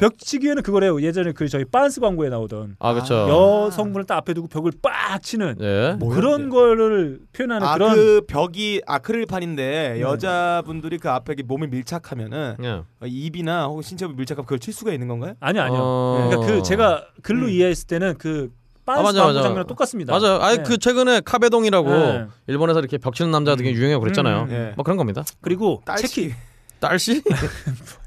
[0.00, 1.00] 벽치기회는 그거래요.
[1.02, 3.14] 예전에 그 저희 빤스 광고에 나오던 아 그렇죠.
[3.28, 5.98] 여성분을 딱 앞에 두고 벽을 빡 치는 예.
[6.00, 6.48] 그런?
[6.48, 10.00] 거를 표현하는 아, 그런 그 벽이 아크릴판인데 네.
[10.00, 12.68] 여자분들이 그 앞에 이렇게 몸을 밀착하면은 예.
[12.68, 15.34] 어, 입이나 혹은 신체 부위 밀착하면 그걸 칠 수가 있는 건가요?
[15.38, 15.78] 아니 요 아니요.
[15.82, 16.28] 어.
[16.30, 17.50] 그러니까 그 제가 글로 음.
[17.50, 18.50] 이해했을 때는 그
[18.86, 19.42] 빤스 아, 맞아, 광고 맞아.
[19.42, 20.18] 장면이랑 똑같습니다.
[20.18, 20.40] 맞아요.
[20.40, 20.62] 아니 네.
[20.62, 22.26] 그 최근에 壁ドン이라고 네.
[22.46, 24.42] 일본에서 이렇게 벽 치는 남자가 되게 유행하고 그랬잖아요.
[24.44, 24.72] 음, 예.
[24.76, 25.24] 뭐 그런 겁니다.
[25.42, 26.08] 그리고 딸치.
[26.08, 26.34] 체키
[26.80, 27.22] 딸씨?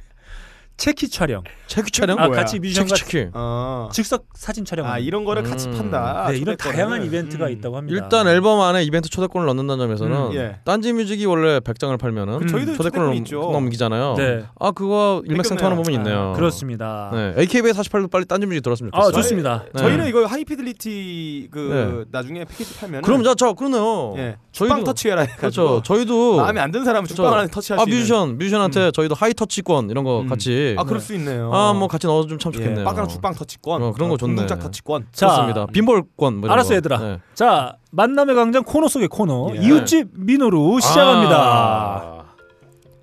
[0.75, 1.43] 체키 촬영.
[1.67, 2.17] 체크 촬영?
[2.19, 2.39] 아 뭐야?
[2.39, 3.31] 같이 뮤지션과 체키 체키.
[3.35, 3.89] 어.
[3.93, 4.85] 즉석 사진 촬영.
[4.87, 5.77] 아 이런 거를 같이 음.
[5.77, 6.25] 판다.
[6.29, 6.75] 네, 이런 초대권을.
[6.75, 7.51] 다양한 이벤트가 음.
[7.51, 7.95] 있다고 합니다.
[8.03, 10.57] 일단 앨범 안에 이벤트 초대권을 넣는다는 점에서는 음, 예.
[10.65, 13.39] 딴지뮤직이 원래 100장을 팔면은 음, 저희도 초대권을 초대권 있죠.
[13.51, 14.15] 넘기잖아요.
[14.17, 14.43] 네.
[14.59, 16.31] 아 그거 일맥상통하는 부분이 있네요.
[16.31, 17.11] 아, 그렇습니다.
[17.13, 17.33] 네.
[17.37, 19.21] AKB의 48도 빨리 딴지뮤직 들었으면 아 좋겠어요.
[19.21, 19.65] 좋습니다.
[19.73, 19.79] 네.
[19.81, 24.15] 저희는 이거 하이피델리티 그 나중에 패키지 팔면 그럼 자, 저 그러네요.
[24.17, 24.37] 예.
[24.51, 25.81] 저희도- 터치해라 해가지고 그렇죠.
[25.83, 27.23] 저희도 마음에 안 드는 사람은 그렇죠.
[27.23, 27.99] 죽방 안에 터치할 아수 있는.
[27.99, 30.27] 뮤지션 뮤지션한테 저희도 하이터치권 이런 거 음.
[30.27, 31.51] 같이 아 그럴 수 있네요.
[31.53, 32.79] 아 뭐 같이 넣어주면 참 좋겠네요.
[32.81, 33.81] 예, 빵랑 죽방 터치권.
[33.83, 34.35] 어, 그런 거 좋네.
[34.35, 35.07] 동동작 터치권.
[35.11, 35.65] 자, 좋습니다.
[35.67, 36.75] 빈볼권 뭐 알았어, 거.
[36.75, 36.97] 얘들아.
[36.99, 37.19] 네.
[37.33, 39.59] 자 만남의 광장 코너 속의 코너 예.
[39.61, 41.35] 이웃집 민호로 시작합니다.
[41.37, 42.23] 아,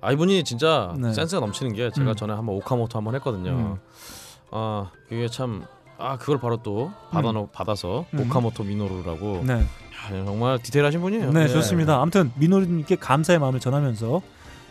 [0.01, 1.13] 아, 이분이 진짜 네.
[1.13, 2.15] 센스가 넘치는 게 제가 음.
[2.15, 3.49] 전에 한번 오카모토 한번 했거든요.
[3.51, 3.75] 음.
[4.51, 5.63] 아 그게 참
[6.03, 8.21] 아 그걸 바로 또 받아 놓 받아서 음.
[8.21, 9.53] 오카모토 미노루라고 네.
[9.53, 11.31] 야, 정말 디테일하신 분이에요.
[11.31, 12.01] 네, 좋습니다.
[12.01, 14.19] 아무튼 미노루님께 감사의 마음을 전하면서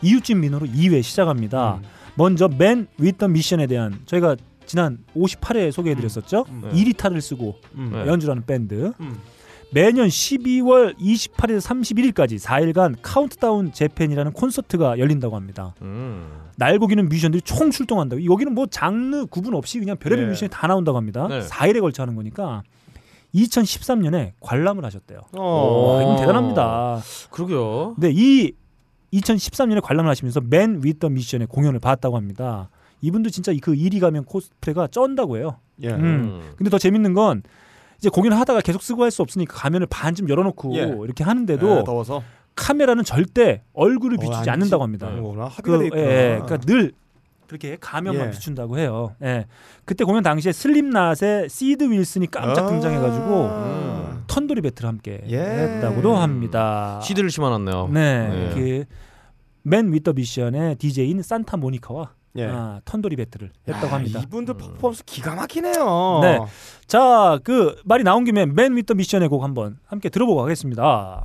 [0.03, 1.75] 이웃집 미노루 2회 시작합니다.
[1.77, 1.83] 음.
[2.15, 4.37] 먼저 Man with a Mission에 대한 저희가
[4.67, 6.45] 지난 58회 소개해드렸었죠.
[6.49, 6.63] 음.
[6.73, 6.85] 네.
[6.85, 7.91] 2리타를 쓰고 음.
[7.93, 8.07] 네.
[8.07, 8.93] 연주하는 밴드.
[9.01, 9.19] 음.
[9.73, 11.61] 매년 12월 28일에서
[12.13, 15.75] 31일까지 4일간 카운트다운 재팬이라는 콘서트가 열린다고 합니다.
[15.83, 16.29] 음.
[16.57, 18.25] 날고기는 뮤지션들이 총 출동한다고.
[18.25, 20.29] 여기는 뭐 장르 구분 없이 그냥 별의별 네.
[20.31, 21.27] 뮤지션이 다 나온다고 합니다.
[21.29, 21.41] 네.
[21.41, 22.63] 4일에 걸쳐 하는 거니까
[23.35, 25.21] 2013년에 관람을 하셨대요.
[25.37, 25.95] 어.
[25.95, 27.01] 와, 이건 대단합니다.
[27.31, 27.95] 그러게요.
[27.99, 28.53] 네, 이
[29.13, 32.69] 2013년에 관람을 하시면서 맨 위더 미션의 공연을 봤다고 합니다.
[33.03, 35.57] 이분도 진짜 그 이리 가면 코스프레가 쩐다고 해요.
[35.83, 35.89] 예.
[35.91, 36.53] 음.
[36.57, 37.43] 근데 더 재밌는 건
[37.99, 40.83] 이제 공연을 하다가 계속 쓰고 할 수 없으니까 가면을 반쯤 열어놓고 예.
[41.05, 42.23] 이렇게 하는데도 예, 더워서
[42.57, 45.07] 카메라는 절대 얼굴을 어, 비추지 안 않는다고 지- 합니다.
[45.09, 46.03] 합의가 그, 돼 있구나.
[46.03, 46.93] 예, 그러니까 늘
[47.51, 48.31] 그렇게 가면만 예.
[48.31, 49.17] 비춘다고 해요.
[49.25, 49.47] 예.
[49.85, 52.69] 그때 공연 당시에 슬림낫의 시드 윌슨이 깜짝 아.
[52.69, 54.25] 등장해가지고 음.
[54.29, 55.39] 턴도리 battle을 함께 예.
[55.39, 57.01] 했다고도 합니다.
[57.03, 57.89] CD를 심어놨네요.
[57.89, 58.85] 네, 네.
[59.65, 62.47] 그맨 위더 미션의 DJ인 산타 모니카와 예.
[62.47, 64.21] 아, 턴도리 battle을 했다고 아, 합니다.
[64.21, 66.21] 이분들 퍼포먼스 기가 막히네요.
[66.23, 66.39] 네.
[66.87, 71.25] 자, 그 말이 나온 김에 Man with a Mission의 곡 한번 함께 들어보고 가겠습니다.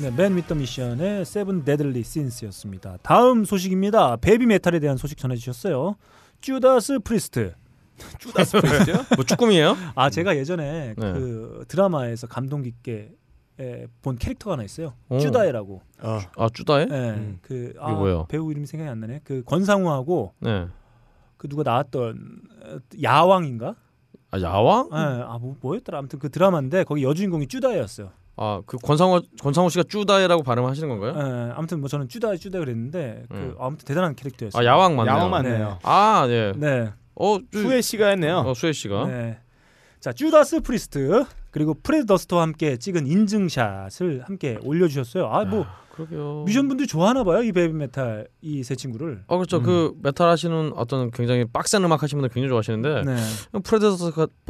[0.00, 2.96] 네, Man With a Mission의 Seven Deadly Sins였습니다.
[3.02, 4.16] 다음 소식입니다.
[4.16, 5.96] BABYMETAL에 대한 소식 전해 주셨어요.
[6.40, 7.52] Judas Priest.
[8.18, 8.92] 주다스 프레스죠?
[9.16, 9.76] 뭐 쭈꾸미예요?
[9.94, 11.12] 아, 제가 예전에 네.
[11.12, 13.12] 그 드라마에서 감동 깊게
[13.60, 14.94] 에, 본 캐릭터가 하나 있어요.
[15.10, 15.18] 오.
[15.18, 15.82] 쭈다에라고.
[16.00, 16.18] 어.
[16.34, 16.86] 아 쭈다에?
[16.90, 16.94] 예.
[16.94, 17.38] 음.
[17.42, 18.24] 그 아, 뭐예요?
[18.28, 19.20] 배우 이름이 생각이 안 나네.
[19.22, 20.66] 그 권상우하고 네.
[21.36, 23.74] 그 누가 나왔던 어, 야왕인가?
[24.30, 24.88] 아 야왕?
[24.92, 24.96] 예.
[24.96, 25.98] 아, 뭐 뭐였더라.
[25.98, 28.12] 아무튼 그 드라마인데 거기 여주인공이 쭈다였어요.
[28.42, 31.14] 아 그 권상우 권상우 씨가 쭈다에라고 발음하시는 건가요?
[31.14, 31.52] 예.
[31.54, 33.54] 아무튼 뭐 저는 쭈다 쭈다 그랬는데 그 음.
[33.60, 34.60] 아무튼 대단한 캐릭터였어요.
[34.60, 35.14] 아 야왕 맞네요.
[35.14, 35.78] 야왕 맞네요.
[35.82, 36.52] 아 예.
[36.56, 36.90] 네.
[37.14, 38.38] 어 쭈, 수혜 씨가 했네요.
[38.38, 39.06] 어 수혜 씨가.
[39.08, 39.38] 네.
[40.00, 45.26] 자, Judas Priest 그리고 프레드 더스트와 함께 찍은 인증샷을 함께 올려주셨어요.
[45.26, 45.66] 아, 뭐.
[46.46, 49.22] 뮤지션분들이 좋아하나 봐요, 이 BABYMETAL 이 세 친구를.
[49.26, 49.58] 어 그렇죠.
[49.58, 49.62] 음.
[49.64, 53.16] 그 메탈 하시는 어떤 굉장히 빡센 음악 하시는 분들 굉장히 좋아하시는데 네.
[53.64, 53.84] 프레드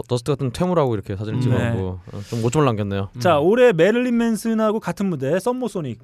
[0.07, 1.41] 더스트, 같은 퇴물하고 이렇게 사진을 음.
[1.41, 3.09] 찍어놓고 어, 좀 오점을 남겼네요.
[3.19, 5.99] 자, 올해 메릴린 맨슨하고 같은 무대 Summer Sonic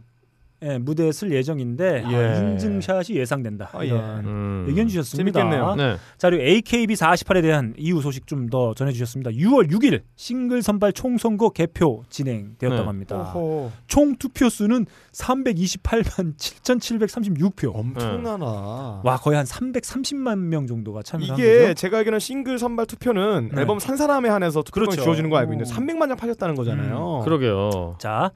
[0.63, 2.39] 예, 무대에 설 예정인데 아, 예.
[2.53, 3.69] 인증샷이 예상된다.
[3.73, 3.89] 아, 예.
[3.89, 4.65] 이런 음.
[4.67, 5.39] 의견 주셨습니다.
[5.41, 5.75] 재밌겠네요.
[5.77, 5.97] 네.
[6.17, 9.33] 자, 그리고 AKB48에 대한 이후 소식 좀 더 전해주셨습니다.
[9.33, 12.87] 6월 6일 싱글 선발 총선거 개표 진행되었다고 네.
[12.87, 13.33] 합니다.
[13.35, 13.73] 오호.
[13.87, 17.73] 총 투표 수는 328만 7,736표.
[17.75, 19.01] 엄청나나.
[19.05, 21.75] 와 거의 한 330만 명 정도가 참여한 이게 거죠.
[21.75, 23.61] 제가 알기로는 싱글 선발 투표는 네.
[23.61, 25.03] 앨범 산 사람에 한해서 투표권이 그렇죠.
[25.03, 25.75] 주어지는 거 알고 있는데 어.
[25.77, 27.23] 300만 장 팔렸다는 거잖아요.
[27.25, 27.97] 그러게요.
[27.99, 28.31] 자,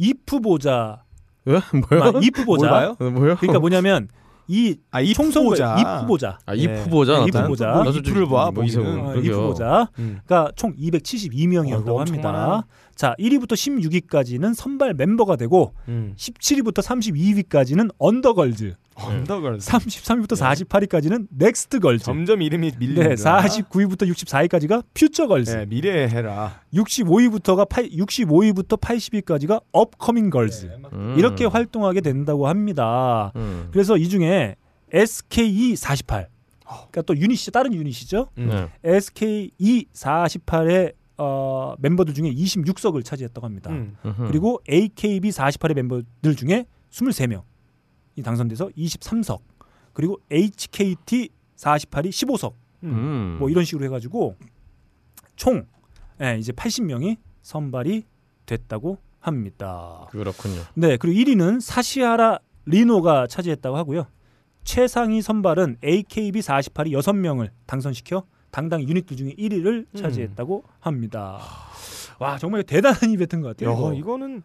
[0.00, 1.02] if 보자.
[1.48, 1.60] 예?
[1.90, 2.02] 뭐요?
[2.04, 2.66] 아, if 보자.
[2.68, 2.96] 몰라요?
[2.98, 3.36] 어, 뭐요?
[3.36, 4.08] 그러니까 뭐냐면
[4.50, 5.76] 이 아, 이 총선거 후보자.
[5.78, 6.38] if 보자.
[6.46, 6.74] 아, 이 예.
[6.82, 7.44] 후보자 네, 이 나타나.
[7.44, 7.72] 후보자.
[7.72, 8.84] 뭐 나도 이프를 봐, 뭐 이세훈.
[8.86, 9.04] 보기는.
[9.04, 9.32] 어, 그러게요.
[9.32, 9.88] if 보자.
[9.98, 10.20] 음.
[10.24, 12.42] 그러니까 총 272명이었다고 어, 엄청 많아요.
[12.52, 12.66] 합니다.
[12.98, 16.14] 자, 1위부터 16위까지는 선발 멤버가 되고 음.
[16.16, 22.04] 17위부터 32위까지는 언더걸즈, Under Girl 33위부터 48위까지는 Next Girls.
[22.04, 25.58] 점점 이름이 밀리는 네, 49위부터 64위까지가 Future Girls.
[25.58, 26.60] 네, 미래의 해라.
[26.74, 31.14] 65위부터가 8, 65위부터 80위까지가 Upcoming Girls 음.
[31.16, 33.30] 이렇게 활동하게 된다고 합니다.
[33.36, 33.68] 음.
[33.70, 34.56] 그래서 이 중에
[34.92, 36.26] SKE48
[36.66, 38.68] 그러니까 또 유닛이죠 다른 유닛이죠 음.
[38.82, 38.98] 네.
[38.98, 43.70] SKE48의 어, 멤버들 중에 26석을 차지했다고 합니다.
[43.70, 43.96] 음.
[44.28, 47.42] 그리고 AKB48의 멤버들 중에 23명이
[48.24, 49.40] 당선돼서 23석
[49.92, 52.52] 그리고 HKT 48이 15석
[52.84, 53.36] 음.
[53.40, 54.36] 뭐 이런 식으로 해가지고
[55.34, 55.66] 총
[56.22, 58.04] 예, 이제 80명이 선발이
[58.46, 60.06] 됐다고 합니다.
[60.10, 60.62] 그렇군요.
[60.74, 64.06] 네, 그리고 1위는 사시하라 리노가 차지했다고 하고요.
[64.64, 71.38] 최상위 선발은 AKB 48이 6명을 당선시켜 당당 유닛들 중에 1위를 차지했다고 합니다.
[72.18, 73.70] 와 정말 대단한 이벤트인 것 같아요.
[73.70, 73.92] 야, 이거.
[73.94, 74.42] 이거는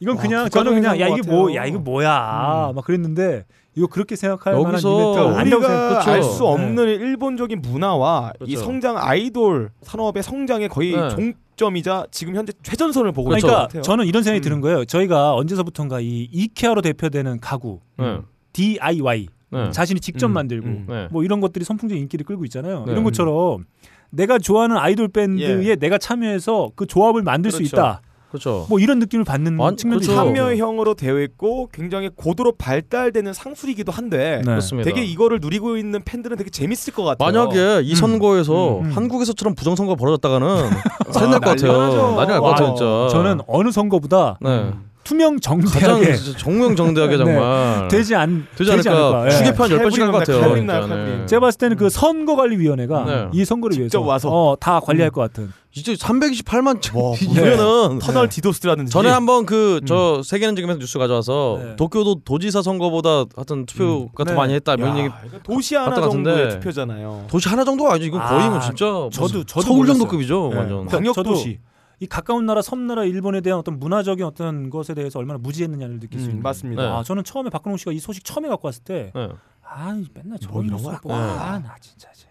[0.00, 1.54] 이건 와, 그냥 저는 그냥 야 행사인 이게 것 뭐.
[1.54, 3.44] 야 이거 뭐야 막 그랬는데
[3.76, 5.42] 이거 그렇게 생각할 만한 여기서 이벤트가.
[5.42, 6.10] 우리가 그렇죠.
[6.10, 6.44] 알수 네.
[6.44, 8.64] 없는 일본적인 문화와 이 그렇죠.
[8.64, 11.08] 성장 아이돌 산업의 성장의 거의 네.
[11.08, 13.82] 종점이자 지금 현재 최전선을 보고 있는 것 그러니까 같아요.
[13.82, 14.42] 저는 이런 생각이 음.
[14.42, 14.84] 드는 거예요.
[14.84, 18.18] 저희가 언제서부턴가 이 이케아로 대표되는 가구 네.
[18.52, 19.70] DIY 네.
[19.70, 20.86] 자신이 직접 음, 만들고 음.
[20.88, 21.08] 네.
[21.10, 22.84] 뭐 이런 것들이 선풍적 인기를 끌고 있잖아요.
[22.86, 22.92] 네.
[22.92, 23.64] 이런 것처럼
[24.10, 25.76] 내가 좋아하는 아이돌 밴드에 예.
[25.76, 27.76] 내가 참여해서 그 조합을 만들 수 그렇죠.
[27.76, 28.00] 있다.
[28.30, 28.64] 그렇죠.
[28.70, 30.16] 뭐 이런 느낌을 받는 완- 측면도 그렇죠.
[30.16, 34.42] 참여형으로 되어 있고 굉장히 고도로 발달되는 상술이기도 한데 네.
[34.44, 34.88] 그렇습니다.
[34.88, 37.30] 되게 이거를 누리고 있는 팬들은 되게 재밌을 것 같아요.
[37.30, 38.90] 만약에 이 선거에서 음, 음.
[38.90, 40.70] 한국에서처럼 부정 선거 벌어졌다가는
[41.10, 41.72] 살날것 같아요.
[41.72, 43.08] 난리 난리 날것 와, 같아요, 진짜.
[43.10, 44.70] 저는 어느 선거보다 네.
[45.04, 47.24] 투명 정대하게 진짜 정명 정대하게 네.
[47.24, 49.26] 정말 되지 않 되지 않을까.
[49.26, 49.36] 예.
[49.36, 50.54] 휴게표 한 10번씩 할것 같아요.
[50.54, 51.26] 네.
[51.26, 53.28] 제가 봤을 때는 그 선거관리위원회가 네.
[53.32, 54.28] 이 선거를 위해서 와서.
[54.30, 55.52] 어, 다 관리할 것 같은.
[55.74, 61.76] 이제 328만 와, 이면은 터널 디도스라든지 전에 한번 그 저 세계는 지금에서 뉴스 가져와서 네.
[61.76, 64.34] 도쿄도 도지사 선거보다 하여튼 투표 같은 네.
[64.34, 65.10] 거 많이 했다 이런 야, 얘기
[65.42, 66.50] 도시 하나 정도의.
[66.50, 67.24] 투표잖아요.
[67.28, 68.06] 도시 하나 정도가 아니죠.
[68.06, 69.86] 이건 거의 뭐 아, 진짜 저도- 저도 서울.
[69.86, 70.50] 정도급이죠.
[70.52, 70.58] 네.
[70.58, 70.86] 완전.
[70.86, 71.58] 광역 도시.
[72.02, 76.26] 이 가까운 나라 섬나라 일본에 대한 어떤 문화적인 어떤 것에 대해서 얼마나 무지했느냐를 느낄 수
[76.26, 76.42] 음, 있는.
[76.42, 76.82] 맞습니다.
[76.82, 76.88] 네.
[76.88, 79.28] 아, 저는 처음에 박근홍 씨가 이 소식 처음에 갖고 왔을 때 네.
[79.62, 81.00] 아, 맨날 저런 뭐 이런?
[81.00, 81.14] 보고 네.
[81.14, 82.26] 아, 나 진짜 저,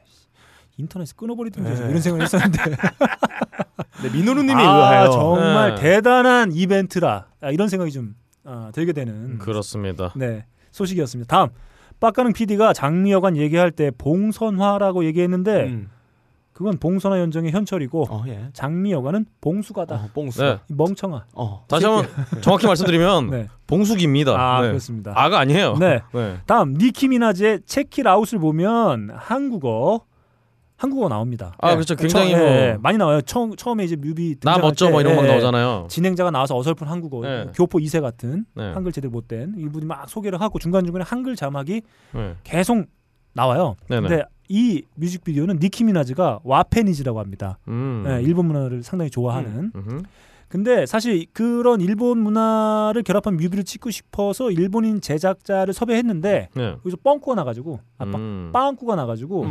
[0.75, 1.87] 인터넷 끊어버리든지 네.
[1.87, 2.57] 이런 생각을 했었는데
[4.03, 5.81] 네, 민호루님이 아, 의하여 정말 네.
[5.81, 10.11] 대단한 이벤트라 아, 이런 생각이 좀 아, 들게 되는 그렇습니다.
[10.17, 11.33] 네 소식이었습니다.
[11.33, 11.47] 다음
[12.01, 15.89] 빡가능 PD가 장미여관 얘기할 때 봉선화라고 얘기했는데 음.
[16.53, 18.49] 그건 봉선화 연정의 현철이고 어, 예.
[18.53, 19.95] 장미여관은 봉숙아다.
[19.95, 20.41] 어, 뽕수.
[20.43, 20.59] 네.
[20.69, 21.25] 이 멍청아.
[21.33, 21.65] 어.
[21.67, 22.05] 다시 한번
[22.41, 23.47] 정확히 말씀드리면 네.
[23.67, 24.33] 봉숙입니다.
[24.39, 24.67] 아 네.
[24.67, 25.13] 그렇습니다.
[25.15, 25.77] 아가 아니에요.
[25.77, 26.01] 네.
[26.13, 26.37] 네.
[26.45, 30.01] 다음 니키 미나즈의 Check It Out을 보면 한국어
[30.75, 31.53] 한국어 나옵니다.
[31.59, 31.75] 아, 네.
[31.75, 31.95] 그렇죠.
[31.95, 33.21] 굉장히 처- 뭐- 예, 많이 나와요.
[33.21, 35.85] 처음 처음에 이제 뮤비 나 등장할 멋져 때, 뭐 이런 거 예, 나오잖아요.
[35.89, 37.45] 진행자가 나와서 어설픈 한국어 네.
[37.53, 38.71] 교포 2세 같은 네.
[38.73, 41.81] 한글 제대로 못된 이분이 막 소개를 하고 중간 중간에 한글 자막이
[42.13, 42.35] 네.
[42.43, 42.85] 계속
[43.33, 43.75] 나와요.
[43.89, 44.07] 네네.
[44.07, 47.57] 근데 이 뮤직비디오는 니키 미나즈가 와페니즈라고 합니다.
[47.67, 48.03] 음.
[48.07, 49.71] 예, 일본 문화를 상당히 좋아하는.
[49.75, 50.01] 음흠.
[50.49, 56.63] 근데 사실 그런 일본 문화를 결합한 뮤비를 찍고 싶어서 일본인 제작자를 섭외했는데 네.
[56.79, 58.49] 여기서 뻥꾸가 나가지고 아, 빵- 음.
[58.51, 59.45] 빵꾸가 나가지고.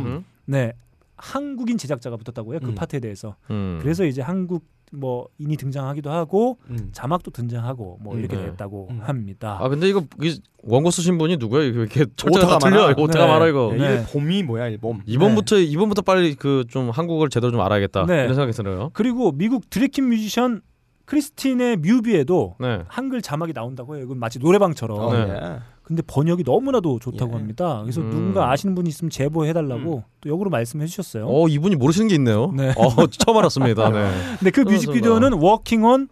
[0.45, 0.73] 네
[1.15, 2.75] 한국인 제작자가 붙었다고 해요 그 음.
[2.75, 3.77] 파트에 대해서 음.
[3.81, 6.89] 그래서 이제 한국 뭐 인이 등장하기도 하고 음.
[6.91, 8.45] 자막도 등장하고 뭐 이렇게 네.
[8.47, 8.99] 됐다고 음.
[9.01, 9.57] 합니다.
[9.61, 11.65] 아 근데 이거 이 원고 쓰신 분이 누구예요?
[11.69, 12.93] 이거 이렇게 철자가 틀려.
[12.97, 13.31] 오타가 네.
[13.31, 13.71] 많아 이거.
[13.73, 13.93] 예, 네.
[13.95, 15.01] 이게 봄이 뭐야, 일봄.
[15.05, 18.05] 이번부터 이번부터 빨리 그 좀 한국어를 제대로 좀 알아야겠다.
[18.05, 18.23] 네.
[18.23, 18.91] 이런 생각이 들어요.
[18.93, 20.61] 그리고 미국 drag queen 뮤지션
[21.05, 22.83] 크리스틴의 뮤비에도 네.
[22.87, 24.03] 한글 자막이 나온다고 해요.
[24.05, 24.97] 이건 마치 노래방처럼.
[24.99, 25.19] 어, 네.
[25.29, 25.59] 예.
[25.83, 27.35] 근데 번역이 너무나도 좋다고 예.
[27.35, 27.79] 합니다.
[27.81, 28.09] 그래서 음.
[28.11, 31.25] 누군가 아시는 분이 있으면 제보해달라고 또 역으로 말씀해 주셨어요.
[31.27, 32.51] 어 이분이 모르시는 게 있네요.
[32.55, 32.73] 네.
[32.77, 33.89] 어 처음 알았습니다.
[33.91, 34.09] 네.
[34.39, 36.07] 근데 그 뮤직비디오는 Workin' On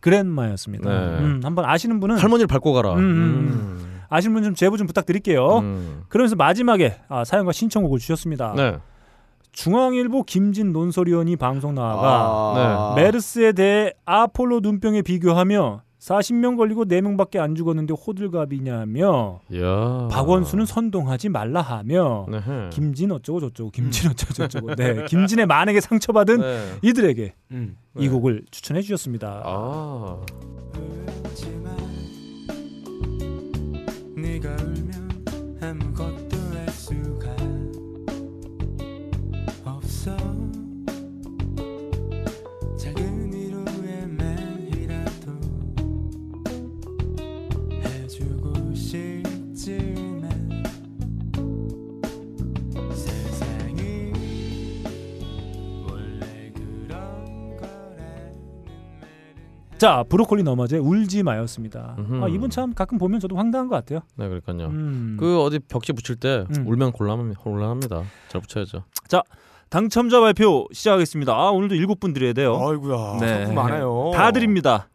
[0.00, 0.88] 그랜마였습니다.
[0.88, 1.18] 네.
[1.24, 2.94] 음, 한번 아시는 분은 할머니를 밟고 가라.
[2.94, 5.58] 음, 음, 아시는 분 좀 제보 좀 부탁드릴게요.
[5.58, 6.02] 음.
[6.08, 8.54] 그러면서 마지막에 아, 사연과 신청곡을 주셨습니다.
[9.56, 9.62] 네.
[9.62, 12.94] 중앙일보 김진 논설위원이 방송 나와가 아.
[12.94, 20.08] 메르스에 대해 아폴로 눈병에 비교하며 40명 걸리고 4명밖에 안 죽었는데 호들갑이냐며 야.
[20.12, 22.38] 박원순은 선동하지 말라 하며 네.
[22.70, 26.74] 김진 어쩌고 저쩌고 김진 어쩌고 저쩌고 네 김진의 만에게 상처받은 네.
[26.82, 27.76] 이들에게 음.
[27.98, 29.42] 이 곡을 추천해 주셨습니다.
[29.44, 30.20] 아.
[59.78, 61.96] 자 브로콜리 너머제 울지 마였습니다.
[61.98, 62.24] 음흠.
[62.24, 64.00] 아, 이분 참 가끔 보면 저도 황당한 것 같아요.
[64.16, 64.68] 네, 그러니까요.
[64.68, 65.16] 음.
[65.20, 66.66] 그 어디 벽지 붙일 때 음.
[66.66, 68.02] 울면 곤란 곤란합니다.
[68.28, 68.84] 잘 붙여야죠.
[69.68, 71.32] 당첨자 발표 시작하겠습니다.
[71.34, 72.54] 아 오늘도 일곱 분 드려야 돼요.
[72.56, 73.18] 아이고야.
[73.20, 73.26] 네.
[73.38, 74.12] 상품 많아요.
[74.14, 74.88] 다 드립니다.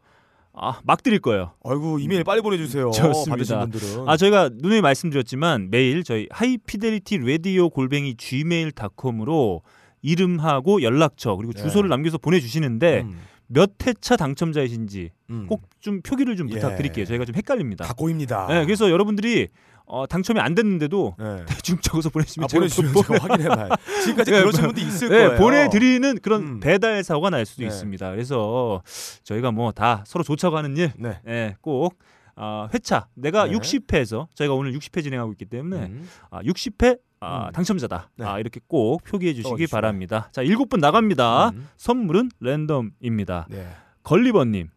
[0.54, 1.52] 아 막 드릴 거예요.
[1.64, 2.90] 아이고 이메일 빨리 보내주세요.
[2.92, 3.32] 좋습니다.
[3.32, 4.10] 받으신 분들은.
[4.10, 9.62] 아 저희가 누누이 말씀드렸지만 매일 저희 하이피델리티 라디오 골뱅이 gmail.com으로
[10.02, 11.62] 이름하고 연락처 그리고 네.
[11.62, 13.20] 주소를 남겨서 보내주시는데 음,
[13.54, 15.48] 몇 회차 당첨자이신지 음.
[15.48, 16.56] 꼭좀 표기를 좀 예.
[16.56, 17.06] 부탁드릴게요.
[17.06, 17.86] 저희가 좀 헷갈립니다.
[17.86, 18.48] 각고입니다.
[18.48, 19.50] 네, 그래서 여러분들이
[19.86, 21.44] 어, 당첨이 안 됐는데도 네.
[21.48, 23.70] 대충 적어서 보내주시면 아, 제가 제가 확인해봐요.
[24.04, 25.38] 지금까지 네, 그러신 분도 있을 네, 거예요.
[25.40, 26.60] 보내드리는 그런 음.
[26.62, 27.68] 배달 사고가 날 수도 네.
[27.68, 28.10] 있습니다.
[28.12, 28.82] 그래서
[29.24, 31.20] 저희가 뭐 다 서로 조차가는 일, 네.
[31.28, 31.98] 예, 꼭
[32.36, 33.52] 아, 회차 내가 네.
[33.58, 36.08] 60회에서 저희가 오늘 60회 진행하고 있기 때문에 음.
[36.30, 37.52] 아, 60회 아, 음.
[37.54, 38.10] 당첨자다.
[38.18, 38.26] 네.
[38.26, 39.68] 아, 이렇게 꼭 표기해 주시기.
[39.68, 40.30] 바랍니다.
[40.32, 41.50] 자, 일곱 분 나갑니다.
[41.50, 41.70] 음.
[41.78, 43.48] 선물은 랜덤입니다.
[43.50, 43.68] 네.
[44.04, 44.70] 걸리버님,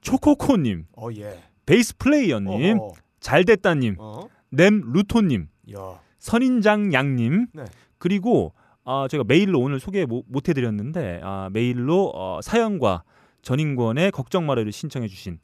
[0.00, 1.38] 초코코님, 어 예.
[1.66, 4.22] 베이스 플레이어님, 어, 잘됐다님, 어.
[4.50, 6.00] 램 루토님, 야.
[6.18, 7.64] 선인장 양님, 네.
[7.98, 13.04] 그리고 아, 제가 메일로 오늘 소개 못, 못 해드렸는데 아, 메일로 어, 사연과
[13.42, 15.38] 전인권의 걱정 마라를 신청해 주신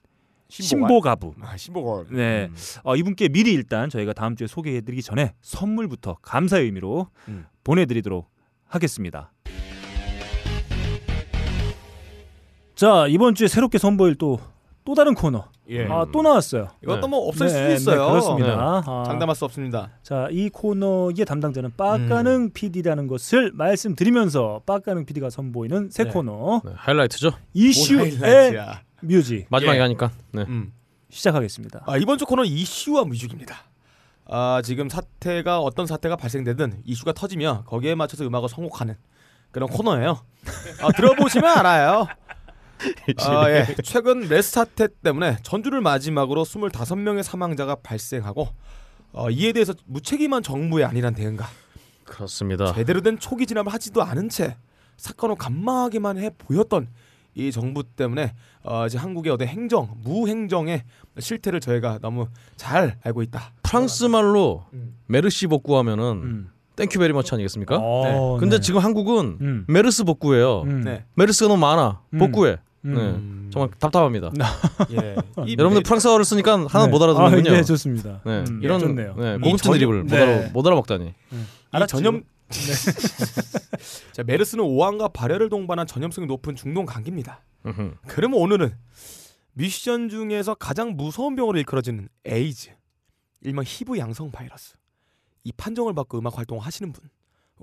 [0.49, 1.35] 신보가부.
[1.43, 2.05] 아, 신보가.
[2.11, 2.55] 네, 음.
[2.85, 7.47] 어, 이분께 미리 일단 저희가 다음 주에 소개해드리기 전에 선물부터 감사의 의미로 음.
[7.65, 8.29] 보내드리도록
[8.67, 9.33] 하겠습니다.
[12.75, 15.47] 자 이번 주에 새롭게 선보일 또또 다른 코너.
[15.71, 15.85] 예.
[15.87, 16.69] 아, 또 나왔어요.
[16.83, 17.07] 이것도 네.
[17.09, 18.05] 뭐 없을 네, 수 있어요.
[18.05, 18.83] 네, 그렇습니다.
[18.87, 19.91] 아, 장담할 수 없습니다.
[20.03, 22.51] 자, 이 코너의 담당자는 빠까능 음.
[22.55, 26.11] PD라는 것을 말씀드리면서 빠까능 PD가 선보이는 새 네.
[26.11, 26.63] 코너.
[26.75, 27.33] 하이라이트죠.
[27.53, 28.13] 이슈의
[29.01, 29.83] 뮤직 마지막에 예.
[29.83, 30.11] 하니까.
[30.33, 30.45] 네.
[30.49, 30.73] 음.
[31.11, 31.85] 시작하겠습니다.
[31.87, 33.57] 아, 이번 주 코너는 이슈와 뮤직입니다.
[34.27, 38.97] 아, 지금 사태가 어떤 사태가 발생되든 이슈가 터지면 거기에 맞춰서 음악을 선곡하는
[39.51, 40.21] 그런 코너예요.
[40.83, 42.07] 아, 들어보시면 알아요.
[43.19, 43.67] 아, 예.
[43.83, 48.49] 최근 메르스 사태 때문에 전주를 마지막으로 25명의 사망자가 발생하고
[49.13, 51.47] 어, 이에 대해서 무책임한 정부의 안일한 대응과
[52.05, 52.73] 그렇습니다.
[52.75, 54.57] 제대로 된 초기 진압을 하지도 않은 채
[54.97, 56.89] 사건을 간마하게만 해 보였던
[57.39, 58.35] 이 정부 때문에
[58.65, 60.83] 어, 이제 한국의 어떤 행정, 무행정의
[61.21, 62.27] 실태를 저희가 너무
[62.57, 63.53] 잘 알고 있다.
[63.63, 64.97] 프랑스 말로 음.
[65.07, 66.49] merci beaucoup 하면은 음.
[66.75, 67.79] thank you very much 아니겠습니까?
[67.81, 68.61] 어, 근데 네.
[68.61, 69.65] 지금 한국은 음.
[69.69, 70.63] 메르스 복구예요.
[70.63, 70.81] 음.
[70.83, 71.05] 네.
[71.15, 72.01] 메르스가 너무 많아.
[72.15, 72.19] 음.
[72.19, 72.57] 복구해.
[72.85, 72.95] 음.
[73.47, 73.51] 네.
[73.53, 74.31] 정말 답답합니다.
[75.01, 75.17] 예.
[75.47, 76.91] 이 여러분들 메- 프랑스어를 쓰니까 하나 네.
[76.91, 77.51] 못 알아듣는군요.
[77.51, 78.21] 아, 네, 좋습니다.
[78.25, 79.15] 네, 음, 이런 좋네요.
[79.17, 79.41] 네, 음.
[79.41, 80.21] 고급진 이 드립을 못, 네.
[80.23, 81.15] 알아, 못 알아먹다니.
[81.33, 82.23] 이 전염
[84.13, 87.43] 자, 메르스는 오한과 발열을 동반한 전염성이 높은 중동 감기입니다.
[88.07, 88.75] 그러면 오늘은
[89.53, 92.71] 미션 중에서 가장 무서운 병으로 일컬어지는 에이즈,
[93.43, 94.77] 일명 HIV 양성 바이러스.
[95.45, 97.09] 이 판정을 받고 음악 활동을 하시는 분,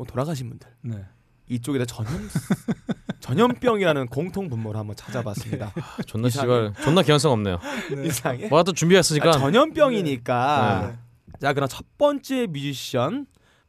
[0.08, 1.06] 돌아가신 분들 네.
[1.48, 2.12] 이쪽에다 전염
[3.20, 5.74] 전염병이라는 공통 분모를 한번 찾아봤습니다.
[5.76, 6.44] 아, 존나 이상해.
[6.46, 7.60] 씨발 존나 개연성 없네요.
[8.06, 8.48] 이상해.
[8.50, 9.30] 뭐가 또 준비했으니까.
[9.30, 10.88] 아, 전염병이니까.
[10.92, 11.00] 네.
[11.40, 13.26] 자, 그럼 첫 번째 뮤지션,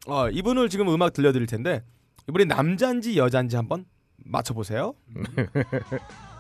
[0.07, 1.83] 어, 이분을 지금 음악 들려드릴 텐데
[2.29, 3.85] 이분이 남자인지 여자인지 한번
[4.17, 4.95] 맞춰보세요.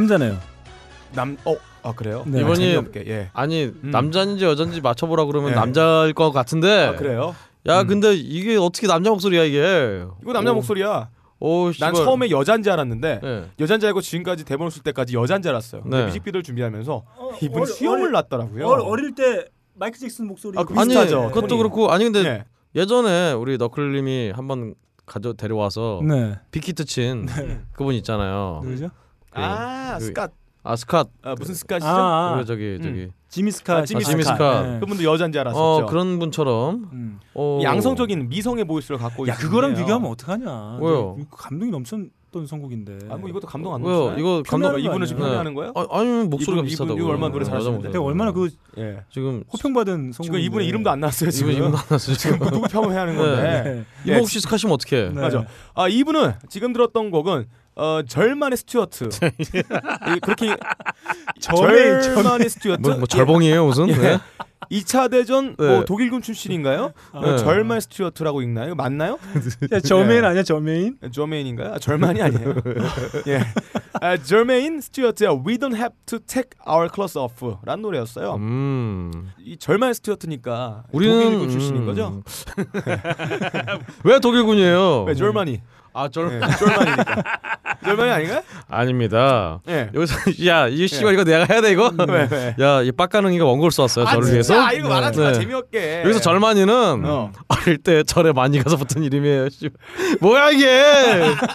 [0.00, 0.36] 남자네요.
[1.14, 2.24] 남, 어, 아 그래요?
[2.26, 2.42] 네.
[2.42, 3.30] 이번이- 예.
[3.32, 3.90] 아니 음.
[3.90, 5.56] 남자인지 여자인지 맞춰보라 그러면 네.
[5.56, 6.86] 남자일 것 같은데.
[6.86, 7.34] 아 그래요?
[7.66, 7.86] 야 음.
[7.86, 10.04] 근데 이게 어떻게 남자 목소리야 이게?
[10.22, 11.08] 이거 남자 오, 목소리야.
[11.38, 11.94] 오, 난 씨발.
[11.94, 13.44] 처음에 여잔 줄 알았는데 네.
[13.60, 15.82] 여잔 줄 알고 지금까지 대본을 쓸 때까지 여잔 줄 알았어요.
[15.86, 16.04] 네.
[16.06, 17.04] 뮤직비디오를 준비하면서
[17.42, 18.66] 이분이 어리- 수염을 어리- 났더라고요.
[18.66, 21.58] 어, 어릴 때 마이클 잭슨 목소리 아, 그 아니 비슷하죠, 그것도 톤이.
[21.58, 22.44] 그렇고 아니 근데 네.
[22.74, 24.74] 예전에 우리 너클님이 한번
[25.06, 26.36] 가져 데려와서 네.
[26.50, 27.26] big hit 친
[27.72, 28.60] 그분 있잖아요.
[28.64, 28.90] 누구죠?
[29.42, 30.30] 아 그- 스캇.
[30.62, 31.08] 아 스캇.
[31.22, 31.84] 아, 무슨 스캇이죠?
[31.84, 33.10] 아, 그리고 아, 저기 저기 음.
[33.28, 33.76] 지미 스카.
[33.78, 34.62] 아, 지미 지미 스카.
[34.62, 34.80] 네.
[34.80, 35.60] 그분도 여잔 줄 알았었죠.
[35.62, 37.20] 어 그런 분처럼 음.
[37.34, 39.48] 어, 양성적인 미성의 voice를 갖고 야 있는데요.
[39.48, 40.78] 그거랑 비교하면 어떡하냐?
[40.80, 41.18] 왜요?
[41.30, 42.98] 감동이 넘쳤던 선곡인데.
[43.10, 43.94] 아, 뭐 이것도 감동 안 왜요?
[44.06, 44.18] 넘치나요?
[44.18, 45.22] 이거 감동 이분은 지금?
[45.22, 45.72] 표현하는 거예요?
[45.76, 46.98] 아, 아니 목소리가 이분- 비슷하다고.
[46.98, 47.88] 이분 얼마나 노래 잘하시는데?
[47.88, 49.02] 되게 얼마나 그 예.
[49.12, 50.24] 지금 호평받은 선곡.
[50.24, 51.30] 지금 이분의 이름도 안 나왔어요.
[51.30, 52.38] 지금 이분 이분 나왔어 지금.
[52.40, 53.62] 뭐 누구 평을 해야 하는 건데.
[53.62, 53.84] 네.
[54.08, 55.10] 예, 이거 혹시 스카시면 어떻게?
[55.10, 55.20] 네.
[55.20, 55.44] 맞아.
[55.74, 59.04] 아 이분은 지금 들었던 곡은 어 절만의 스튜어트.
[59.38, 60.56] 이- 그렇게
[61.40, 62.80] 저메인, 절만의 스튜어트.
[62.80, 63.88] 뭐, 뭐 절봉이에요 무슨?
[63.90, 63.94] 예.
[63.94, 64.18] 네.
[64.70, 65.66] 2차 대전 네.
[65.68, 66.92] 뭐 독일군 출신인가요?
[67.12, 67.36] 어, 네.
[67.38, 68.74] 절만 스튜어트라고 읽나요?
[68.74, 69.18] 맞나요?
[69.70, 70.96] 야, 저메인 아니야 저메인?
[71.12, 71.74] 저메인인가요?
[71.74, 72.54] 아, 절만이 아니에요.
[73.28, 73.42] 예.
[74.00, 78.34] 아, 절메인 스튜어트의 We Don't Have to Take Our Clothes Off라는 노래였어요.
[78.36, 79.30] 음.
[79.38, 81.86] 이 절만 스튜어트니까 우리는 독일군 출신인 음.
[81.86, 82.22] 거죠?
[84.04, 85.04] 왜 독일군이요?
[85.04, 85.60] 왜 절만이?
[85.96, 86.26] 아 절.
[86.42, 87.22] 예, 절만이니까.
[87.84, 88.42] 절만이 아닌가요?
[88.68, 89.60] 아닙니다.
[89.68, 89.88] 예.
[89.94, 90.14] 여기서
[90.46, 91.90] 야 이거 씨발 이거 내가 해야 돼 이거.
[92.08, 92.54] 왜 왜?
[92.58, 94.32] 야이 빡가능이가 원고를 써왔어요 아, 저를 진짜?
[94.34, 94.60] 위해서.
[94.60, 95.38] 아, 이거 말하지 마 네.
[95.38, 96.02] 재미없게.
[96.04, 97.32] 여기서 절만이는 어.
[97.48, 99.48] 어릴 때 절에 많이 가서 붙은 이름이에요.
[99.48, 99.70] 씨.
[100.20, 100.82] 뭐야 이게?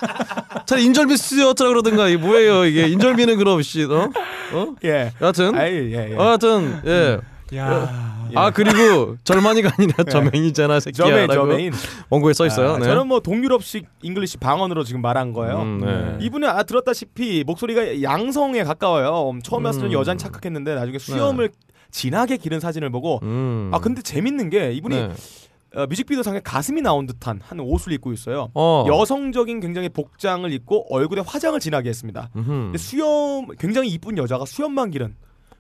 [0.66, 4.10] 잘 인절미 스튜어트라 그러든가 이게 뭐예요 이게 인절미는 그럼 씨 어?
[4.54, 4.68] 어?
[4.84, 5.12] 예.
[5.22, 6.16] 여하튼 아이 예 예.
[6.16, 7.20] 어, 하여튼 예.
[7.58, 8.21] 야.
[8.32, 8.38] 예.
[8.38, 11.74] 아 그리고 절만이가 아니라 저맹이잖아 새끼야라고 저메인.
[12.10, 12.74] 원고에 써 있어요.
[12.74, 12.86] 아, 네.
[12.86, 15.62] 저는 뭐 동유럽식 English 방언으로 지금 말한 거예요.
[15.62, 16.26] 음, 네.
[16.26, 19.32] 이분은 아 들었다시피 목소리가 양성에 가까워요.
[19.32, 19.94] 음, 처음에 왔을 때 음.
[19.94, 21.50] 여잔 착각했는데 나중에 수염을
[21.92, 23.70] 진하게 기른 사진을 보고 음.
[23.74, 25.10] 아 근데 재밌는 게 이분이 네.
[25.74, 28.50] 어, 뮤직비디오 상에 가슴이 나온 듯한 한 옷을 입고 있어요.
[28.54, 28.86] 어.
[28.88, 32.30] 여성적인 굉장히 복장을 입고 얼굴에 화장을 진하게 했습니다.
[32.34, 35.16] 근데 수염 굉장히 이쁜 여자가 수염만 기른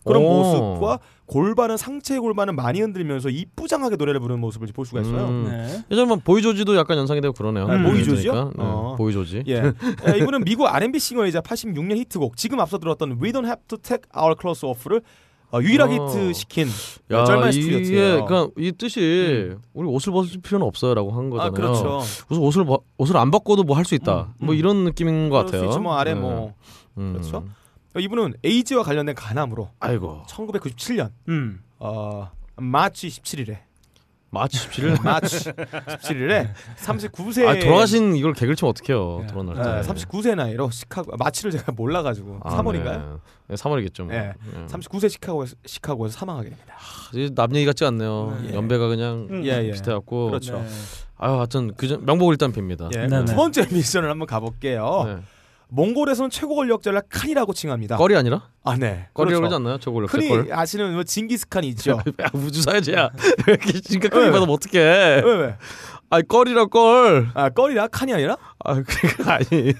[0.05, 0.29] 그런 오.
[0.29, 5.27] 모습과 골반은 상체 골반을 많이 흔들면서 이쁘장하게 노래를 부르는 모습을 볼 수가 있어요.
[5.27, 5.45] 음.
[5.49, 5.83] 네.
[5.91, 7.65] 예전 뭐 보이조지도 약간 연상이 되고 그러네요.
[7.65, 8.31] 아, 보이조지요?
[8.31, 8.63] 그러니까.
[8.63, 8.95] 네, 어.
[8.97, 9.43] 보이조지.
[9.47, 9.61] 예.
[10.13, 14.03] 예, 이분은 미국 R&B 싱어이자 86년 히트곡 지금 앞서 들었던 We Don't Have to Take
[14.15, 15.01] Our Clothes Off를
[15.53, 16.07] 어, 유일하게 어.
[16.07, 16.67] 히트 시킨
[17.11, 18.25] 야, 이게 스튜디오였어요.
[18.25, 21.47] 그러니까 이 뜻이 우리 옷을 벗을 필요는 없어요라고 한 거잖아요.
[21.47, 21.99] 아 그렇죠.
[22.29, 24.33] 무슨 옷을 벗- 옷을 안 벗고도 뭐 할 수 있다.
[24.41, 24.57] 음, 뭐 음.
[24.57, 25.77] 이런 느낌인 것 같아요.
[25.79, 26.19] 뭐 아래 네.
[26.21, 26.53] 뭐
[26.97, 27.13] 음.
[27.13, 27.43] 그렇죠.
[27.99, 31.61] 이분은 에이즈와 관련된 간암으로 아이고 1997년 음.
[31.79, 33.59] 어, 마치 17일에
[34.33, 39.19] 마치 17일 마치 17일에 39세 아 돌아가신 이걸 개그를 치면 어떡해요.
[39.21, 39.93] 네, 돌아날 네, 때.
[39.93, 43.19] 39세 나이로 시카고 마치를 제가 몰라 가지고 아, 3월인가요?
[43.49, 43.55] 네.
[43.55, 44.03] 3월이겠죠.
[44.03, 44.13] 뭐.
[44.13, 44.31] 네.
[44.53, 44.65] 네.
[44.67, 46.75] 39세 시카고에서 시카고에서 사망하게 됩니다.
[47.13, 48.37] 이제 남 얘기 같지 않네요.
[48.43, 48.53] 네.
[48.53, 49.43] 연배가 그냥 음.
[49.43, 49.71] 예, 예.
[49.71, 50.27] 비슷해 갖고.
[50.27, 50.59] 그렇죠.
[50.61, 50.67] 네.
[51.17, 52.89] 아유, 하여튼 그 전- 명복을 일단 빕니다.
[52.95, 53.35] 예, 네, 두 네.
[53.35, 55.03] 번째 미션을 한번 가 볼게요.
[55.07, 55.17] 네.
[55.73, 57.95] 몽골에서는 최고 권력자를 칸이라고 칭합니다.
[57.97, 59.07] 껄이 아니라 아, 네.
[59.13, 59.45] 껄이라고 그렇죠.
[59.45, 59.77] 하지 않나요?
[59.79, 60.47] 저걸 흔히 껄.
[60.51, 61.91] 아시는 뭐 징기스칸이 있죠.
[62.21, 63.09] 야, 우주사야지야.
[63.47, 64.31] 왜 이렇게 심각하게 네.
[64.31, 64.79] 받으면 어떡해.
[65.25, 65.55] 왜 왜?
[66.09, 67.29] 아니 껄이라 껄.
[67.33, 68.35] 아, 껄이라 칸이 아니라?
[68.63, 69.73] 아, 그게 아니.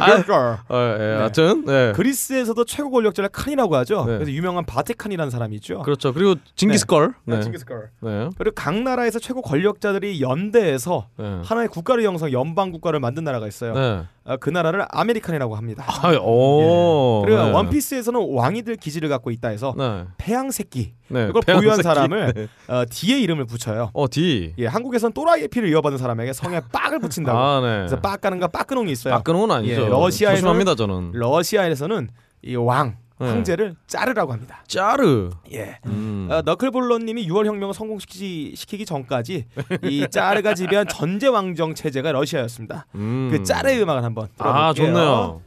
[0.00, 0.58] 아, 껄.
[0.68, 1.92] 어, 예, 하여튼 네.
[1.92, 4.04] 그리스에서도 최고 권력자를 칸이라고 하죠.
[4.06, 4.14] 네.
[4.14, 5.82] 그래서 유명한 바티칸이라는 사람이 있죠.
[5.82, 6.12] 그렇죠.
[6.12, 7.14] 그리고 징기스 껄.
[7.24, 7.36] 네.
[7.36, 7.42] 네.
[7.42, 7.82] 징기스칸.
[8.00, 8.30] 네.
[8.38, 11.40] 그리고 각 나라에서 최고 권력자들이 연대해서 네.
[11.44, 13.74] 하나의 국가를 형성 연방 국가를 만든 나라가 있어요.
[13.74, 14.04] 네.
[14.24, 15.84] 아, 그 나라를 아메리칸이라고 합니다.
[15.86, 17.22] 아, 오.
[17.24, 17.50] 그리고 네.
[17.52, 20.04] 원피스에서는 왕이들 기질을 갖고 있다 해서 네.
[20.18, 21.30] 태양 새끼 네.
[21.46, 21.82] 태양 보유한 새끼.
[21.84, 22.48] 사람을 네.
[22.66, 23.90] 어, D의 이름을 붙여요.
[23.92, 24.54] 어, D.
[24.58, 27.36] 예, 한국에선 또라이의 피를 이어받은 사람에게 성에 빡을 붙인다고.
[27.38, 27.66] 아, 네.
[27.78, 29.20] 그래서 빡가는가 빡그농이 있어요.
[29.22, 29.82] 건 아니죠.
[29.82, 31.12] 예, 러시아에서는- 조심합니다, 저는.
[31.14, 32.08] 러시아에서는
[32.42, 33.28] 이왕 네.
[33.28, 34.62] 황제를 짜르라고 합니다.
[34.68, 35.30] 짜르.
[35.52, 35.78] 예.
[35.86, 36.28] 음.
[36.30, 39.46] 어, 너클볼러님이 6월 혁명을 성공시키기 시키기 전까지
[39.84, 42.86] 이 짜르가 지배한 전제 왕정 체제가 러시아였습니다.
[42.94, 43.28] 음.
[43.32, 44.64] 그 짜르의 음악을 한번 들어볼게요.
[44.64, 45.40] 아, 좋네요.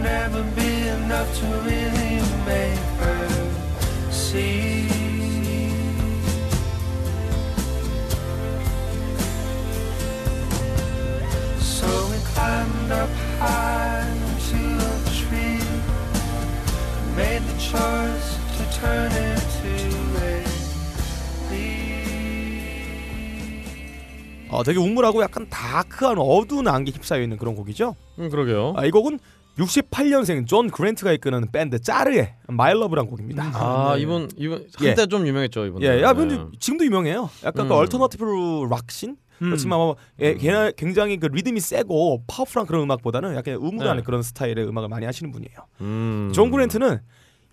[0.00, 3.28] never be enough to really make her
[4.10, 4.67] see.
[12.38, 13.10] Climbed up
[13.40, 15.62] high into a tree.
[17.16, 19.38] Made the choice to turn into.
[24.50, 27.94] 어, 되게 우물하고 약간 다크한 어두운 안개 휩싸여 있는 그런 곡이죠.
[28.18, 28.72] 음, 그러게요.
[28.78, 29.18] 아, 이 곡은
[29.58, 33.50] 68년생 존 그랜트가 이끄는 밴드 짜르의 My Love란 곡입니다.
[33.52, 34.00] 아, 네.
[34.00, 34.86] 이분 이분 예.
[34.86, 35.82] 한때 좀 유명했죠, 이분.
[35.82, 37.28] 예, 야, 근데 지금도 유명해요.
[37.44, 37.78] 약간 그 음.
[37.78, 39.46] alternative rock scene 음.
[39.46, 44.02] 그렇지만 뭐 예, 걔는 굉장히 그 리듬이 세고 파워풀한 그런 음악보다는 약간 우울한 네.
[44.02, 45.56] 그런 스타일의 음악을 많이 하시는 분이에요.
[45.80, 46.30] 음.
[46.34, 46.98] 존 그랜트는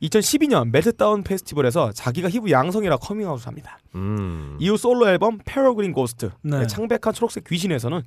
[0.01, 3.79] 2012년 Meltdown 페스티벌에서 자기가 HIV 양성이라 커밍아웃을 합니다.
[3.95, 4.57] 음.
[4.59, 6.67] 이후 솔로 앨범 Pale Green Ghosts 네.
[6.67, 8.01] 창백한 초록색 귀신에서는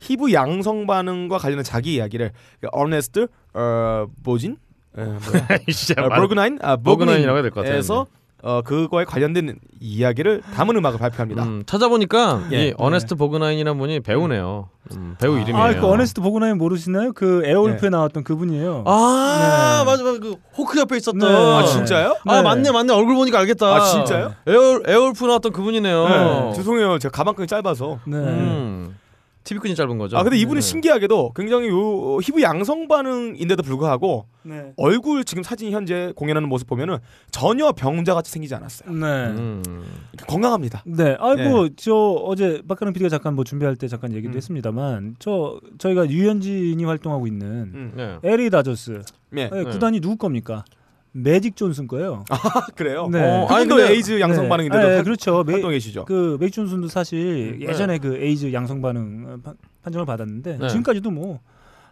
[0.00, 4.56] HIV 양성 반응과 관련된 자기 이야기를 그 어네스트 어 뭐진
[4.96, 5.18] 에, 뭐야?
[5.72, 7.78] 진짜 어, 보그나인 아 보그나인이라고 해야 될 것 같아요.
[7.78, 8.06] 에서
[8.44, 11.44] 어 그거에 관련된 이야기를 담은 음악을 발표합니다.
[11.44, 12.68] 음, 찾아보니까 예.
[12.68, 14.68] 이 어네스트 보그나인이라는 분이 배우네요.
[14.96, 15.56] 음, 배우 이름이에요.
[15.56, 17.12] 아, 그 어네스트 보그나인 모르시나요?
[17.12, 18.82] 그 Airwolf에 나왔던 그분이에요.
[18.84, 19.84] 아, 네.
[19.84, 21.20] 맞아 맞아 그 호크 옆에 있었던.
[21.20, 21.26] 네.
[21.28, 22.16] 아 진짜요?
[22.26, 22.42] 아 네.
[22.42, 23.66] 맞네 맞네 얼굴 보니까 알겠다.
[23.76, 24.34] 아 진짜요?
[24.48, 26.08] 에어 Airwolf 나왔던 그분이네요.
[26.08, 26.52] 네.
[26.56, 26.98] 죄송해요.
[26.98, 28.00] 제가 가방끈이 짧아서.
[28.06, 28.16] 네.
[28.16, 28.96] 음.
[29.44, 30.16] TV끈이 짧은 거죠.
[30.16, 30.66] 아 근데 이분은 네.
[30.66, 34.72] 신기하게도 굉장히 요 HIV 양성 반응인데도 불구하고 네.
[34.76, 36.98] 얼굴 지금 사진 현재 공연하는 모습 보면은
[37.30, 38.90] 전혀 병자 같이 생기지 않았어요.
[38.92, 39.06] 네.
[39.06, 39.84] 음.
[40.26, 40.82] 건강합니다.
[40.86, 44.36] 네, 아이고 저 어제 박가능 PD가 잠깐 뭐 준비할 때 잠깐 얘기도 음.
[44.36, 47.92] 했습니다만 저 저희가 유현진이 활동하고 있는 음.
[47.96, 48.18] 네.
[48.22, 49.48] LA 다저스 네.
[49.50, 49.70] 네, 네.
[49.70, 50.64] 구단이 누구 겁니까?
[51.12, 52.24] 매직 존슨 거예요.
[52.30, 52.36] 아
[52.74, 53.08] 그래요.
[53.10, 53.20] 네.
[53.22, 54.48] 어, 아니, 근데- 에이즈 양성 네.
[54.48, 55.44] 반응인데도 네, 활- 그렇죠.
[55.44, 56.04] 매, 활동해 계시죠.
[56.06, 57.68] 그 매직 존슨도 사실 네.
[57.68, 60.68] 예전에 그 에이즈 양성 반응 어, 판- 판정을 받았는데 네.
[60.68, 61.40] 지금까지도 뭐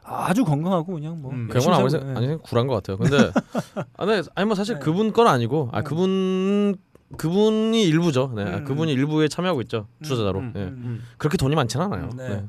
[0.02, 1.48] 아주 건강하고 그냥 뭐 음.
[1.52, 2.14] 그건 아무리 생- 네.
[2.16, 2.96] 아니 굴한 것 같아요.
[2.96, 3.30] 근데
[3.98, 4.80] 아, 네, 아니 뭐 사실 네.
[4.80, 6.74] 그분 건 아니고 아 그분
[7.16, 8.32] 그분이 일부죠.
[8.34, 8.64] 네, 음.
[8.64, 10.38] 그분이 일부에 참여하고 있죠 투자자로.
[10.38, 10.52] 음.
[10.54, 10.62] 네.
[10.62, 11.02] 음.
[11.18, 12.08] 그렇게 돈이 많지는 않아요.
[12.16, 12.44] 네.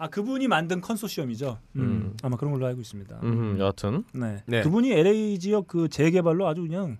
[0.00, 0.04] 네.
[0.04, 1.58] 아 그분이 만든 컨소시엄이죠.
[1.76, 2.16] 음, 음.
[2.22, 3.20] 아마 그런 걸로 알고 있습니다.
[3.22, 4.42] 음, 여하튼 네.
[4.46, 4.62] 네.
[4.62, 6.96] 그분이 LA 지역 그 재개발로 아주 그냥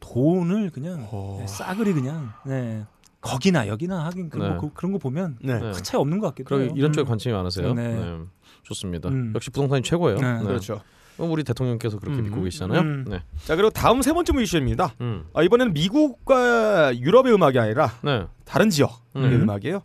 [0.00, 1.38] 돈을 그냥 어.
[1.40, 2.84] 네, 싸그리 그냥 네.
[3.22, 4.56] 거기나 여기나 하긴 그런, 네.
[4.58, 5.54] 거, 그, 런거 보면 네.
[5.54, 5.60] 네.
[5.72, 6.72] 큰 차이 없는 것 같기도 해요.
[6.76, 6.92] 이런 음.
[6.92, 7.72] 쪽에 관심이 많으세요.
[7.72, 7.94] 네.
[7.94, 8.18] 네.
[8.64, 9.08] 좋습니다.
[9.08, 9.32] 음.
[9.34, 10.18] 역시 부동산이 최고예요.
[10.18, 10.38] 네.
[10.42, 10.82] 그렇죠.
[11.16, 12.24] 우리 대통령께서 그렇게 음.
[12.24, 12.80] 믿고 계시잖아요.
[12.80, 13.04] 음.
[13.08, 13.22] 네.
[13.44, 14.94] 자 그리고 다음 세 번째 이슈입니다.
[15.00, 15.24] 음.
[15.32, 18.26] 아, 이번에는 미국과 유럽의 음악이 아니라 네.
[18.44, 19.42] 다른 지역의 음.
[19.42, 19.82] 음악이에요.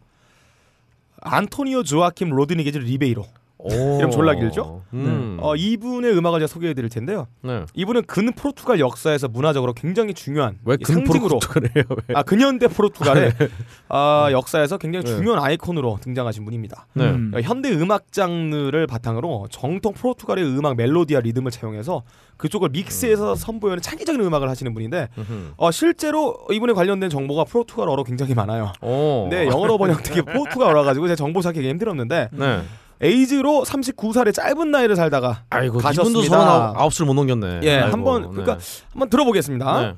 [1.21, 3.25] 안토니오 조아킴 로드리게스 리베이로.
[3.61, 3.97] 오.
[3.97, 4.83] 이름 졸라 길죠?
[4.93, 5.37] 음.
[5.41, 7.27] 어, 이분의 음악을 제가 소개해 드릴 텐데요.
[7.41, 7.65] 네.
[7.73, 11.83] 이분은 근 포르투갈 역사에서 문화적으로 굉장히 중요한 이 왜근 상징으로 포르투갈이에요?
[12.07, 12.15] 왜?
[12.15, 13.33] 아 근현대 포르투갈의
[13.89, 15.15] 아, 역사에서 굉장히 네.
[15.15, 16.87] 중요한 아이콘으로 등장하신 분입니다.
[16.93, 17.09] 네.
[17.09, 17.33] 음.
[17.35, 22.03] 어, 현대 음악 장르를 바탕으로 정통 포르투갈의 음악 멜로디와 리듬을 차용해서
[22.37, 25.09] 그쪽을 믹스해서 선보이는 창의적인 음악을 하시는 분인데.
[25.57, 28.71] 어, 실제로 이분에 관련된 정보가 포르투갈어로 굉장히 많아요.
[28.81, 29.27] 오.
[29.29, 32.61] 네, 영어로 번역되게 포르투갈어라 가지고 제가 정보 찾기 힘들었는데 네.
[33.01, 36.19] 에이즈로 39살의 짧은 나이를 살다가 아이고 가셨습니다.
[36.19, 37.61] 이분도 서른 아홉 을못 넘겼네.
[37.63, 38.27] 예, 아이고, 한번 네.
[38.29, 38.57] 그러니까
[38.91, 39.81] 한번 들어보겠습니다.
[39.81, 39.93] 네.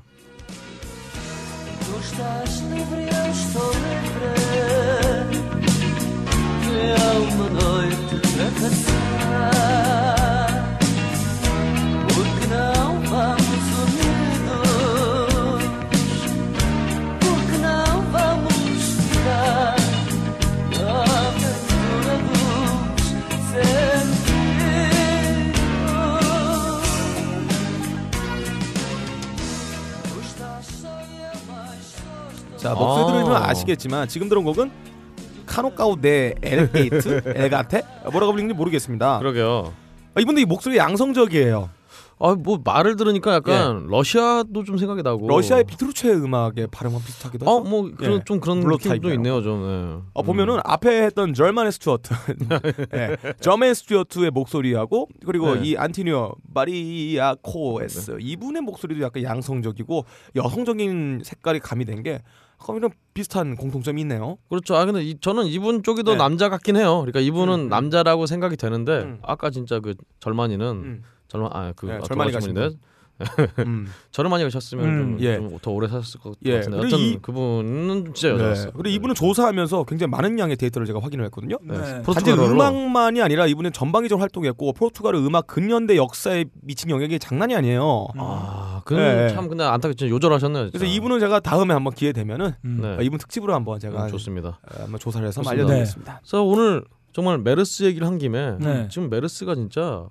[33.62, 34.72] 아시겠지만 지금 들은 곡은
[35.46, 39.20] 카노카우 네 엘게이트 엘가테 뭐라고 불리는지 모르겠습니다.
[39.20, 39.74] 그러게요.
[40.16, 41.70] 아, 이분들 이 목소리 양성적이에요.
[42.24, 45.28] 아뭐 말을 들으니까 약간 러시아도 좀 생각이 나고.
[45.28, 47.52] 러시아의 비트루체 음악의 발음과 비슷하기도 하죠.
[47.52, 48.24] 어뭐 그런 예.
[48.24, 49.12] 좀 그런 느낌도.
[49.14, 49.62] 있네요 좀.
[49.64, 50.08] 네.
[50.14, 52.14] 어, 보면은 앞에 했던 절만의 스튜어트,
[52.94, 55.70] 예, 저맨 스튜어트의 목소리하고 그리고 네.
[55.70, 60.06] 이 안티니오 마리아 코에스 이분의 목소리도 약간 양성적이고
[60.36, 62.22] 여성적인 색깔이 가미된 게
[62.68, 64.38] 어, 이런 비슷한 공통점이 있네요.
[64.50, 64.76] 그렇죠.
[64.76, 66.18] 아 근데 이, 저는 이분 쪽이 더 네.
[66.18, 67.00] 남자 같긴 해요.
[67.00, 67.70] 그러니까 이분은 음, 음.
[67.70, 69.20] 남자라고 생각이 되는데 음.
[69.24, 71.04] 아까 진짜 그 절만이는 음.
[71.28, 72.78] 절만 아그 네, 아, 절만이 돌아가신 가신 분인데
[73.68, 73.88] 음.
[74.12, 75.36] 저를 많이 가셨으면 음, 좀, 예.
[75.38, 78.66] 좀 더 오래 사셨을 것 예, 같은데 어떤 이- 그분은 진짜 여자였어요.
[78.68, 78.72] 네.
[78.76, 81.58] 그리고 이분은 조사하면서 굉장히 많은 양의 데이터를 제가 확인을 했거든요.
[81.62, 81.78] 네.
[81.78, 82.02] 네.
[82.02, 88.08] 단지 음악만이 아니라 이분은 전방위적으로 활동했고 포르투갈 음악 근현대 역사에 미친 영향이 장난이 아니에요.
[88.18, 89.30] 아, 그 네.
[89.30, 90.64] 참 근데 안타깝게 요절하셨네요.
[90.66, 90.78] 진짜.
[90.80, 92.80] 그래서 이분은 제가 다음에 한번 기회 되면은 음.
[92.82, 92.88] 네.
[92.98, 94.60] 어, 이분 특집으로 한번 제가 음, 좋습니다.
[94.74, 95.52] 어, 한번 조사를 해서 좋습니다.
[95.64, 96.20] 알려드리겠습니다.
[96.24, 96.84] 그래서 오늘
[97.14, 98.88] 정말 메르스 얘기를 한 김에 네.
[98.90, 100.06] 지금 메르스가 진짜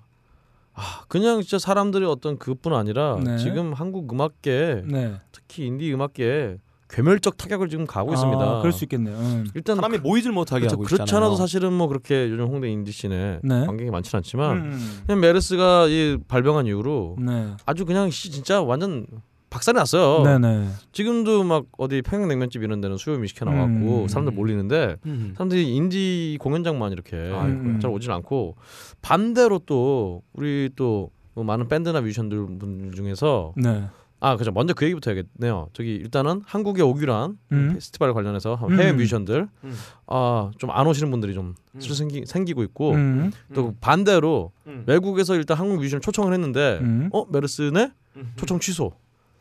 [0.81, 3.37] 아 그냥 진짜 사람들이 어떤 그뿐 아니라 네.
[3.37, 5.15] 지금 한국 음악계 네.
[5.31, 6.57] 특히 인디 음악계
[6.89, 8.59] 괴멸적 타격을 지금 가고 아, 있습니다.
[8.61, 9.15] 그럴 수 있겠네요.
[9.15, 9.47] 음.
[9.55, 10.75] 일단 사람이 모이질 못하게 그렇죠.
[10.75, 11.17] 하고 있잖아요.
[11.25, 13.67] 않아도 사실은 뭐 그렇게 요즘 홍대 인디 scene에 네.
[13.67, 15.01] 관객이 많지는 않지만 음.
[15.07, 17.55] 그냥 메르스가 이 발병한 이후로 네.
[17.67, 19.07] 아주 그냥 씨 진짜 완전
[19.51, 20.23] 박살이 났어요.
[20.23, 20.69] 네네.
[20.93, 24.09] 지금도 막 어디 평양냉면집 이런 데는 수요미 시켜 나왔고 음.
[24.09, 25.33] 사람들 몰리는데 음.
[25.37, 27.79] 사람들이 인디 공연장만 이렇게 아이고야.
[27.81, 28.57] 잘 오진 않고
[29.03, 33.85] 반대로 또 우리 또 뭐 많은 밴드나 뮤지션들 분 중에서 네.
[34.23, 35.69] 아 그죠 먼저 그 얘기부터 해야겠네요.
[35.73, 37.71] 저기 일단은 한국에 오기로 한 음.
[37.73, 38.97] 페스티벌 관련해서 해외 음.
[38.97, 39.75] 뮤지션들 음.
[40.07, 41.81] 아좀 안 오시는 분들이 좀 음.
[41.81, 43.31] 슬슬 생기, 생기 고 있고 음.
[43.55, 44.85] 또 반대로 음.
[44.87, 47.09] 외국에서 일단 한국 뮤지션 초청을 했는데 음.
[47.13, 48.33] 어 메르스네 음.
[48.37, 48.93] 초청 취소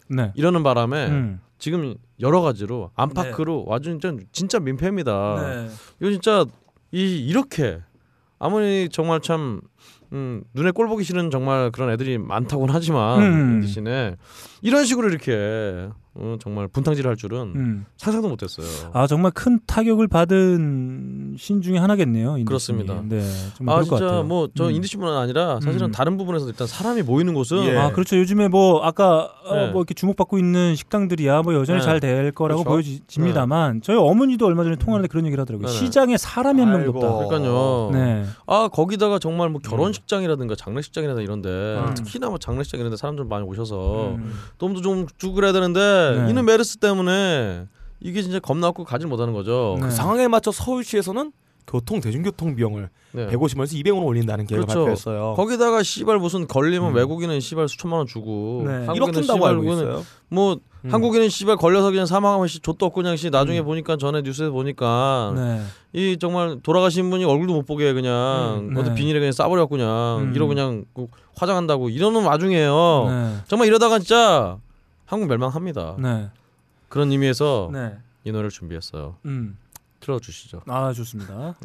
[0.10, 0.32] 네.
[0.36, 1.40] 이러는 바람에 음.
[1.58, 5.36] 지금 여러 가지로 안팎으로 와준 진짜 진짜 민폐입니다.
[5.42, 5.70] 네.
[6.00, 6.46] 이거 진짜
[6.92, 7.80] 이 이렇게
[8.40, 9.62] 아무리 정말 참
[10.12, 13.62] 음, 눈에 꼴 보기 싫은 정말 그런 애들이 많다고는 하지만 음.
[13.62, 14.16] 대신에
[14.62, 15.90] 이런 식으로 이렇게
[16.22, 17.86] 어, 정말 분탕질을 할 줄은 음.
[17.98, 18.68] 상상도 못했어요.
[18.94, 22.38] 아 정말 큰 타격을 받은 신 중에 하나겠네요.
[22.38, 23.02] 인디 그렇습니다.
[23.08, 23.22] 네.
[23.58, 24.24] 좀아 진짜 같아요.
[24.24, 24.72] 뭐저 음.
[24.72, 25.92] 인디씨뿐만 아니라 사실은 음.
[25.92, 27.78] 다른 부분에서 일단 사람이 모이는 곳은 예.
[27.78, 28.18] 아 그렇죠.
[28.18, 29.72] 요즘에 뭐 아까 어, 네.
[29.72, 31.86] 뭐 이렇게 주목받고 있는 식당들이야 뭐 여전히 네.
[31.86, 32.90] 잘될 거라고 그렇죠.
[32.90, 35.68] 보여집니다만 저희 어머니도 얼마 전에 통화하는데 그런 얘기를 하더라고요.
[35.68, 35.80] 네네.
[35.80, 36.90] 시장에 사람이 한 명도.
[36.90, 37.28] 없다.
[37.28, 37.92] 그러니까요.
[37.94, 38.26] 네.
[38.46, 41.94] 아 거기다가 정말 뭐 결혼식장이라든가 장례식장이라든가 이런데 음.
[41.94, 44.34] 특히나 뭐 장례식장 이런데 사람들 많이 오셔서 음.
[44.58, 46.30] 도움도 좀 주고 그래야 되는데 네.
[46.30, 47.66] 이는 메르스 때문에
[48.00, 49.78] 이게 진짜 겁나고 가지 못하는 거죠.
[49.80, 49.88] 네.
[49.88, 51.32] 그 상황에 맞춰 서울시에서는
[51.70, 53.28] 교통 대중교통 비용을 네.
[53.28, 54.80] 150원에서 200원 올린다는 계획을 그렇죠.
[54.80, 55.34] 발표했어요.
[55.36, 56.96] 거기다가 씨발 무슨 걸리면 음.
[56.96, 58.88] 외국인은 씨발 수천만 원 주고 네.
[58.88, 60.04] 1억 한국인은 있어요.
[60.30, 60.94] 뭐 음.
[60.94, 63.66] 한국인은 씨발 걸려서 그냥 사망하면 씨 좆도 없고 그냥 씨 나중에 음.
[63.66, 65.62] 보니까 전에 뉴스에서 보니까 네.
[65.94, 68.96] 이 정말 돌아가신 분이 얼굴도 못 보게 그냥 음, 어디 네.
[68.96, 70.36] 비닐에 그냥 싸버려갖고 그냥 음.
[70.36, 71.06] 이러고 그냥 그
[71.36, 73.06] 화장한다고 이러는 와중에요.
[73.10, 73.36] 네.
[73.48, 74.58] 정말 이러다가 진짜
[75.10, 75.96] 한국 멸망합니다.
[75.98, 76.30] 네.
[76.88, 77.98] 그런 의미에서 네.
[78.24, 79.16] 이 노래를 준비했어요.
[79.26, 79.58] 음.
[80.02, 80.62] 틀어주시죠.
[80.68, 81.56] 아 좋습니다.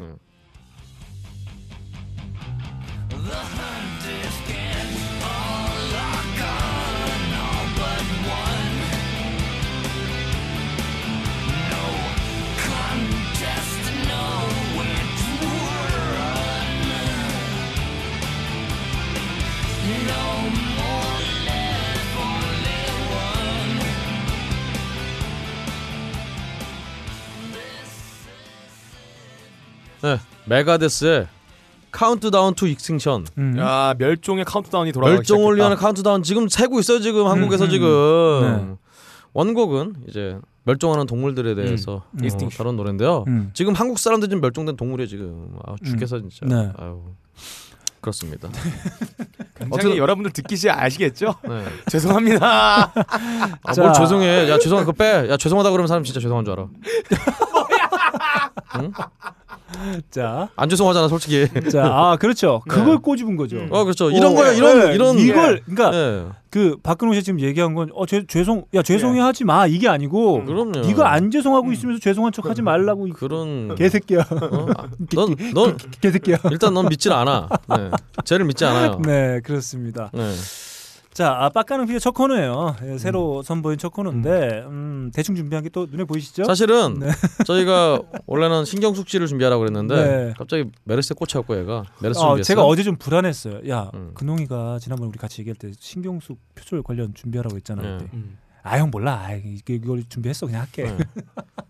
[30.04, 31.26] 네, 메가데스의
[31.90, 33.56] Countdown to Extinction 음.
[33.58, 35.80] 야 멸종의 카운트다운이 돌아가기 멸종을 위한 시작했다.
[35.80, 37.88] 카운트다운 지금 세고 있어요 지금 한국에서 음, 지금
[38.42, 38.76] 네.
[39.32, 42.28] 원곡은 이제 멸종하는 동물들에 대해서 음.
[42.30, 42.48] 어.
[42.56, 43.24] 다룬 노래인데요.
[43.28, 43.50] 음.
[43.54, 46.46] 지금 한국 사람들 지금 멸종된 동물이 지금 아, 죽겠어 진짜.
[46.46, 46.72] 네.
[46.78, 47.00] 아유
[48.00, 48.48] 그렇습니다.
[49.56, 51.34] 굉장히 어떻게- 여러분들 듣기 시작 아시겠죠?
[51.48, 51.64] 네.
[51.88, 52.92] 죄송합니다.
[53.62, 53.80] 아, 자.
[53.82, 54.50] 뭘 죄송해.
[54.50, 55.28] 야 죄송한 그거 빼.
[55.30, 56.66] 야 죄송하다 그러면 사람 진짜 죄송한 줄 알아.
[58.80, 58.92] 응?
[60.10, 61.48] 자, 안 죄송하잖아 솔직히.
[61.70, 62.62] 자, 아 그렇죠.
[62.68, 62.74] 네.
[62.74, 63.66] 그걸 꼬집은 거죠.
[63.70, 64.10] 어 그렇죠.
[64.10, 66.24] 이런 거야 이런 네, 이런 이걸 그러니까 예.
[66.50, 70.44] 그 박근홍 씨 지금 얘기한 건 어 죄송 야 죄송해 하지 마 이게 아니고 음,
[70.44, 70.80] 그럼요.
[70.86, 74.20] 네가 안 죄송하고 있으면서 죄송한 척 하지 말라고 이 그런 개새끼야.
[74.20, 74.66] 어?
[74.76, 76.36] 아, 넌, 넌 개새끼야.
[76.50, 77.48] 일단 넌 믿질 않아.
[77.70, 77.90] 네.
[78.24, 79.00] 쟤를 믿지 않아요.
[79.04, 80.10] 네, 그렇습니다.
[80.12, 80.32] 네.
[81.14, 82.74] 자, 아, 빡가는 피의 첫 코너예요.
[82.82, 86.42] 예, 새로 선보인 첫 코너인데 음, 대충 준비한 게 또 눈에 보이시죠?
[86.44, 87.06] 사실은 네.
[87.46, 90.34] 저희가 원래는 신경숙 씨를 준비하라고 그랬는데 네.
[90.36, 92.42] 갑자기 메르스에 꽂혀갖고 얘가 메르스 어, 준비했어요.
[92.42, 93.68] 제가 어제 좀 불안했어요.
[93.68, 94.10] 야, 음.
[94.14, 97.82] 근홍이가 지난번 우리 같이 얘기할 때 신경숙 표절 관련 준비하라고 했잖아.
[97.82, 98.06] 네.
[98.12, 98.36] 음.
[98.64, 99.20] 아, 형 몰라.
[99.24, 100.46] 아, 이게 이걸 준비했어.
[100.46, 100.84] 그냥 할게.
[100.84, 100.96] 네.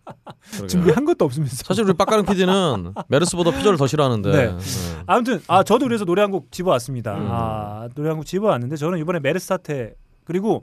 [0.50, 0.66] 그러게요.
[0.68, 1.56] 준비한 것도 없으면서.
[1.64, 4.46] 사실 우리 빡가는 PD는 메르스보다 표절을 더 싫어하는데 네.
[4.52, 4.58] 네.
[5.06, 7.16] 아무튼 아 저도 그래서 노래 한 곡 집어왔습니다.
[7.16, 7.28] 음.
[7.30, 9.94] 아 노래 한 곡 집어왔는데 저는 이번에 메르스 사태
[10.24, 10.62] 그리고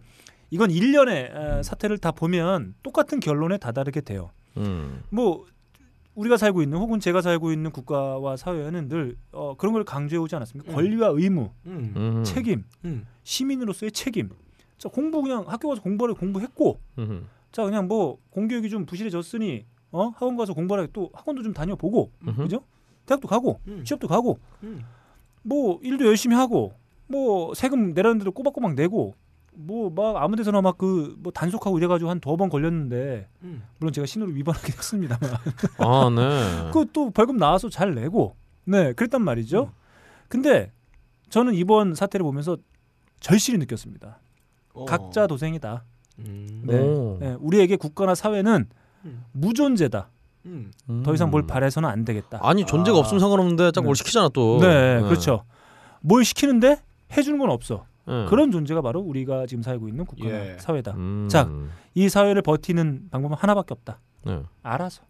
[0.49, 4.31] 이건 일련의 에, 사태를 다 보면 똑같은 결론에 다다르게 돼요.
[4.57, 5.01] 음.
[5.09, 5.45] 뭐
[6.15, 10.35] 우리가 살고 있는 혹은 제가 살고 있는 국가와 사회는 늘 어, 그런 걸 강조해 오지
[10.35, 10.71] 않았습니까?
[10.71, 10.75] 음.
[10.75, 11.93] 권리와 의무, 음.
[11.95, 12.23] 음.
[12.25, 13.05] 책임, 음.
[13.23, 14.29] 시민으로서의 책임.
[14.77, 17.27] 자 공부 그냥 학교 가서 공부를 공부했고, 음.
[17.51, 22.43] 자 그냥 뭐 공교육이 좀 부실해졌으니 어 학원 가서 공부하라 또 학원도 좀 다녀보고, 음흠.
[22.43, 22.63] 그죠?
[23.05, 23.83] 대학도 가고, 음.
[23.83, 24.85] 취업도 가고, 음.
[25.43, 26.73] 뭐 일도 열심히 하고,
[27.07, 29.15] 뭐 세금 내라는 대로 꼬박꼬박 내고,
[29.53, 33.63] 뭐 막 아무 데서나 막 그 뭐 단속하고 이래가지고 한 두 번 걸렸는데 음.
[33.79, 35.29] 물론 제가 신호를 위반하긴 했습니다만.
[35.79, 36.71] 아 네.
[36.71, 39.73] 그 또 벌금 나와서 잘 내고 네 그랬단 말이죠.
[40.29, 40.71] 근데
[41.29, 42.55] 저는 이번 사태를 보면서
[43.19, 44.19] 절실히 느꼈습니다.
[44.73, 44.85] 어.
[44.85, 45.83] 각자 도생이다.
[46.27, 46.63] 음.
[46.65, 46.79] 네.
[46.79, 47.17] 오.
[47.19, 48.67] 네, 우리에게 국가나 사회는
[49.05, 49.23] 음.
[49.31, 50.09] 무존재다.
[50.45, 50.71] 음.
[51.03, 51.47] 더 이상 뭘 음.
[51.47, 52.39] 바래서는 안 되겠다.
[52.41, 52.99] 아니 존재가 아.
[53.01, 53.97] 없으면 상관없는데 짝뭘 네.
[53.97, 54.59] 시키잖아 또.
[54.59, 55.43] 네, 그렇죠.
[56.01, 56.81] 뭘 시키는데
[57.15, 57.85] 해주는 건 없어.
[58.07, 58.25] 네.
[58.29, 60.57] 그런 존재가 바로 우리가 지금 살고 있는 국가나 예.
[60.59, 60.93] 사회다.
[60.93, 61.27] 음.
[61.29, 61.47] 자.
[61.93, 63.99] 이 사회를 버티는 방법은 하나밖에 없다.
[64.25, 64.41] 네.
[64.63, 65.03] 알아서.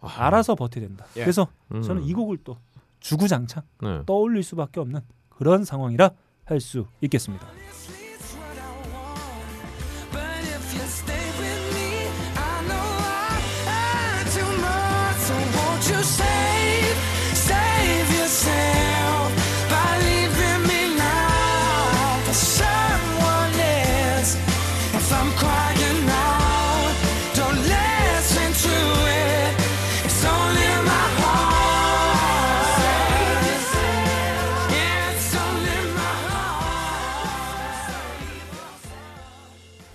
[0.00, 0.26] 아.
[0.26, 1.06] 알아서 버텨야 된다.
[1.16, 1.22] 예.
[1.22, 1.82] 그래서 음.
[1.82, 2.56] 저는 이 곡을 또
[3.00, 4.02] 주구장창 네.
[4.06, 5.00] 떠올릴 수밖에 없는
[5.30, 6.10] 그런 상황이라
[6.44, 7.46] 할 수 있겠습니다.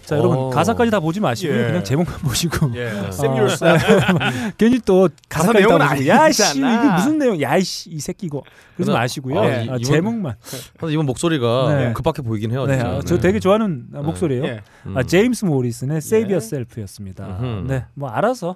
[0.09, 0.49] 자 여러분 어.
[0.49, 1.55] 가사까지 다 보지 마시고요.
[1.55, 1.67] 예.
[1.67, 2.85] 그냥 제목만 보시고 예.
[2.91, 3.07] 네.
[3.09, 3.85] Save yourself.
[4.57, 6.57] 괜히 또 가사 내용은 야씨.
[6.57, 8.41] 이게 무슨 내용 야이씨 이 새끼 이거
[8.75, 9.39] 그러지 마시고요.
[9.39, 10.35] 아, 아, 이- 이번- 제목만.
[10.89, 11.93] 이번 목소리가 네.
[11.93, 12.65] 급하게 보이긴 해요.
[12.65, 12.79] 네.
[12.81, 14.43] 아, 저 되게 좋아하는 아, 목소리예요.
[14.45, 14.61] 예.
[14.87, 14.97] 음.
[14.97, 16.33] 아, 제임스 모리슨의 Save 예.
[16.33, 17.27] Yourself였습니다.
[17.27, 17.67] 음흠.
[17.67, 18.55] 네, 뭐 알아서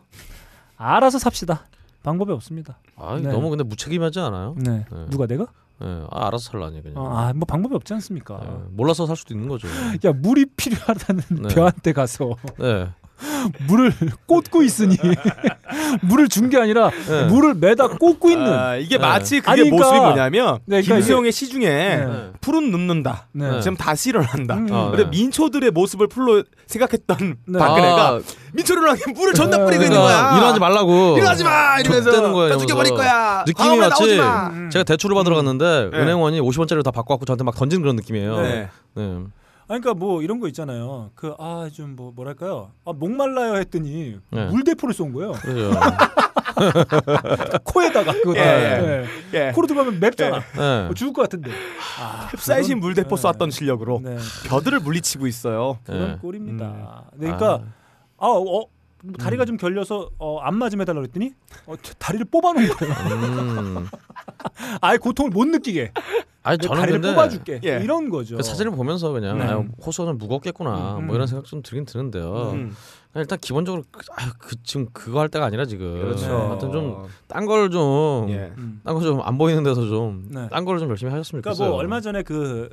[0.75, 1.65] 알아서 삽시다.
[2.01, 2.79] 방법이 없습니다.
[2.97, 3.29] 아, 네.
[3.29, 4.55] 너무 근데 무책임하지 않아요?
[4.57, 5.05] 네, 네.
[5.11, 5.45] 누가 내가?
[5.79, 6.05] 네.
[6.09, 6.97] 아, 알아서 살라니 그냥.
[6.97, 8.39] 어, 아, 뭐 방법이 없지 않습니까?
[8.39, 8.49] 네.
[8.71, 9.67] 몰라서 살 수도 있는 거죠.
[10.05, 11.53] 야 물이 필요하다는 네.
[11.53, 12.89] 벼한테 가서 네.
[13.67, 13.93] 물을
[14.25, 14.97] 꽂고 있으니
[16.01, 17.25] 물을 준 게 아니라 네.
[17.27, 18.53] 물을 매다 꽂고 있는.
[18.53, 19.01] 아, 이게 네.
[19.01, 22.31] 마치 그게 아니, 그러니까- 모습이 뭐냐면 네, 그러니까 김수영의 시 중에 네.
[22.41, 23.27] 풀은 눕는다.
[23.31, 23.59] 네.
[23.61, 24.55] 지금 다시 일어난다.
[24.55, 24.67] 음.
[24.71, 25.09] 아, 근데 네.
[25.09, 27.59] 민초들의 모습을 풀로 생각했던 네.
[27.59, 28.19] 박근혜가 아,
[28.53, 29.39] 민초를 하게 물을 네.
[29.45, 30.37] 뿌리고 있는 그러니까 거야.
[30.37, 31.17] 일어나지 말라고.
[31.17, 32.11] 일어나지 마 이러면서
[32.49, 32.93] 나 죽여버릴.
[32.93, 33.43] 거야.
[33.47, 34.19] 느낌이 마치.
[34.19, 34.69] 음.
[34.71, 35.97] 제가 대출을 받으러 갔는데 네.
[35.97, 38.41] 은행원이 50원짜리를 다 받고 갖고 저한테 막 던지는 그런 느낌이에요.
[38.41, 38.69] 네.
[39.67, 39.73] 네.
[39.75, 41.11] 아니, 그러니까 뭐 이런 거 있잖아요.
[41.15, 42.71] 그 아 좀 뭐 뭐랄까요?
[42.85, 44.45] 아 목말라요 했더니 네.
[44.47, 45.31] 물대포를 쏜 거예요.
[45.33, 45.71] 그죠.
[47.63, 48.35] 코에다가 그거.
[48.37, 49.05] 예, 네.
[49.33, 49.51] 예.
[49.53, 50.39] 코로 들어가면 맵잖아.
[50.39, 50.59] 네.
[50.89, 51.51] 어, 죽을 것 같은데.
[51.99, 53.21] 아, 흡사이신 그런- 물대포 네.
[53.33, 54.17] 쐈던 실력으로 네.
[54.47, 55.79] 벼들을 물리치고 있어요.
[55.85, 56.17] 그런 네.
[56.21, 57.05] 꼴입니다.
[57.13, 57.53] 네, 그러니까
[58.17, 58.65] 아, 아, 어, 뭐
[59.19, 61.33] 다리가 좀 결려서 어, 안 맞으면 해달라 그랬더니
[61.65, 62.93] 어, 저 다리를 뽑아놓은 거예요.
[62.93, 63.87] 음.
[64.81, 65.91] 아예 고통을 못 느끼게
[66.43, 67.79] 아니 내 저는 다리를 근데 뽑아줄게 예.
[67.83, 68.37] 이런 거죠.
[68.37, 69.45] 그 사진을 보면서 그냥 네.
[69.45, 71.07] 아유, 호수는 무겁겠구나 음.
[71.07, 72.51] 뭐 이런 생각 좀 들긴 드는데요.
[72.53, 72.75] 음.
[73.15, 76.01] 일단 기본적으로 그, 아유, 그 지금 그거 할 때가 아니라 지금.
[76.01, 76.25] 그렇죠.
[76.49, 78.27] 하여튼 좀 딴 걸 좀.
[78.29, 78.51] 예.
[78.57, 78.81] 음.
[78.83, 80.47] 딴거 좀 안 보이는 데서 좀 네.
[80.49, 81.69] 딴 거를 좀 열심히 하셨으면 그러니까 좋겠어요.
[81.71, 82.69] 뭐 얼마 전에 그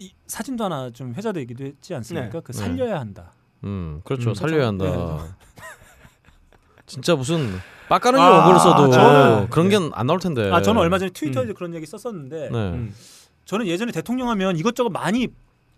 [0.00, 2.30] 이 사진도 하나 좀 회자되기도 했지 않습니까?
[2.30, 2.40] 네.
[2.44, 2.58] 그 네.
[2.58, 3.32] 살려야 한다.
[3.64, 4.30] 음, 그렇죠.
[4.30, 4.84] 음, 살려야 한다.
[4.84, 5.18] 네.
[6.86, 7.48] 진짜 무슨
[7.88, 10.50] 빡가는 아, 어글 써도 저는- 그런 게 안 나올 텐데.
[10.52, 12.56] 아 저는 얼마 전에 트위터에서 그런 얘기 썼었는데 네.
[12.72, 12.94] 음.
[13.44, 15.28] 저는 예전에 대통령 하면 이것저것 많이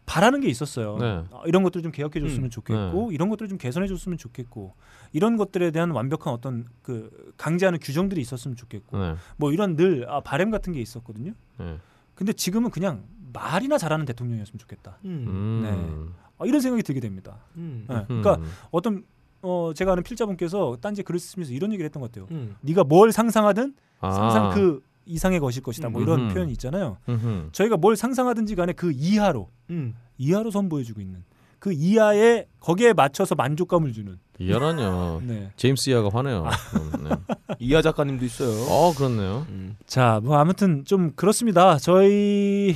[0.06, 0.96] 바라는 게 있었어요.
[0.98, 1.22] 네.
[1.30, 2.50] 아, 이런 것들 좀 개혁해 줬으면 음.
[2.50, 4.74] 좋겠고 이런 것들 좀 개선해 줬으면 좋겠고
[5.12, 9.14] 이런 것들에 대한 완벽한 어떤 그 강제하는 규정들이 있었으면 좋겠고 네.
[9.36, 11.32] 뭐 이런 늘 아, 바램 같은 게 있었거든요.
[11.58, 11.78] 네.
[12.16, 14.98] 근데 지금은 그냥 말이나 잘하는 대통령이었으면 좋겠다.
[15.04, 15.24] 음.
[15.28, 16.14] 음.
[16.40, 17.38] 아, 이런 생각이 들게 됩니다.
[17.56, 17.84] 음.
[17.88, 17.96] 네.
[18.10, 18.22] 음.
[18.22, 18.40] 그러니까
[18.70, 19.04] 어떤
[19.42, 22.26] 어, 제가 아는 필자분께서 딴지 글을 쓰면서 이런 얘기를 했던 것 같아요.
[22.30, 22.56] 음.
[22.62, 24.10] 네가 뭘 상상하든 아.
[24.10, 25.88] 상상 그 이상의 것일 것이다.
[25.88, 26.34] 뭐 이런 음흠.
[26.34, 26.98] 표현이 있잖아요.
[27.08, 27.48] 음흠.
[27.52, 29.94] 저희가 뭘 상상하든지 간에 그 이하로 음.
[30.18, 31.24] 이하로 선보여주고 있는
[31.58, 34.18] 그 이하에 거기에 맞춰서 만족감을 주는.
[34.38, 35.20] 이하라뇨.
[35.26, 35.52] 네.
[35.56, 36.44] 제임스 이하가 화내요.
[36.74, 37.10] 음, 네.
[37.58, 38.50] 이하 작가님도 있어요.
[38.70, 39.46] 어 그렇네요.
[39.50, 39.76] 음.
[39.86, 41.76] 자, 뭐 아무튼 좀 그렇습니다.
[41.76, 42.74] 저희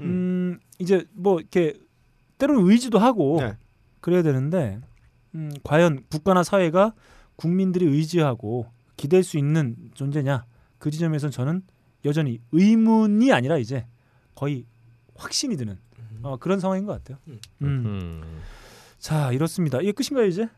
[0.00, 1.74] 음, 이제 뭐 이렇게
[2.38, 3.56] 때로는 의지도 하고 네.
[4.00, 4.80] 그래야 되는데
[5.34, 6.94] 음, 과연 국가나 사회가
[7.36, 8.66] 국민들이 의지하고
[8.96, 10.44] 기댈 수 있는 존재냐
[10.78, 11.62] 그 지점에선 저는
[12.04, 13.86] 여전히 의문이 아니라 이제
[14.34, 14.64] 거의
[15.14, 15.78] 확신이 드는
[16.22, 17.18] 어, 그런 상황인 것 같아요.
[17.28, 17.38] 음.
[17.62, 18.40] 음.
[18.98, 19.80] 자 이렇습니다.
[19.80, 20.48] 이게 끝인가요 이제?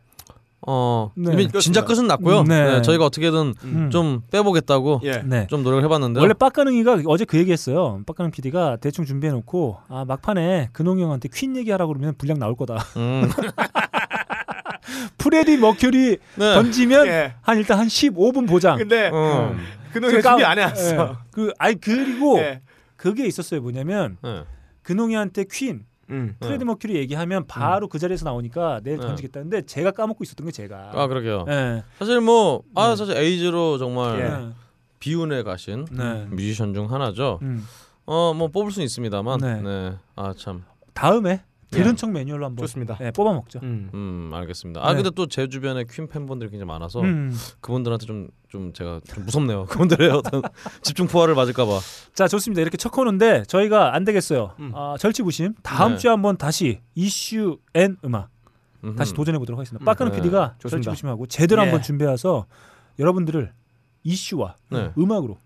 [0.67, 1.33] 어 네.
[1.33, 2.43] 이미 진짜 끝은 났고요.
[2.45, 2.65] 네.
[2.65, 3.91] 네, 저희가 어떻게든 음.
[3.91, 5.23] 좀 빼보겠다고 예.
[5.25, 5.47] 네.
[5.49, 8.03] 좀 노력을 해봤는데 원래 빡가능이가 어제 그 얘기했어요.
[8.07, 12.77] 빡가능 PD가 대충 준비해놓고 아 막판에 근홍이 형한테 퀸 얘기하라고 그러면 분량 나올 거다.
[12.97, 13.31] 음.
[15.19, 16.55] 프레디 머큐리 네.
[16.55, 17.35] 던지면 예.
[17.41, 18.77] 한 일단 한 15분 보장.
[18.77, 19.55] 근데 어.
[19.93, 21.11] 그놈이 준비 안 해왔어.
[21.11, 21.17] 예.
[21.31, 22.61] 그 아니 그리고 예.
[22.97, 23.63] 그게 있었어요.
[23.63, 24.45] 뭐냐면 네.
[24.83, 26.37] 근홍이한테 퀸 음.
[26.41, 29.07] 프레디 머큐리 얘기하면 바로 그 자리에서 나오니까 내일 네.
[29.07, 30.93] 던지겠다는데 제가 까먹고 있었던 게 제가.
[30.95, 31.47] 아 그러게요.
[31.49, 31.83] 예.
[31.99, 32.97] 사실 뭐아 네.
[32.97, 34.55] 사실 에이즈로 정말 예.
[34.99, 36.27] 비운에 가신 네.
[36.31, 37.39] 뮤지션 중 하나죠.
[37.43, 37.65] 음.
[38.07, 39.63] 어뭐 뽑을 수는 있습니다만 네.
[39.63, 39.93] 네.
[40.17, 40.65] 아 참.
[40.95, 41.97] 다음에 들은 예.
[41.97, 42.99] 척 매뉴얼로 한번 좋습니다.
[43.01, 43.61] 예, 뽑아 먹죠.
[43.63, 43.91] 음.
[43.95, 44.81] 음 알겠습니다.
[44.85, 44.97] 아 네.
[45.03, 47.33] 근데 또 제 주변에 퀸 팬분들이 굉장히 많아서 음.
[47.61, 49.65] 그분들한테 좀 좀 제가 좀 무섭네요.
[49.71, 50.43] 그분들의 어떤
[50.83, 51.79] 집중 포화를 맞을까봐.
[52.15, 52.61] 자 좋습니다.
[52.61, 54.55] 이렇게 첫 코너인데 저희가 안 되겠어요.
[54.59, 54.73] 음.
[54.75, 55.99] 아, 절치부심 다음 네.
[55.99, 58.29] 주에 한번 다시 이슈 and 음악
[58.83, 58.97] 음흠.
[58.97, 59.83] 다시 도전해 보도록 하겠습니다.
[59.83, 59.87] 음.
[59.87, 60.19] 빠까는 네.
[60.19, 60.91] PD가 좋습니다.
[60.91, 61.67] 절치부심하고 제대로 예.
[61.67, 62.47] 한번 준비해서
[62.99, 63.53] 여러분들을
[64.03, 64.91] 이슈와 네.
[64.99, 65.39] 음악으로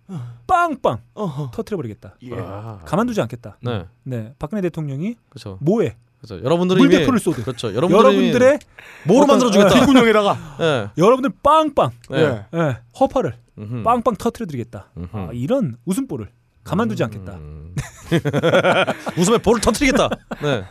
[0.46, 1.51] 빵빵 어허.
[1.52, 2.16] 터트려 버리겠다.
[2.22, 2.30] 예.
[2.38, 2.78] 아.
[2.86, 3.59] 가만두지 않겠다.
[3.60, 3.84] 네.
[4.05, 5.59] 네, 박근혜 대통령이 그렇죠.
[5.60, 5.96] 뭐에
[6.26, 6.44] 그렇죠.
[6.44, 7.74] 여러분들이 물대포를 쏘듯 그렇죠.
[7.74, 8.59] 여러분들의
[9.06, 9.74] 뭐로 만들어 주겠다.
[9.74, 10.88] 뒷구녕에다가 네.
[10.96, 12.44] 여러분들 빵빵 네.
[12.55, 13.82] 예, 허파를 음흠.
[13.82, 14.90] 빵빵 터트려 드리겠다.
[15.12, 16.28] 아, 이런 웃음보를
[16.64, 17.34] 가만두지 않겠다.
[17.34, 17.74] 음.
[19.18, 20.09] 웃음에 볼을 터뜨리겠다.
[20.42, 20.64] 네.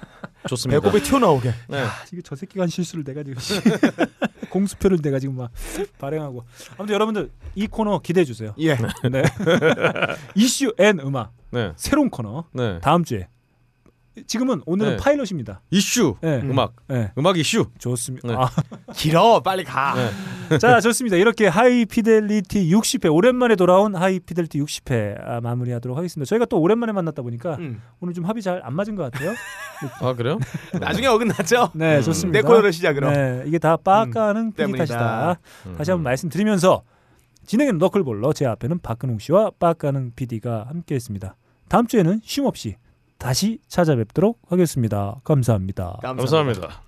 [0.47, 0.81] 좋습니다.
[0.81, 1.53] 배꼽에 튀어나오게.
[1.69, 1.79] 네.
[1.79, 3.35] 아, 이게 저 새끼가 한 실수를 내가 지금
[4.49, 5.51] 공수표를 내가 지금 막
[5.99, 6.43] 발행하고
[6.77, 8.53] 아무튼 여러분들 이 코너 기대해 주세요.
[8.59, 8.75] 예.
[8.75, 9.23] 네.
[10.35, 11.71] 이슈 and 음악 네.
[11.75, 12.79] 새로운 코너 네.
[12.81, 13.27] 다음 주에
[14.27, 14.97] 지금은 오늘은 네.
[14.97, 15.61] 파일럿입니다.
[15.71, 16.15] 이슈.
[16.21, 16.39] 네.
[16.43, 16.73] 음악.
[16.87, 17.11] 네.
[17.17, 17.65] 음악 이슈.
[17.79, 18.27] 좋습니다.
[18.27, 18.35] 네.
[18.35, 18.47] 아,
[18.93, 19.39] 길어.
[19.41, 19.95] 빨리 가.
[20.49, 20.57] 네.
[20.59, 21.17] 자 좋습니다.
[21.17, 26.29] 이렇게 하이피델리티 60회 오랜만에 돌아온 하이피델리티 60회 아, 마무리하도록 하겠습니다.
[26.29, 27.81] 저희가 또 오랜만에 만났다 보니까 음.
[27.99, 29.33] 오늘 좀 합이 잘 안 맞은 것 같아요.
[29.99, 30.37] 아 그래요?
[30.79, 31.71] 나중에 어긋나죠.
[31.73, 32.01] 네 음.
[32.03, 32.37] 좋습니다.
[32.39, 33.11] 내 코너를 시작으로.
[33.11, 34.85] 네, 이게 다 빠까는 PD 때문이다.
[34.85, 35.39] 탓이다.
[35.65, 35.75] 음.
[35.77, 36.83] 다시 한번 말씀드리면서
[37.45, 41.35] 진행은 너클볼러 제 앞에는 박근홍 씨와 빠까능 PD가 함께했습니다.
[41.67, 42.75] 다음 주에는 쉼 없이
[43.23, 45.21] 다시 찾아뵙도록 하겠습니다.
[45.23, 45.97] 감사합니다.
[46.01, 46.81] 감사합니다.